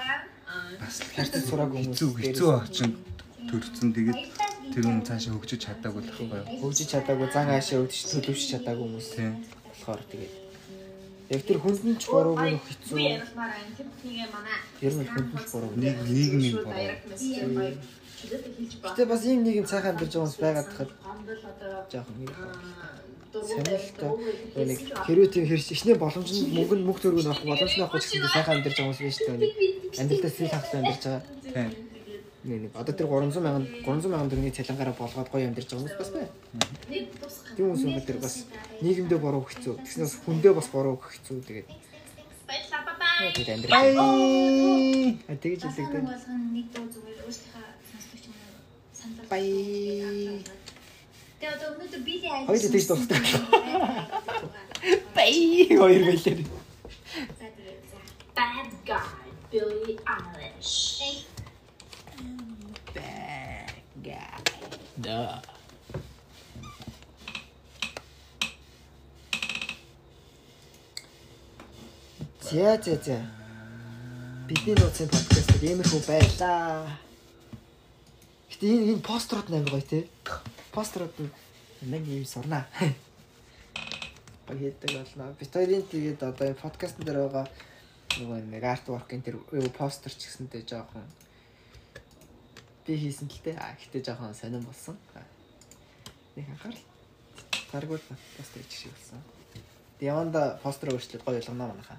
бас 0.80 0.96
хайрцаг 1.14 1.42
сураагүй 1.48 1.78
хүмүүс 1.80 1.98
хэцүү 1.98 2.10
хэцүү 2.20 2.48
орчинд 2.54 2.96
төрсөн 3.50 3.88
тэгээд 3.96 4.20
тэр 4.70 4.84
хүн 4.86 5.02
цаашаа 5.02 5.34
хөгжиж 5.34 5.60
чадаагүй 5.66 6.02
л 6.06 6.10
байхгүй 6.14 6.38
юу? 6.38 6.48
хөгжиж 6.62 6.88
чадаагүй 6.94 7.28
зан 7.34 7.46
хаашаа 7.50 7.82
өвдөж 7.82 8.00
төлөвшөж 8.14 8.48
чадаагүй 8.54 8.86
хүмүүс 8.86 9.08
Тийм. 9.18 9.32
болохоор 9.66 10.02
тэгээд 10.12 10.34
яг 11.30 11.42
тэр 11.46 11.58
хүнд 11.62 11.82
нь 11.86 11.98
ч 11.98 12.04
буруугүй 12.10 12.54
хэцүү. 12.58 12.98
Тэр 14.82 14.94
нь 14.98 15.10
хүнд 15.10 15.30
нь 15.30 15.38
ч 15.38 15.46
буруу. 15.50 15.70
Нэг 15.78 15.96
нийгмийн 16.06 16.56
буруу. 16.62 16.90
Гэтэ 18.82 19.02
бас 19.06 19.22
ийм 19.26 19.46
нэг 19.46 19.54
юм 19.62 19.66
цаахан 19.70 19.94
амьдарч 19.94 20.14
байгаа 20.14 20.26
хүмүүс 20.26 20.42
байгаад 20.42 20.68
одоо 20.74 21.86
жоохон 21.90 22.18
юм 22.22 22.34
байна. 22.34 23.09
Сонирхолтой 23.30 24.66
нэг 24.66 24.78
хэрвээ 25.06 25.30
тийм 25.30 25.46
хэрч 25.46 25.66
ичнээ 25.74 25.96
боломж 26.02 26.30
нь 26.34 26.50
мөнгө 26.50 26.74
нь 26.78 26.86
мөнгө 26.86 27.02
төргөө 27.02 27.30
авах 27.30 27.46
боломж 27.46 27.74
нь 27.78 27.82
авах 27.82 27.94
гэсэн 28.02 28.26
сайхан 28.26 28.54
амьдарч 28.58 28.76
байгаа 28.76 28.90
хүмүүс 28.90 29.02
биш 29.06 29.18
үү? 29.22 29.38
Нэг 29.38 29.52
амьдралдаа 30.00 30.30
сэтгэл 30.30 30.50
хангалттай 30.50 30.78
амьдарч 30.82 31.02
байгаа. 31.06 31.22
Тийм. 31.46 31.90
Нэг 32.40 32.58
нэг 32.64 32.72
одоо 32.74 32.94
тэр 32.96 33.06
300 33.06 33.38
мянган 33.38 33.64
300 33.86 34.10
мянган 34.10 34.30
төгрөгийн 34.30 34.56
цалингараа 34.58 34.94
болгоод 34.98 35.28
гоё 35.30 35.46
амьдарч 35.46 35.68
байгаа 35.70 35.82
хүмүүс 35.84 36.00
бас 36.00 36.10
байна. 36.10 36.30
Тийм 37.54 37.64
хүмүүс 37.70 37.84
бол 37.86 38.08
тэр 38.10 38.18
бас 38.18 38.34
нийгэмдээ 38.82 39.20
буруу 39.22 39.44
хэцүү. 39.46 39.74
Тэгснээс 39.84 40.14
хүндээ 40.26 40.52
бас 40.56 40.68
буруу 40.74 40.96
хэцүү. 40.98 41.38
Тэгээд 41.46 41.68
баярлалаа 42.48 42.94
бай. 42.98 43.30
тэгээд 43.36 43.54
амьдрах. 43.54 43.78
А 45.30 45.34
тэгж 45.36 45.62
хэлдэг. 45.70 46.02
болгон 46.02 46.40
нэг 46.56 46.66
дуу 46.74 46.86
зүгээр 46.90 47.18
өөрсдийнхээ 47.28 47.66
сонсогч 47.92 48.24
уу 48.26 48.34
санал. 48.96 49.26
Бай. 49.30 49.44
Тэгээ 51.40 51.56
одоо 51.56 51.68
өнөөдөр 51.72 52.02
били 52.04 52.28
айл. 52.28 52.44
Хоёул 52.52 52.68
тийж 52.68 52.84
дуусна. 52.84 53.16
Бай 55.16 55.32
хоёр 55.72 56.02
гэлээ. 56.12 56.44
Bad 58.36 58.68
guy 58.84 59.08
Billie 59.48 59.96
Eilish. 60.04 61.24
Bad 62.92 63.72
guy. 64.04 64.36
Да. 65.00 65.40
За 72.44 72.76
за 72.84 72.94
за. 73.00 73.18
Бидний 74.44 74.76
нууцын 74.76 75.08
подкаст 75.08 75.56
иймэрхүү 75.64 76.00
байлаа. 76.04 77.00
Гэтэ 78.52 78.66
энэ 78.76 78.92
энэ 78.92 79.06
пострууд 79.08 79.48
нэг 79.48 79.72
гоё 79.72 79.80
тий. 79.80 80.04
Постерууд 80.72 81.14
нь 81.18 81.30
нэг 81.82 82.06
юм 82.06 82.24
сурнаа. 82.24 82.66
Баядаг 84.46 84.90
болно. 84.90 85.34
Бид 85.38 85.50
хоёрын 85.52 85.82
тэгээд 85.82 86.22
одоо 86.22 86.46
энэ 86.46 86.62
подкастн 86.62 87.02
дээр 87.02 87.26
байгаа 87.26 87.46
нөгөө 88.18 88.38
нэг 88.50 88.64
арт 88.64 88.86
воркын 88.90 89.22
тэр 89.22 89.38
постэр 89.74 90.12
ч 90.14 90.26
гэсэнтэй 90.26 90.62
жоохон 90.66 91.06
би 92.86 92.96
хийсэн 92.98 93.30
л 93.30 93.42
те. 93.42 93.54
А 93.54 93.74
гэтээ 93.78 94.02
жоохон 94.02 94.34
сонирн 94.34 94.66
болсон. 94.66 94.98
Нэг 96.36 96.46
анхаарал. 96.50 96.84
Таргуул 97.70 98.02
постэр 98.36 98.62
чиг 98.66 98.90
шиг 98.90 98.92
болсон. 98.94 99.22
Яванда 100.00 100.58
постэр 100.62 100.94
өөрчлөлт 100.94 101.24
гоё 101.24 101.38
болгоно 101.38 101.70
манайхаа. 101.70 101.98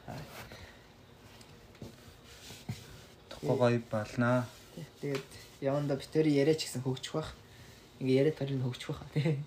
Тухай 3.30 3.58
гоё 3.58 3.82
болнаа. 3.92 4.46
Тэгээд 5.00 5.32
яванда 5.62 5.96
битүүри 5.96 6.36
яриач 6.36 6.68
гэсэн 6.68 6.84
хөгжих 6.84 7.14
бах. 7.16 7.32
Ингээ 8.02 8.18
яриад 8.26 8.38
тарин 8.42 8.62
хөгжих 8.66 8.90
бах 8.90 9.06
тий. 9.14 9.38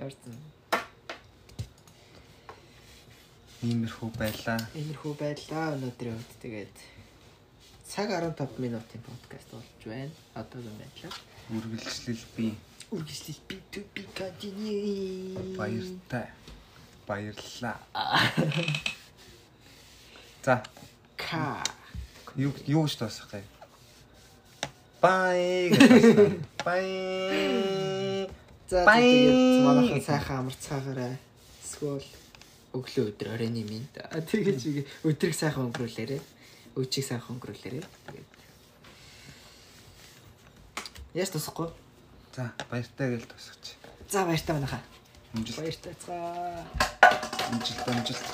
Ямар 0.00 0.14
ч 0.16 0.24
юм. 0.32 0.40
Иймэрхүү 3.64 4.08
байлаа. 4.16 4.58
Иймэрхүү 4.72 5.12
байлаа 5.20 5.76
өнөөдрийн 5.76 6.16
үед 6.16 6.32
тэгээд 6.40 6.76
цаг 7.88 8.08
15 8.10 8.60
минутын 8.64 9.00
подкаст 9.04 9.48
болж 9.52 9.80
байна. 9.84 10.12
Одоогийн 10.34 10.76
байдлаар 10.80 11.16
Үргэлжлэл 11.52 12.24
би 12.36 12.46
үргэлжлэл 12.92 13.40
би 13.48 13.56
to 13.72 13.80
be 13.92 14.02
continue. 14.16 15.56
баяртай. 15.56 16.28
Баярлалаа. 17.06 17.76
За, 20.44 20.62
Ка. 21.16 21.62
юу 22.36 22.52
юу 22.66 22.84
дуусгах 22.88 23.32
вэ? 23.32 23.42
Бай. 25.04 25.68
Бай. 26.64 26.86
За 28.72 28.88
тэгээд 28.88 29.64
манайхан 29.68 30.00
сайхан 30.00 30.36
амарцгаагаарай. 30.48 31.20
Эсвэл 31.60 32.00
өглөө 32.72 33.04
өдөр 33.12 33.28
оройн 33.36 33.60
минь. 33.68 33.84
Тэгэж 33.92 34.60
өдрийг 35.04 35.36
сайхан 35.36 35.68
өнгөрүүлээрэй. 35.68 36.20
Өчиг 36.80 37.04
сайхан 37.04 37.36
өнгөрүүлээрэй. 37.36 37.84
Тэгээд 37.84 38.32
Яс 41.20 41.30
тусахгүй. 41.30 41.68
За, 42.34 42.50
баяртай 42.72 43.12
гэж 43.14 43.28
дуусгач. 43.28 43.76
За 44.08 44.24
баяртай 44.24 44.56
манайхаа. 44.56 44.80
Амжилт, 45.36 45.60
Баяртай 45.60 45.94
цаа. 46.00 46.64
амжилт, 47.52 47.88
амжилт. 47.92 48.24